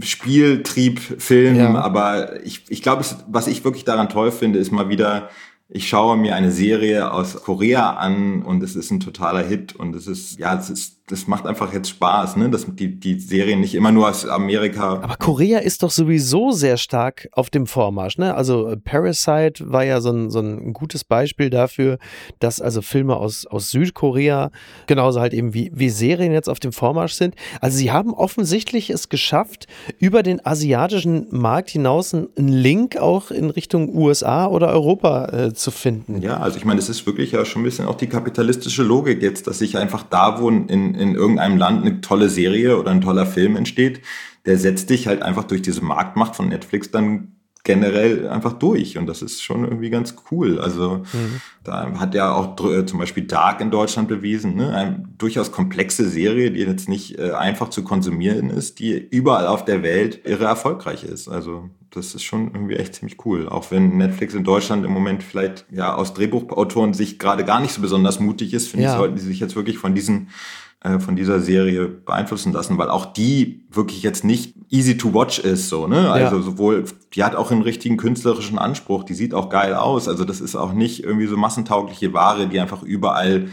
Spieltrieb, 0.00 1.00
Film, 1.00 1.56
ja. 1.56 1.74
aber 1.74 2.44
ich, 2.44 2.64
ich 2.68 2.82
glaube, 2.82 3.04
was 3.28 3.46
ich 3.46 3.64
wirklich 3.64 3.84
daran 3.84 4.08
toll 4.08 4.30
finde, 4.30 4.58
ist 4.58 4.70
mal 4.70 4.88
wieder 4.88 5.28
ich 5.68 5.88
schaue 5.88 6.16
mir 6.16 6.34
eine 6.34 6.52
Serie 6.52 7.12
aus 7.12 7.42
Korea 7.42 7.94
an 7.94 8.42
und 8.42 8.62
es 8.62 8.76
ist 8.76 8.90
ein 8.90 9.00
totaler 9.00 9.42
Hit 9.42 9.74
und 9.74 9.94
es 9.96 10.06
ist, 10.06 10.38
ja, 10.38 10.56
es 10.56 10.70
ist, 10.70 10.95
das 11.08 11.28
macht 11.28 11.46
einfach 11.46 11.72
jetzt 11.72 11.88
Spaß, 11.88 12.36
ne, 12.36 12.50
dass 12.50 12.66
die, 12.66 12.98
die 12.98 13.20
Serien 13.20 13.60
nicht 13.60 13.76
immer 13.76 13.92
nur 13.92 14.08
aus 14.08 14.26
Amerika. 14.26 14.94
Aber 15.02 15.14
Korea 15.16 15.60
ist 15.60 15.84
doch 15.84 15.92
sowieso 15.92 16.50
sehr 16.50 16.76
stark 16.76 17.28
auf 17.30 17.48
dem 17.48 17.68
Vormarsch, 17.68 18.18
ne? 18.18 18.34
Also 18.34 18.66
äh, 18.66 18.76
Parasite 18.76 19.70
war 19.70 19.84
ja 19.84 20.00
so 20.00 20.10
ein, 20.10 20.30
so 20.30 20.40
ein 20.40 20.72
gutes 20.72 21.04
Beispiel 21.04 21.48
dafür, 21.48 21.98
dass 22.40 22.60
also 22.60 22.82
Filme 22.82 23.16
aus, 23.16 23.46
aus 23.46 23.70
Südkorea 23.70 24.50
genauso 24.88 25.20
halt 25.20 25.32
eben 25.32 25.54
wie, 25.54 25.70
wie 25.72 25.90
Serien 25.90 26.32
jetzt 26.32 26.48
auf 26.48 26.58
dem 26.58 26.72
Vormarsch 26.72 27.12
sind. 27.12 27.36
Also 27.60 27.78
sie 27.78 27.92
haben 27.92 28.12
offensichtlich 28.12 28.90
es 28.90 29.08
geschafft, 29.08 29.68
über 30.00 30.24
den 30.24 30.44
asiatischen 30.44 31.28
Markt 31.30 31.70
hinaus 31.70 32.14
einen 32.14 32.48
Link 32.48 32.96
auch 32.96 33.30
in 33.30 33.50
Richtung 33.50 33.94
USA 33.94 34.48
oder 34.48 34.70
Europa 34.70 35.26
äh, 35.26 35.54
zu 35.54 35.70
finden. 35.70 36.20
Ja, 36.20 36.38
also 36.38 36.56
ich 36.56 36.64
meine, 36.64 36.80
es 36.80 36.88
ist 36.88 37.06
wirklich 37.06 37.30
ja 37.30 37.44
schon 37.44 37.62
ein 37.62 37.64
bisschen 37.64 37.86
auch 37.86 37.94
die 37.94 38.08
kapitalistische 38.08 38.82
Logik 38.82 39.22
jetzt, 39.22 39.46
dass 39.46 39.60
sich 39.60 39.78
einfach 39.78 40.02
da, 40.02 40.40
wo 40.40 40.48
in, 40.50 40.95
in 40.98 41.14
irgendeinem 41.14 41.58
Land 41.58 41.84
eine 41.84 42.00
tolle 42.00 42.28
Serie 42.28 42.78
oder 42.78 42.90
ein 42.90 43.00
toller 43.00 43.26
Film 43.26 43.56
entsteht, 43.56 44.00
der 44.44 44.58
setzt 44.58 44.90
dich 44.90 45.06
halt 45.06 45.22
einfach 45.22 45.44
durch 45.44 45.62
diese 45.62 45.82
Marktmacht 45.82 46.36
von 46.36 46.48
Netflix 46.48 46.90
dann 46.90 47.36
generell 47.66 48.28
einfach 48.28 48.52
durch 48.52 48.96
und 48.96 49.06
das 49.06 49.22
ist 49.22 49.42
schon 49.42 49.64
irgendwie 49.64 49.90
ganz 49.90 50.14
cool. 50.30 50.60
Also 50.60 51.02
mhm. 51.12 51.40
da 51.64 51.98
hat 51.98 52.14
ja 52.14 52.32
auch 52.32 52.56
äh, 52.64 52.86
zum 52.86 53.00
Beispiel 53.00 53.24
Dark 53.24 53.60
in 53.60 53.72
Deutschland 53.72 54.08
bewiesen, 54.08 54.54
ne? 54.54 54.72
eine 54.72 55.04
durchaus 55.18 55.50
komplexe 55.50 56.08
Serie, 56.08 56.52
die 56.52 56.60
jetzt 56.60 56.88
nicht 56.88 57.18
äh, 57.18 57.32
einfach 57.32 57.68
zu 57.68 57.82
konsumieren 57.82 58.50
ist, 58.50 58.78
die 58.78 58.92
überall 58.92 59.48
auf 59.48 59.64
der 59.64 59.82
Welt 59.82 60.20
irre 60.24 60.44
erfolgreich 60.44 61.02
ist. 61.02 61.28
Also 61.28 61.68
das 61.90 62.14
ist 62.14 62.22
schon 62.22 62.52
irgendwie 62.54 62.76
echt 62.76 62.94
ziemlich 62.94 63.24
cool. 63.26 63.48
Auch 63.48 63.72
wenn 63.72 63.96
Netflix 63.96 64.34
in 64.34 64.44
Deutschland 64.44 64.84
im 64.84 64.92
Moment 64.92 65.24
vielleicht 65.24 65.66
ja 65.72 65.92
aus 65.92 66.14
Drehbuchautoren 66.14 66.94
sich 66.94 67.18
gerade 67.18 67.44
gar 67.44 67.60
nicht 67.60 67.72
so 67.72 67.82
besonders 67.82 68.20
mutig 68.20 68.54
ist, 68.54 68.68
finde 68.68 68.84
ja. 68.84 68.92
ich, 68.92 68.98
sollten 68.98 69.18
sie 69.18 69.26
sich 69.26 69.40
jetzt 69.40 69.56
wirklich 69.56 69.78
von 69.78 69.94
diesen 69.94 70.28
von 71.00 71.16
dieser 71.16 71.40
Serie 71.40 71.88
beeinflussen 71.88 72.52
lassen, 72.52 72.78
weil 72.78 72.90
auch 72.90 73.06
die 73.06 73.66
wirklich 73.70 74.02
jetzt 74.02 74.24
nicht 74.24 74.54
easy 74.70 74.96
to 74.96 75.12
watch 75.12 75.38
ist, 75.38 75.68
so, 75.68 75.88
ne? 75.88 76.10
Also 76.10 76.36
ja. 76.36 76.42
sowohl, 76.42 76.84
die 77.14 77.24
hat 77.24 77.34
auch 77.34 77.50
einen 77.50 77.62
richtigen 77.62 77.96
künstlerischen 77.96 78.58
Anspruch, 78.58 79.02
die 79.02 79.14
sieht 79.14 79.34
auch 79.34 79.48
geil 79.48 79.74
aus. 79.74 80.06
Also 80.06 80.24
das 80.24 80.40
ist 80.40 80.54
auch 80.54 80.72
nicht 80.72 81.02
irgendwie 81.02 81.26
so 81.26 81.36
massentaugliche 81.36 82.12
Ware, 82.12 82.46
die 82.46 82.60
einfach 82.60 82.82
überall 82.82 83.48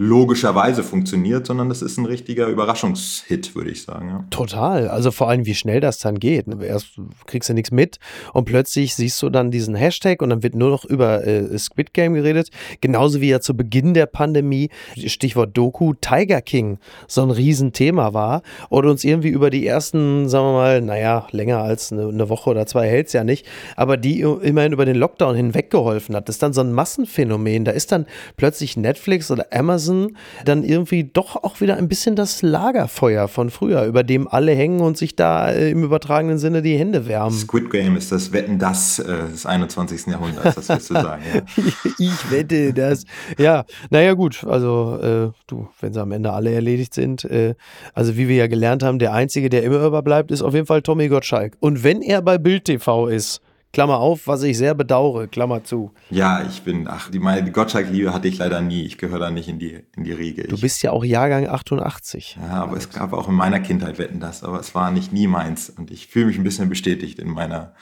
logischerweise 0.00 0.84
funktioniert, 0.84 1.44
sondern 1.44 1.68
das 1.68 1.82
ist 1.82 1.98
ein 1.98 2.06
richtiger 2.06 2.46
Überraschungshit, 2.46 3.56
würde 3.56 3.70
ich 3.70 3.82
sagen. 3.82 4.08
Ja. 4.08 4.24
Total. 4.30 4.88
Also 4.88 5.10
vor 5.10 5.28
allem, 5.28 5.44
wie 5.44 5.56
schnell 5.56 5.80
das 5.80 5.98
dann 5.98 6.20
geht. 6.20 6.46
Erst 6.62 7.00
kriegst 7.26 7.48
du 7.48 7.54
nichts 7.54 7.72
mit 7.72 7.98
und 8.32 8.44
plötzlich 8.44 8.94
siehst 8.94 9.20
du 9.20 9.28
dann 9.28 9.50
diesen 9.50 9.74
Hashtag 9.74 10.22
und 10.22 10.30
dann 10.30 10.44
wird 10.44 10.54
nur 10.54 10.70
noch 10.70 10.84
über 10.84 11.26
äh, 11.26 11.58
Squid 11.58 11.94
Game 11.94 12.14
geredet. 12.14 12.50
Genauso 12.80 13.20
wie 13.20 13.28
ja 13.28 13.40
zu 13.40 13.56
Beginn 13.56 13.92
der 13.92 14.06
Pandemie, 14.06 14.70
Stichwort 15.04 15.56
Doku, 15.56 15.94
Tiger 15.94 16.42
King 16.42 16.78
so 17.08 17.22
ein 17.22 17.30
Riesenthema 17.30 18.14
war 18.14 18.42
und 18.68 18.86
uns 18.86 19.02
irgendwie 19.02 19.30
über 19.30 19.50
die 19.50 19.66
ersten, 19.66 20.28
sagen 20.28 20.46
wir 20.46 20.52
mal, 20.52 20.80
naja, 20.80 21.26
länger 21.32 21.58
als 21.58 21.92
eine, 21.92 22.06
eine 22.06 22.28
Woche 22.28 22.50
oder 22.50 22.66
zwei 22.66 22.86
hält 22.86 23.08
es 23.08 23.14
ja 23.14 23.24
nicht, 23.24 23.46
aber 23.74 23.96
die 23.96 24.20
immerhin 24.20 24.72
über 24.72 24.84
den 24.84 24.96
Lockdown 24.96 25.34
hinweg 25.34 25.70
geholfen 25.70 26.14
hat. 26.14 26.28
Das 26.28 26.36
ist 26.36 26.42
dann 26.42 26.52
so 26.52 26.60
ein 26.60 26.72
Massenphänomen. 26.72 27.64
Da 27.64 27.72
ist 27.72 27.90
dann 27.90 28.06
plötzlich 28.36 28.76
Netflix 28.76 29.32
oder 29.32 29.46
Amazon 29.50 29.87
Amazon 29.88 30.16
dann 30.44 30.62
irgendwie 30.62 31.04
doch 31.04 31.36
auch 31.36 31.60
wieder 31.60 31.76
ein 31.76 31.88
bisschen 31.88 32.16
das 32.16 32.42
Lagerfeuer 32.42 33.28
von 33.28 33.50
früher, 33.50 33.84
über 33.84 34.02
dem 34.02 34.28
alle 34.28 34.52
hängen 34.52 34.80
und 34.80 34.96
sich 34.96 35.16
da 35.16 35.50
äh, 35.50 35.70
im 35.70 35.82
übertragenen 35.82 36.38
Sinne 36.38 36.62
die 36.62 36.76
Hände 36.76 37.06
wärmen. 37.06 37.36
Squid 37.36 37.70
Game 37.70 37.96
ist 37.96 38.12
das 38.12 38.32
Wetten 38.32 38.58
das 38.58 38.98
äh, 38.98 39.28
des 39.30 39.46
21. 39.46 40.06
Jahrhunderts, 40.06 40.54
das 40.54 40.68
willst 40.68 40.90
du 40.90 40.94
sagen. 40.94 41.22
Ja. 41.34 41.62
ich 41.98 42.30
wette 42.30 42.72
das. 42.72 43.04
Ja, 43.38 43.64
naja 43.90 44.14
gut, 44.14 44.44
also 44.44 44.98
äh, 45.02 45.30
du, 45.46 45.68
wenn 45.80 45.92
sie 45.92 46.00
am 46.00 46.12
Ende 46.12 46.32
alle 46.32 46.52
erledigt 46.52 46.94
sind, 46.94 47.24
äh, 47.24 47.54
also 47.94 48.16
wie 48.16 48.28
wir 48.28 48.36
ja 48.36 48.46
gelernt 48.46 48.82
haben, 48.82 48.98
der 48.98 49.12
Einzige, 49.12 49.48
der 49.48 49.62
immer 49.62 49.84
überbleibt, 49.84 50.30
ist 50.30 50.42
auf 50.42 50.54
jeden 50.54 50.66
Fall 50.66 50.82
Tommy 50.82 51.08
Gottschalk. 51.08 51.56
Und 51.60 51.84
wenn 51.84 52.02
er 52.02 52.22
bei 52.22 52.38
Bild 52.38 52.64
TV 52.64 53.08
ist, 53.08 53.40
Klammer 53.72 53.98
auf, 53.98 54.26
was 54.26 54.42
ich 54.42 54.56
sehr 54.56 54.74
bedauere, 54.74 55.28
Klammer 55.28 55.62
zu. 55.62 55.92
Ja, 56.10 56.42
ich 56.42 56.62
bin, 56.62 56.88
ach, 56.88 57.10
die, 57.10 57.18
meine 57.18 57.50
Gottschalk-Liebe 57.50 58.14
hatte 58.14 58.28
ich 58.28 58.38
leider 58.38 58.60
nie. 58.60 58.84
Ich 58.84 58.96
gehöre 58.96 59.18
da 59.18 59.30
nicht 59.30 59.48
in 59.48 59.58
die, 59.58 59.84
in 59.94 60.04
die 60.04 60.12
Riege. 60.12 60.44
Du 60.44 60.58
bist 60.58 60.82
ja 60.82 60.90
auch 60.92 61.04
Jahrgang 61.04 61.46
88. 61.46 62.38
Ja, 62.40 62.62
aber 62.62 62.76
es 62.76 62.90
gab 62.90 63.12
auch 63.12 63.28
in 63.28 63.34
meiner 63.34 63.60
Kindheit 63.60 63.98
Wetten 63.98 64.20
das, 64.20 64.42
aber 64.42 64.58
es 64.60 64.74
war 64.74 64.90
nicht 64.90 65.12
nie 65.12 65.26
meins. 65.26 65.68
Und 65.68 65.90
ich 65.90 66.06
fühle 66.06 66.26
mich 66.26 66.38
ein 66.38 66.44
bisschen 66.44 66.68
bestätigt 66.68 67.18
in 67.18 67.28
meiner 67.28 67.74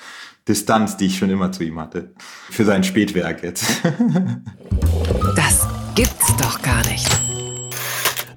Distanz, 0.48 0.96
die 0.96 1.06
ich 1.06 1.18
schon 1.18 1.30
immer 1.30 1.52
zu 1.52 1.64
ihm 1.64 1.78
hatte. 1.78 2.12
Für 2.50 2.64
sein 2.64 2.82
Spätwerk 2.82 3.42
jetzt. 3.42 3.64
das 5.36 5.66
gibt's 5.94 6.36
doch 6.36 6.60
gar 6.62 6.84
nicht. 6.88 7.25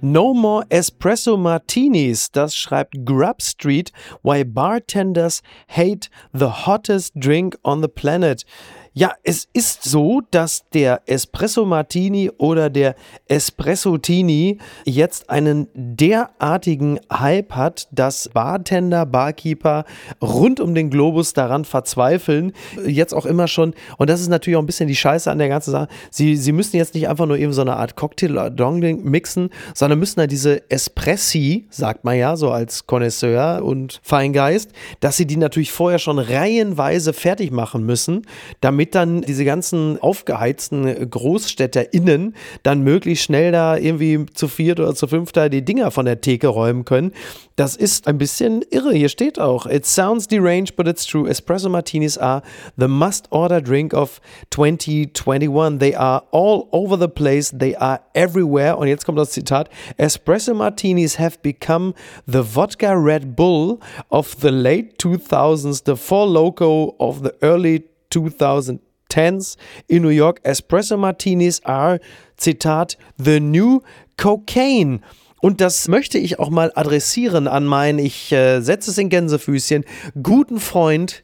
No 0.01 0.33
more 0.33 0.63
espresso 0.69 1.37
martinis, 1.37 2.31
das 2.31 2.55
schreibt 2.55 3.03
Grub 3.03 3.41
Street, 3.41 3.91
why 4.21 4.43
bartenders 4.43 5.41
hate 5.67 6.09
the 6.33 6.65
hottest 6.65 7.19
drink 7.19 7.57
on 7.63 7.81
the 7.81 7.89
planet. 7.89 8.45
Ja, 8.93 9.13
es 9.23 9.47
ist 9.53 9.83
so, 9.83 10.21
dass 10.31 10.67
der 10.73 11.01
Espresso 11.05 11.63
Martini 11.65 12.31
oder 12.37 12.71
der 12.71 12.95
Espresso 13.27 13.99
Tini 13.99 14.57
jetzt 14.83 15.29
einen 15.29 15.67
derartigen 15.73 16.99
Hype 17.11 17.55
hat, 17.55 17.87
dass 17.91 18.29
Bartender, 18.29 19.05
Barkeeper 19.05 19.85
rund 20.21 20.59
um 20.59 20.73
den 20.73 20.89
Globus 20.89 21.33
daran 21.33 21.65
verzweifeln. 21.65 22.51
Jetzt 22.85 23.13
auch 23.13 23.27
immer 23.27 23.47
schon, 23.47 23.75
und 23.97 24.09
das 24.09 24.21
ist 24.21 24.29
natürlich 24.29 24.57
auch 24.57 24.63
ein 24.63 24.65
bisschen 24.65 24.87
die 24.87 24.95
Scheiße 24.95 25.29
an 25.29 25.37
der 25.37 25.49
ganzen 25.49 25.71
Sache, 25.71 25.87
sie, 26.09 26.35
sie 26.35 26.51
müssen 26.51 26.77
jetzt 26.77 26.95
nicht 26.95 27.07
einfach 27.07 27.27
nur 27.27 27.37
eben 27.37 27.53
so 27.53 27.61
eine 27.61 27.77
Art 27.77 27.95
Cocktail-Dongling 27.95 29.03
mixen, 29.03 29.49
sondern 29.75 29.99
müssen 29.99 30.19
da 30.19 30.25
diese 30.25 30.69
Espressi, 30.71 31.67
sagt 31.69 32.05
man 32.05 32.17
ja, 32.17 32.35
so 32.35 32.49
als 32.49 32.87
Connoisseur 32.87 33.63
und 33.63 33.99
Feingeist, 34.01 34.71
dass 34.99 35.15
sie 35.17 35.27
die 35.27 35.37
natürlich 35.37 35.71
vorher 35.71 35.99
schon 35.99 36.17
reihenweise 36.17 37.13
fertig 37.13 37.51
machen 37.51 37.85
müssen, 37.85 38.23
damit 38.61 38.88
damit 38.89 38.95
dann 38.95 39.21
diese 39.21 39.45
ganzen 39.45 39.99
aufgeheizten 40.01 41.09
GroßstädterInnen 41.09 42.35
dann 42.63 42.81
möglichst 42.81 43.25
schnell 43.25 43.51
da 43.51 43.77
irgendwie 43.77 44.25
zu 44.33 44.47
viert 44.47 44.79
oder 44.79 44.95
zu 44.95 45.07
fünfter 45.07 45.49
die 45.49 45.63
Dinger 45.63 45.91
von 45.91 46.05
der 46.05 46.21
Theke 46.21 46.47
räumen 46.47 46.85
können. 46.85 47.11
Das 47.55 47.75
ist 47.75 48.07
ein 48.07 48.17
bisschen 48.17 48.63
irre. 48.69 48.93
Hier 48.93 49.09
steht 49.09 49.39
auch, 49.39 49.65
it 49.65 49.85
sounds 49.85 50.27
deranged, 50.27 50.75
but 50.75 50.87
it's 50.87 51.05
true. 51.05 51.29
Espresso 51.29 51.69
Martinis 51.69 52.17
are 52.17 52.41
the 52.77 52.87
must-order 52.87 53.61
drink 53.61 53.93
of 53.93 54.21
2021. 54.51 55.79
They 55.79 55.95
are 55.95 56.23
all 56.31 56.67
over 56.71 56.97
the 56.97 57.09
place. 57.09 57.51
They 57.57 57.75
are 57.75 57.99
everywhere. 58.13 58.77
Und 58.77 58.87
jetzt 58.87 59.05
kommt 59.05 59.17
das 59.17 59.31
Zitat. 59.31 59.69
Espresso 59.97 60.53
Martinis 60.53 61.19
have 61.19 61.39
become 61.41 61.93
the 62.25 62.41
vodka 62.43 62.93
Red 62.93 63.35
Bull 63.35 63.79
of 64.09 64.37
the 64.41 64.49
late 64.49 64.95
2000s, 64.97 65.83
the 65.85 65.95
Four 65.95 66.27
Loco 66.27 66.95
of 66.97 67.19
the 67.23 67.31
early 67.41 67.83
2010s 68.11 69.57
in 69.87 70.03
New 70.03 70.09
York. 70.09 70.39
Espresso 70.43 70.97
Martinis 70.97 71.61
are, 71.63 71.99
Zitat, 72.37 72.97
the 73.17 73.39
new 73.39 73.81
cocaine. 74.17 75.01
Und 75.41 75.61
das 75.61 75.87
möchte 75.87 76.17
ich 76.17 76.39
auch 76.39 76.49
mal 76.49 76.71
adressieren 76.75 77.47
an 77.47 77.65
meinen, 77.65 77.99
ich 77.99 78.31
äh, 78.31 78.59
setze 78.59 78.91
es 78.91 78.97
in 78.97 79.09
Gänsefüßchen, 79.09 79.85
guten 80.21 80.59
Freund 80.59 81.23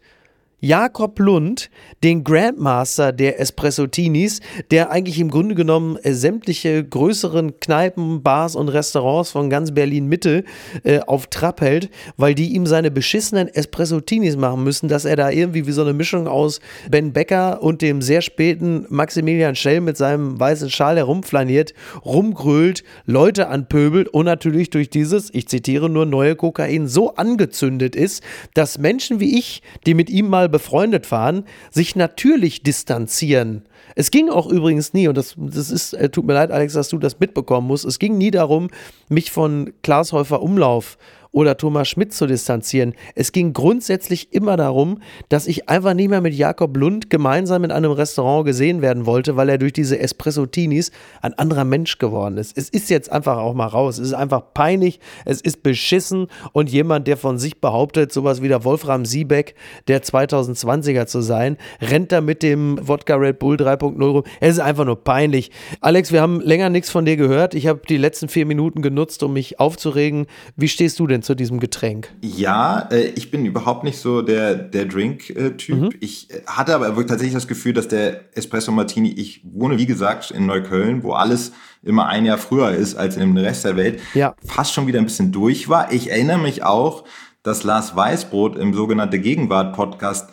Jakob 0.61 1.19
Lund, 1.19 1.69
den 2.03 2.23
Grandmaster 2.23 3.11
der 3.11 3.39
Espressotinis, 3.39 4.39
der 4.71 4.89
eigentlich 4.89 5.19
im 5.19 5.29
Grunde 5.29 5.53
genommen 5.53 5.97
äh, 5.97 6.13
sämtliche 6.13 6.83
größeren 6.83 7.59
Kneipen, 7.59 8.23
Bars 8.23 8.55
und 8.55 8.69
Restaurants 8.69 9.31
von 9.31 9.49
ganz 9.49 9.73
Berlin 9.73 10.07
Mitte 10.07 10.45
äh, 10.83 11.01
auf 11.01 11.27
Trab 11.27 11.61
hält, 11.61 11.89
weil 12.15 12.35
die 12.35 12.53
ihm 12.53 12.65
seine 12.65 12.89
beschissenen 12.89 13.47
Espressotinis 13.47 14.37
machen 14.37 14.63
müssen, 14.63 14.87
dass 14.87 15.03
er 15.03 15.17
da 15.17 15.29
irgendwie 15.29 15.67
wie 15.67 15.71
so 15.71 15.81
eine 15.81 15.93
Mischung 15.93 16.27
aus 16.27 16.61
Ben 16.89 17.11
Becker 17.11 17.61
und 17.61 17.81
dem 17.81 18.01
sehr 18.01 18.21
späten 18.21 18.85
Maximilian 18.89 19.55
Schell 19.55 19.81
mit 19.81 19.97
seinem 19.97 20.39
weißen 20.39 20.69
Schal 20.69 20.95
herumflaniert, 20.95 21.73
rumgrölt, 22.05 22.83
Leute 23.05 23.49
anpöbelt 23.49 24.07
und 24.07 24.25
natürlich 24.25 24.69
durch 24.69 24.89
dieses, 24.89 25.33
ich 25.33 25.47
zitiere 25.49 25.89
nur, 25.89 26.05
neue 26.05 26.35
Kokain 26.35 26.87
so 26.87 27.15
angezündet 27.15 27.95
ist, 27.95 28.23
dass 28.53 28.77
Menschen 28.77 29.19
wie 29.19 29.37
ich, 29.37 29.61
die 29.85 29.93
mit 29.93 30.09
ihm 30.09 30.29
mal 30.29 30.44
befreundet 30.49 31.11
waren, 31.11 31.45
sich 31.71 31.95
natürlich 31.95 32.63
distanzieren. 32.63 33.63
Es 33.95 34.11
ging 34.11 34.29
auch 34.29 34.47
übrigens 34.47 34.93
nie, 34.93 35.07
und 35.07 35.15
das, 35.15 35.35
das 35.37 35.71
ist, 35.71 35.93
äh, 35.93 36.09
tut 36.09 36.25
mir 36.25 36.33
leid, 36.33 36.51
Alex, 36.51 36.73
dass 36.73 36.89
du 36.89 36.97
das 36.97 37.19
mitbekommen 37.19 37.67
musst, 37.67 37.85
es 37.85 37.99
ging 37.99 38.17
nie 38.17 38.31
darum, 38.31 38.69
mich 39.09 39.31
von 39.31 39.73
Klaas 39.83 40.11
Häufer 40.11 40.41
Umlauf 40.41 40.97
oder 41.35 41.57
Thomas 41.57 41.89
Schmidt 41.89 42.13
zu 42.13 42.27
distanzieren. 42.27 42.93
Es 43.13 43.33
ging 43.33 43.51
grundsätzlich 43.51 44.33
immer 44.33 44.55
darum, 44.55 45.01
dass 45.27 45.47
ich 45.47 45.67
einfach 45.67 45.93
nicht 45.93 46.09
mehr 46.09 46.21
mit 46.21 46.33
Jakob 46.33 46.77
Lund 46.77 47.09
gemeinsam 47.09 47.65
in 47.65 47.71
einem 47.71 47.91
Restaurant 47.91 48.45
gesehen 48.45 48.81
werden 48.81 49.05
wollte, 49.05 49.35
weil 49.35 49.49
er 49.49 49.57
durch 49.57 49.73
diese 49.73 49.99
Espresso-Tinis 49.99 50.91
ein 51.21 51.33
anderer 51.33 51.65
Mensch 51.65 51.97
geworden 51.97 52.37
ist. 52.37 52.57
Es 52.57 52.69
ist 52.69 52.89
jetzt 52.89 53.11
einfach 53.11 53.35
auch 53.37 53.53
mal 53.53 53.67
raus. 53.67 53.97
Es 53.97 54.07
ist 54.07 54.13
einfach 54.13 54.43
peinlich, 54.53 55.01
es 55.25 55.41
ist 55.41 55.61
beschissen 55.61 56.27
und 56.53 56.71
jemand, 56.71 57.05
der 57.05 57.17
von 57.17 57.37
sich 57.37 57.59
behauptet, 57.59 58.13
sowas 58.13 58.41
wie 58.41 58.47
der 58.47 58.63
Wolfram 58.63 59.03
Siebeck 59.03 59.55
der 59.89 60.03
2020er 60.03 61.05
zu 61.05 61.19
sein, 61.19 61.57
rennt 61.81 62.13
da 62.13 62.21
mit 62.21 62.43
dem 62.43 62.79
Wodka 62.81 63.15
Red 63.15 63.39
Bull 63.39 63.57
3.0 63.57 64.01
rum. 64.01 64.23
Es 64.39 64.53
ist 64.53 64.61
einfach 64.61 64.85
nur 64.85 65.03
peinlich. 65.03 65.51
Alex, 65.81 66.13
wir 66.13 66.21
haben 66.21 66.39
länger 66.39 66.69
nichts 66.69 66.89
von 66.89 67.03
dir 67.03 67.17
gehört. 67.17 67.55
Ich 67.55 67.67
habe 67.67 67.81
die 67.89 67.97
letzten 67.97 68.29
vier 68.29 68.45
Minuten 68.45 68.81
genutzt, 68.81 69.21
um 69.21 69.33
mich 69.33 69.59
aufzuregen. 69.59 70.27
Wie 70.55 70.69
stehst 70.69 70.97
du 70.97 71.07
denn 71.07 71.24
zu 71.25 71.35
diesem 71.35 71.59
Getränk? 71.59 72.09
Ja, 72.21 72.87
äh, 72.91 73.07
ich 73.15 73.31
bin 73.31 73.45
überhaupt 73.45 73.83
nicht 73.83 73.97
so 73.97 74.21
der, 74.21 74.55
der 74.55 74.85
Drink-Typ. 74.85 75.77
Mhm. 75.77 75.89
Ich 75.99 76.29
hatte 76.45 76.75
aber 76.75 76.95
tatsächlich 77.05 77.33
das 77.33 77.47
Gefühl, 77.47 77.73
dass 77.73 77.87
der 77.87 78.35
Espresso 78.37 78.71
Martini, 78.71 79.11
ich 79.11 79.41
wohne 79.43 79.77
wie 79.77 79.85
gesagt 79.85 80.31
in 80.31 80.45
Neukölln, 80.45 81.03
wo 81.03 81.13
alles 81.13 81.51
immer 81.83 82.07
ein 82.07 82.25
Jahr 82.25 82.37
früher 82.37 82.71
ist 82.71 82.95
als 82.95 83.17
im 83.17 83.35
Rest 83.37 83.65
der 83.65 83.75
Welt, 83.75 83.99
ja. 84.13 84.35
fast 84.45 84.73
schon 84.73 84.87
wieder 84.87 84.99
ein 84.99 85.05
bisschen 85.05 85.31
durch 85.31 85.69
war. 85.69 85.91
Ich 85.91 86.09
erinnere 86.09 86.39
mich 86.39 86.63
auch, 86.63 87.03
dass 87.43 87.63
Lars 87.63 87.95
Weißbrot 87.95 88.55
im 88.55 88.73
sogenannten 88.73 89.21
Gegenwart-Podcast 89.21 90.29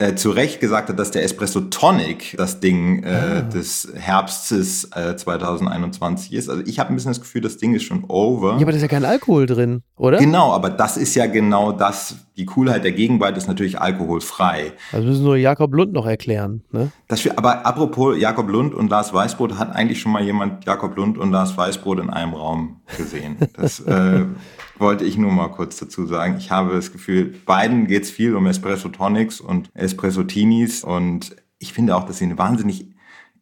äh, 0.00 0.14
zu 0.14 0.30
Recht 0.30 0.60
gesagt 0.60 0.88
hat, 0.88 0.98
dass 0.98 1.10
der 1.10 1.22
Espresso 1.22 1.60
Tonic 1.60 2.34
das 2.38 2.58
Ding 2.58 3.02
äh, 3.02 3.08
ah. 3.08 3.40
des 3.42 3.88
Herbstes 3.94 4.88
äh, 4.94 5.14
2021 5.14 6.32
ist. 6.32 6.48
Also 6.48 6.62
ich 6.66 6.78
habe 6.78 6.90
ein 6.90 6.96
bisschen 6.96 7.10
das 7.10 7.20
Gefühl, 7.20 7.42
das 7.42 7.58
Ding 7.58 7.74
ist 7.74 7.84
schon 7.84 8.04
over. 8.08 8.56
Ja, 8.56 8.62
aber 8.62 8.72
da 8.72 8.76
ist 8.76 8.82
ja 8.82 8.88
kein 8.88 9.04
Alkohol 9.04 9.46
drin, 9.46 9.82
oder? 9.96 10.18
Genau, 10.18 10.52
aber 10.52 10.70
das 10.70 10.96
ist 10.96 11.14
ja 11.14 11.26
genau 11.26 11.72
das. 11.72 12.14
Die 12.40 12.46
Coolheit 12.46 12.84
der 12.84 12.92
Gegenwart 12.92 13.36
ist 13.36 13.48
natürlich 13.48 13.78
alkoholfrei. 13.78 14.72
Also 14.92 15.06
müssen 15.06 15.24
nur 15.24 15.36
Jakob 15.36 15.74
Lund 15.74 15.92
noch 15.92 16.06
erklären. 16.06 16.62
Ne? 16.72 16.90
Das 17.06 17.28
aber 17.36 17.66
apropos 17.66 18.18
Jakob 18.18 18.48
Lund 18.48 18.72
und 18.72 18.88
Lars 18.88 19.12
Weißbrot, 19.12 19.58
hat 19.58 19.76
eigentlich 19.76 20.00
schon 20.00 20.10
mal 20.10 20.24
jemand 20.24 20.64
Jakob 20.64 20.96
Lund 20.96 21.18
und 21.18 21.32
Lars 21.32 21.54
Weißbrot 21.58 21.98
in 22.00 22.08
einem 22.08 22.32
Raum 22.32 22.80
gesehen. 22.96 23.36
Das 23.52 23.78
äh, 23.86 24.24
wollte 24.78 25.04
ich 25.04 25.18
nur 25.18 25.30
mal 25.30 25.48
kurz 25.48 25.76
dazu 25.78 26.06
sagen. 26.06 26.36
Ich 26.38 26.50
habe 26.50 26.74
das 26.74 26.92
Gefühl, 26.92 27.34
beiden 27.44 27.86
geht 27.86 28.04
es 28.04 28.10
viel 28.10 28.34
um 28.34 28.46
Espresso 28.46 28.88
Tonics 28.88 29.38
und 29.42 29.68
Espresso 29.74 30.22
Tinis 30.22 30.82
und 30.82 31.36
ich 31.58 31.74
finde 31.74 31.94
auch, 31.94 32.04
dass 32.04 32.16
sie 32.16 32.24
eine 32.24 32.38
wahnsinnig 32.38 32.86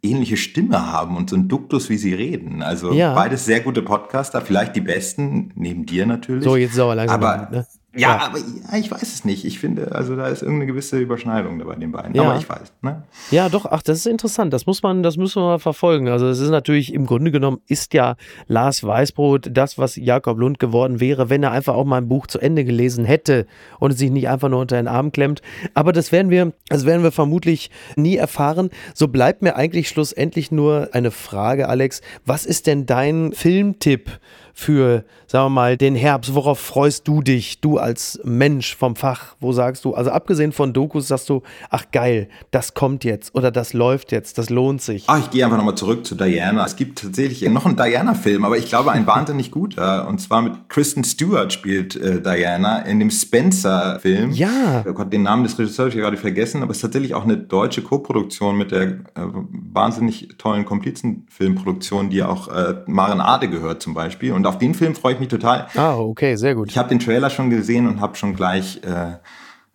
ähnliche 0.02 0.36
Stimme 0.36 0.90
haben 0.90 1.16
und 1.16 1.30
so 1.30 1.36
ein 1.36 1.46
Duktus, 1.46 1.88
wie 1.88 1.98
sie 1.98 2.14
reden. 2.14 2.62
Also 2.62 2.92
Ja. 2.92 3.14
beides 3.14 3.44
sehr 3.44 3.60
gute 3.60 3.82
Podcaster, 3.82 4.40
vielleicht 4.40 4.74
die 4.74 4.80
besten, 4.80 5.52
neben 5.54 5.86
dir 5.86 6.04
natürlich. 6.04 6.42
So, 6.42 6.56
jetzt 6.56 6.72
ist 6.72 6.80
aber 6.80 6.96
langsam. 6.96 7.22
aber, 7.22 7.48
ne? 7.50 7.66
Ja, 7.98 8.08
Ja. 8.16 8.26
aber 8.26 8.38
ja, 8.38 8.78
ich 8.78 8.90
weiß 8.90 9.02
es 9.02 9.24
nicht. 9.24 9.44
Ich 9.44 9.58
finde, 9.58 9.92
also 9.94 10.16
da 10.16 10.26
ist 10.28 10.42
irgendeine 10.42 10.66
gewisse 10.72 10.98
Überschneidung 10.98 11.58
bei 11.58 11.74
den 11.74 11.92
beiden. 11.92 12.14
Ja. 12.14 12.22
Aber 12.22 12.38
ich 12.38 12.48
weiß, 12.48 12.72
ne? 12.82 13.02
Ja, 13.30 13.48
doch, 13.48 13.66
ach, 13.66 13.82
das 13.82 13.98
ist 13.98 14.06
interessant. 14.06 14.52
Das 14.52 14.66
muss 14.66 14.82
man, 14.82 15.02
das 15.02 15.16
müssen 15.16 15.42
wir 15.42 15.46
mal 15.46 15.58
verfolgen. 15.58 16.08
Also 16.08 16.26
es 16.28 16.38
ist 16.40 16.50
natürlich, 16.50 16.92
im 16.94 17.06
Grunde 17.06 17.30
genommen 17.30 17.60
ist 17.66 17.94
ja 17.94 18.16
Lars 18.46 18.84
Weißbrot 18.84 19.50
das, 19.52 19.78
was 19.78 19.96
Jakob 19.96 20.38
Lund 20.38 20.58
geworden 20.58 21.00
wäre, 21.00 21.30
wenn 21.30 21.42
er 21.42 21.50
einfach 21.52 21.74
auch 21.74 21.84
mal 21.84 21.98
ein 21.98 22.08
Buch 22.08 22.26
zu 22.26 22.38
Ende 22.38 22.64
gelesen 22.64 23.04
hätte 23.04 23.46
und 23.80 23.92
sich 23.92 24.10
nicht 24.10 24.28
einfach 24.28 24.48
nur 24.48 24.60
unter 24.60 24.76
den 24.76 24.88
Arm 24.88 25.12
klemmt. 25.12 25.42
Aber 25.74 25.92
das 25.92 26.12
werden 26.12 26.30
wir, 26.30 26.52
das 26.68 26.86
werden 26.86 27.02
wir 27.02 27.12
vermutlich 27.12 27.70
nie 27.96 28.16
erfahren. 28.16 28.70
So 28.94 29.08
bleibt 29.08 29.42
mir 29.42 29.56
eigentlich 29.56 29.88
schlussendlich 29.88 30.50
nur 30.50 30.88
eine 30.92 31.10
Frage, 31.10 31.68
Alex. 31.68 32.00
Was 32.24 32.46
ist 32.46 32.66
denn 32.66 32.86
dein 32.86 33.32
Filmtipp 33.32 34.10
für, 34.58 35.04
sagen 35.28 35.46
wir 35.46 35.50
mal, 35.50 35.76
den 35.76 35.94
Herbst? 35.94 36.34
Worauf 36.34 36.58
freust 36.58 37.06
du 37.06 37.22
dich, 37.22 37.60
du 37.60 37.78
als 37.78 38.18
Mensch 38.24 38.74
vom 38.74 38.96
Fach? 38.96 39.36
Wo 39.38 39.52
sagst 39.52 39.84
du, 39.84 39.94
also 39.94 40.10
abgesehen 40.10 40.50
von 40.50 40.72
Dokus, 40.72 41.06
sagst 41.06 41.28
du, 41.28 41.42
ach 41.70 41.84
geil, 41.92 42.28
das 42.50 42.74
kommt 42.74 43.04
jetzt 43.04 43.36
oder 43.36 43.52
das 43.52 43.72
läuft 43.72 44.10
jetzt, 44.10 44.36
das 44.36 44.50
lohnt 44.50 44.82
sich. 44.82 45.04
Ah, 45.06 45.18
ich 45.18 45.30
gehe 45.30 45.44
einfach 45.44 45.58
nochmal 45.58 45.76
zurück 45.76 46.04
zu 46.04 46.16
Diana. 46.16 46.66
Es 46.66 46.74
gibt 46.74 47.00
tatsächlich 47.00 47.48
noch 47.48 47.66
einen 47.66 47.76
Diana-Film, 47.76 48.44
aber 48.44 48.58
ich 48.58 48.66
glaube 48.66 48.90
ein 48.90 49.06
wahnsinnig 49.06 49.52
guter. 49.52 50.08
Und 50.08 50.20
zwar 50.20 50.42
mit 50.42 50.68
Kristen 50.68 51.04
Stewart 51.04 51.52
spielt 51.52 51.94
äh, 51.94 52.20
Diana 52.20 52.80
in 52.80 52.98
dem 52.98 53.12
Spencer-Film. 53.12 54.32
Ja. 54.32 54.84
Oh 54.88 54.92
Gott, 54.92 55.12
den 55.12 55.22
Namen 55.22 55.44
des 55.44 55.56
Regisseurs 55.56 55.78
habe 55.78 55.90
ich 55.90 56.02
gerade 56.02 56.16
vergessen, 56.16 56.64
aber 56.64 56.72
es 56.72 56.78
ist 56.78 56.82
tatsächlich 56.82 57.14
auch 57.14 57.22
eine 57.22 57.36
deutsche 57.36 57.82
Koproduktion 57.82 58.58
mit 58.58 58.72
der 58.72 58.82
äh, 58.82 58.98
wahnsinnig 59.14 60.30
tollen 60.36 60.64
Komplizenfilmproduktion, 60.64 62.10
die 62.10 62.24
auch 62.24 62.48
äh, 62.48 62.82
Maren 62.88 63.20
Ade 63.20 63.48
gehört 63.48 63.82
zum 63.82 63.94
Beispiel. 63.94 64.32
Und 64.32 64.47
auf 64.48 64.58
den 64.58 64.74
Film 64.74 64.94
freue 64.94 65.14
ich 65.14 65.20
mich 65.20 65.28
total. 65.28 65.68
Ah, 65.74 65.96
okay, 65.96 66.36
sehr 66.36 66.54
gut. 66.54 66.70
Ich 66.70 66.78
habe 66.78 66.88
den 66.88 66.98
Trailer 66.98 67.30
schon 67.30 67.50
gesehen 67.50 67.86
und 67.86 68.00
habe 68.00 68.16
schon 68.16 68.34
gleich 68.34 68.80
äh, 68.84 69.12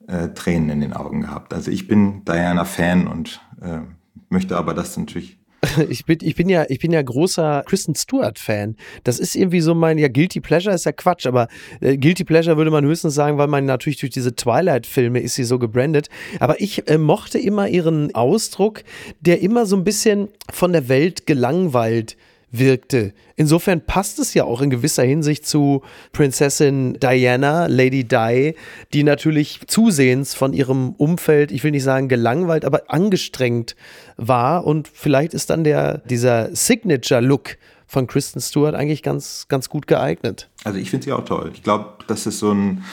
äh, 0.08 0.30
Tränen 0.34 0.70
in 0.70 0.82
den 0.82 0.94
Augen 0.94 1.22
gehabt. 1.22 1.54
Also 1.54 1.72
ich 1.72 1.88
bin 1.88 2.26
Diana-Fan 2.26 3.08
und 3.08 3.42
äh, 3.62 3.80
möchte 4.30 4.58
aber 4.58 4.74
das 4.74 4.98
natürlich 4.98 5.38
Ich 5.90 6.06
bin, 6.06 6.18
ich 6.22 6.36
bin 6.36 6.50
ja, 6.50 6.66
ich 6.70 6.80
bin 6.80 6.92
ja 6.92 7.02
großer 7.02 7.64
Kristen 7.66 7.96
Stewart-Fan. 7.96 8.76
Das 9.04 9.20
ist 9.20 9.36
irgendwie 9.36 9.62
so 9.62 9.76
mein, 9.76 9.98
ja, 9.98 10.08
Guilty 10.08 10.42
Pleasure 10.42 10.76
ist 10.76 10.86
ja 10.86 10.92
Quatsch, 10.92 11.26
aber 11.26 11.48
äh, 11.82 11.98
Guilty 11.98 12.24
Pleasure 12.24 12.58
würde 12.58 12.72
man 12.72 12.86
höchstens 12.86 13.16
sagen, 13.16 13.38
weil 13.38 13.48
man 13.48 13.66
natürlich 13.66 14.00
durch 14.00 14.12
diese 14.12 14.36
Twilight-Filme 14.36 15.20
ist 15.20 15.36
sie 15.36 15.44
so 15.44 15.60
gebrandet. 15.60 16.10
Aber 16.40 16.60
ich 16.62 16.88
äh, 16.88 16.98
mochte 16.98 17.40
immer 17.40 17.68
ihren 17.68 18.14
Ausdruck, 18.16 18.84
der 19.22 19.42
immer 19.42 19.66
so 19.66 19.76
ein 19.76 19.84
bisschen 19.84 20.30
von 20.52 20.74
der 20.74 20.90
Welt 20.90 21.26
gelangweilt 21.26 22.18
wirkte. 22.54 23.14
Insofern 23.36 23.82
passt 23.82 24.20
es 24.20 24.34
ja 24.36 24.46
auch 24.46 24.62
in 24.62 24.70
gewisser 24.70 25.04
Hinsicht 25.04 25.46
zu 25.46 25.82
Prinzessin 26.14 26.94
Diana, 26.94 27.66
Lady 27.66 28.08
Di, 28.08 28.56
die 28.94 29.04
natürlich 29.04 29.62
zusehends 29.68 30.36
von 30.36 30.54
ihrem 30.54 30.92
Umfeld, 30.92 31.52
ich 31.52 31.64
will 31.64 31.72
nicht 31.72 31.84
sagen 31.84 32.08
gelangweilt, 32.08 32.64
aber 32.64 32.84
angestrengt 32.88 33.76
war 34.16 34.66
und 34.66 34.88
vielleicht 34.88 35.34
ist 35.34 35.50
dann 35.50 35.64
der 35.64 35.98
dieser 36.10 36.56
Signature 36.56 37.22
Look 37.22 37.58
von 37.88 38.08
Kristen 38.08 38.40
Stewart 38.40 38.76
eigentlich 38.76 39.02
ganz 39.02 39.48
ganz 39.50 39.68
gut 39.68 39.88
geeignet. 39.88 40.50
Also 40.64 40.78
ich 40.78 40.92
finde 40.92 41.06
sie 41.06 41.12
auch 41.12 41.26
toll. 41.26 41.52
Ich 41.54 41.64
glaube, 41.64 41.96
das 42.08 42.28
ist 42.28 42.38
so 42.40 42.52
ein, 42.52 42.84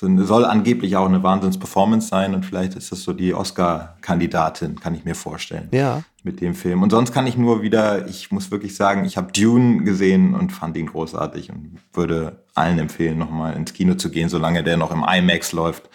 soll 0.00 0.44
angeblich 0.44 0.96
auch 0.96 1.06
eine 1.06 1.22
Wahnsinns-Performance 1.22 2.08
sein 2.08 2.34
und 2.34 2.44
vielleicht 2.46 2.74
ist 2.74 2.90
das 2.90 3.02
so 3.02 3.12
die 3.12 3.34
Oscar-Kandidatin, 3.34 4.80
kann 4.80 4.94
ich 4.94 5.04
mir 5.04 5.14
vorstellen. 5.14 5.68
Ja. 5.72 6.02
Mit 6.22 6.40
dem 6.40 6.54
Film. 6.54 6.82
Und 6.82 6.90
sonst 6.90 7.12
kann 7.12 7.26
ich 7.26 7.36
nur 7.36 7.60
wieder, 7.62 8.08
ich 8.08 8.30
muss 8.30 8.50
wirklich 8.50 8.76
sagen, 8.76 9.04
ich 9.04 9.16
habe 9.16 9.32
Dune 9.32 9.84
gesehen 9.84 10.34
und 10.34 10.52
fand 10.52 10.76
ihn 10.76 10.86
großartig 10.86 11.50
und 11.50 11.78
würde 11.92 12.44
allen 12.54 12.78
empfehlen, 12.78 13.18
nochmal 13.18 13.56
ins 13.56 13.72
Kino 13.72 13.94
zu 13.94 14.10
gehen, 14.10 14.28
solange 14.28 14.62
der 14.62 14.76
noch 14.76 14.90
im 14.90 15.02
IMAX 15.04 15.52
läuft. 15.52 15.88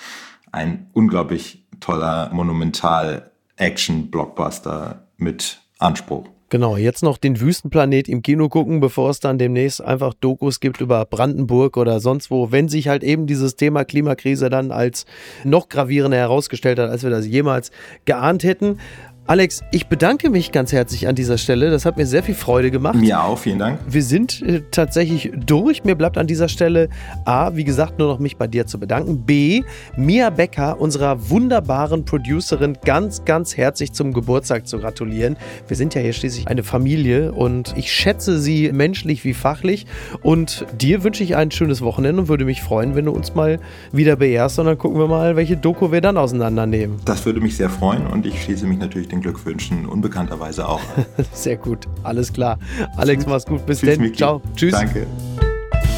Ein 0.52 0.90
unglaublich 0.94 1.68
toller 1.80 2.32
Monumental-Action-Blockbuster 2.34 5.08
mit 5.18 5.60
Anspruch. 5.80 6.28
Genau, 6.50 6.78
jetzt 6.78 7.02
noch 7.02 7.18
den 7.18 7.42
Wüstenplanet 7.42 8.08
im 8.08 8.22
Kino 8.22 8.50
gucken, 8.50 8.80
bevor 8.80 9.10
es 9.10 9.20
dann 9.20 9.40
demnächst 9.40 9.84
einfach 9.84 10.14
Dokus 10.14 10.60
gibt 10.60 10.80
über 10.80 11.04
Brandenburg 11.04 11.76
oder 11.76 12.00
sonst 12.00 12.30
wo, 12.30 12.52
wenn 12.52 12.70
sich 12.70 12.88
halt 12.88 13.04
eben 13.04 13.26
dieses 13.26 13.56
Thema 13.56 13.84
Klimakrise 13.84 14.52
dann 14.52 14.72
als 14.72 15.08
noch 15.44 15.70
gravierender 15.70 16.18
herausgestellt 16.18 16.78
hat, 16.78 16.92
als 16.92 17.02
wir 17.02 17.10
das 17.10 17.26
jemals 17.26 17.72
geahnt 18.06 18.44
hätten. 18.44 18.80
Alex, 19.28 19.64
ich 19.72 19.88
bedanke 19.88 20.30
mich 20.30 20.52
ganz 20.52 20.72
herzlich 20.72 21.08
an 21.08 21.16
dieser 21.16 21.40
Stelle. 21.40 21.72
Das 21.72 21.84
hat 21.88 21.98
mir 21.98 22.06
sehr 22.06 22.22
viel 22.22 22.36
Freude 22.36 22.70
gemacht. 22.70 22.94
Mir 22.94 23.24
auch, 23.24 23.40
vielen 23.40 23.58
Dank. 23.58 23.80
Wir 23.88 24.04
sind 24.04 24.44
äh, 24.44 24.62
tatsächlich 24.70 25.32
durch. 25.36 25.84
Mir 25.84 25.96
bleibt 25.96 26.20
an 26.20 26.28
dieser 26.28 26.48
Stelle 26.48 26.90
A, 27.26 27.56
wie 27.56 27.64
gesagt, 27.64 27.98
nur 27.98 28.08
noch 28.08 28.20
mich 28.20 28.38
bei 28.38 28.46
dir 28.46 28.68
zu 28.68 28.80
bedanken. 28.80 29.26
B, 29.26 29.64
Mia 29.98 30.30
Becker, 30.30 30.80
unserer 30.80 31.32
wunderbaren 31.32 32.06
Producerin, 32.06 32.78
ganz, 32.86 33.26
ganz 33.26 33.58
herzlich 33.58 33.94
zum 33.94 34.14
Geburtstag 34.14 34.68
zu 34.68 34.78
gratulieren. 34.78 35.38
Wir 35.68 35.76
sind 35.76 35.96
ja 35.96 36.02
hier 36.02 36.14
schließlich 36.14 36.48
eine 36.48 36.62
Familie 36.62 37.32
und 37.32 37.74
ich 37.76 37.92
schätze 37.92 38.40
sie 38.40 38.72
menschlich 38.74 39.24
wie 39.24 39.34
fachlich. 39.34 39.88
Und 40.22 40.68
dir 40.80 41.04
wünsche 41.04 41.24
ich 41.24 41.36
ein 41.36 41.50
schönes 41.50 41.82
Wochenende 41.82 42.22
und 42.22 42.28
würde 42.28 42.46
mich 42.46 42.62
freuen, 42.62 42.94
wenn 42.94 43.06
du 43.06 43.12
uns 43.12 43.34
mal 43.34 43.58
wieder 43.92 44.18
beehrst 44.18 44.60
und 44.60 44.68
dann 44.68 44.78
gucken 44.78 45.00
wir 45.00 45.08
mal, 45.08 45.36
welche 45.36 45.58
Doku 45.58 45.92
wir 45.92 46.02
dann 46.02 46.16
auseinandernehmen. 46.16 46.98
Das 47.06 47.26
würde 47.26 47.42
mich 47.42 47.58
sehr 47.58 47.72
freuen 47.72 48.06
und 48.06 48.28
ich 48.28 48.44
schließe 48.44 48.68
mich 48.68 48.78
natürlich 48.78 49.08
den 49.08 49.15
Glückwünschen 49.22 49.86
unbekannterweise 49.86 50.68
auch. 50.68 50.82
Sehr 51.34 51.58
gut, 51.58 51.88
alles 52.04 52.34
klar. 52.34 52.58
Alex, 52.98 53.26
mach's 53.26 53.46
gut. 53.46 53.66
Bis 53.66 53.80
Tschüss, 53.80 53.98
dann. 53.98 54.14
Ciao. 54.16 54.42
Tschüss. 54.56 54.72
Danke. 54.72 55.08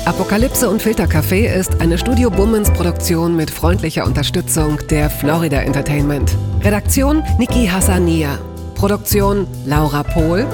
Apokalypse 0.05 0.70
und 0.70 0.82
Filtercafé 0.82 1.53
ist 1.53 1.82
eine 1.82 1.97
Studio 1.97 2.30
Bummens 2.30 2.72
Produktion 2.72 3.36
mit 3.36 3.51
freundlicher 3.51 4.05
Unterstützung 4.05 4.80
der 4.89 5.09
Florida 5.09 5.57
Entertainment. 5.57 6.34
Redaktion 6.61 7.24
Niki 7.38 7.68
Hassania. 7.68 8.38
Produktion 8.76 9.47
Laura 9.65 10.03
Pohl. 10.03 10.45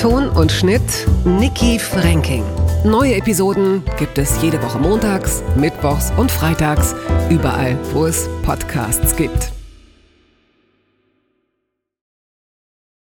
Ton 0.00 0.28
und 0.28 0.52
Schnitt 0.52 0.82
Niki 1.24 1.78
Franking. 1.80 2.44
Neue 2.84 3.14
Episoden 3.16 3.82
gibt 3.98 4.18
es 4.18 4.42
jede 4.42 4.60
Woche 4.62 4.78
montags, 4.78 5.42
mittwochs 5.56 6.12
und 6.16 6.32
freitags, 6.32 6.94
überall, 7.30 7.78
wo 7.92 8.06
es 8.06 8.28
Podcasts 8.44 9.14
gibt. 9.16 9.52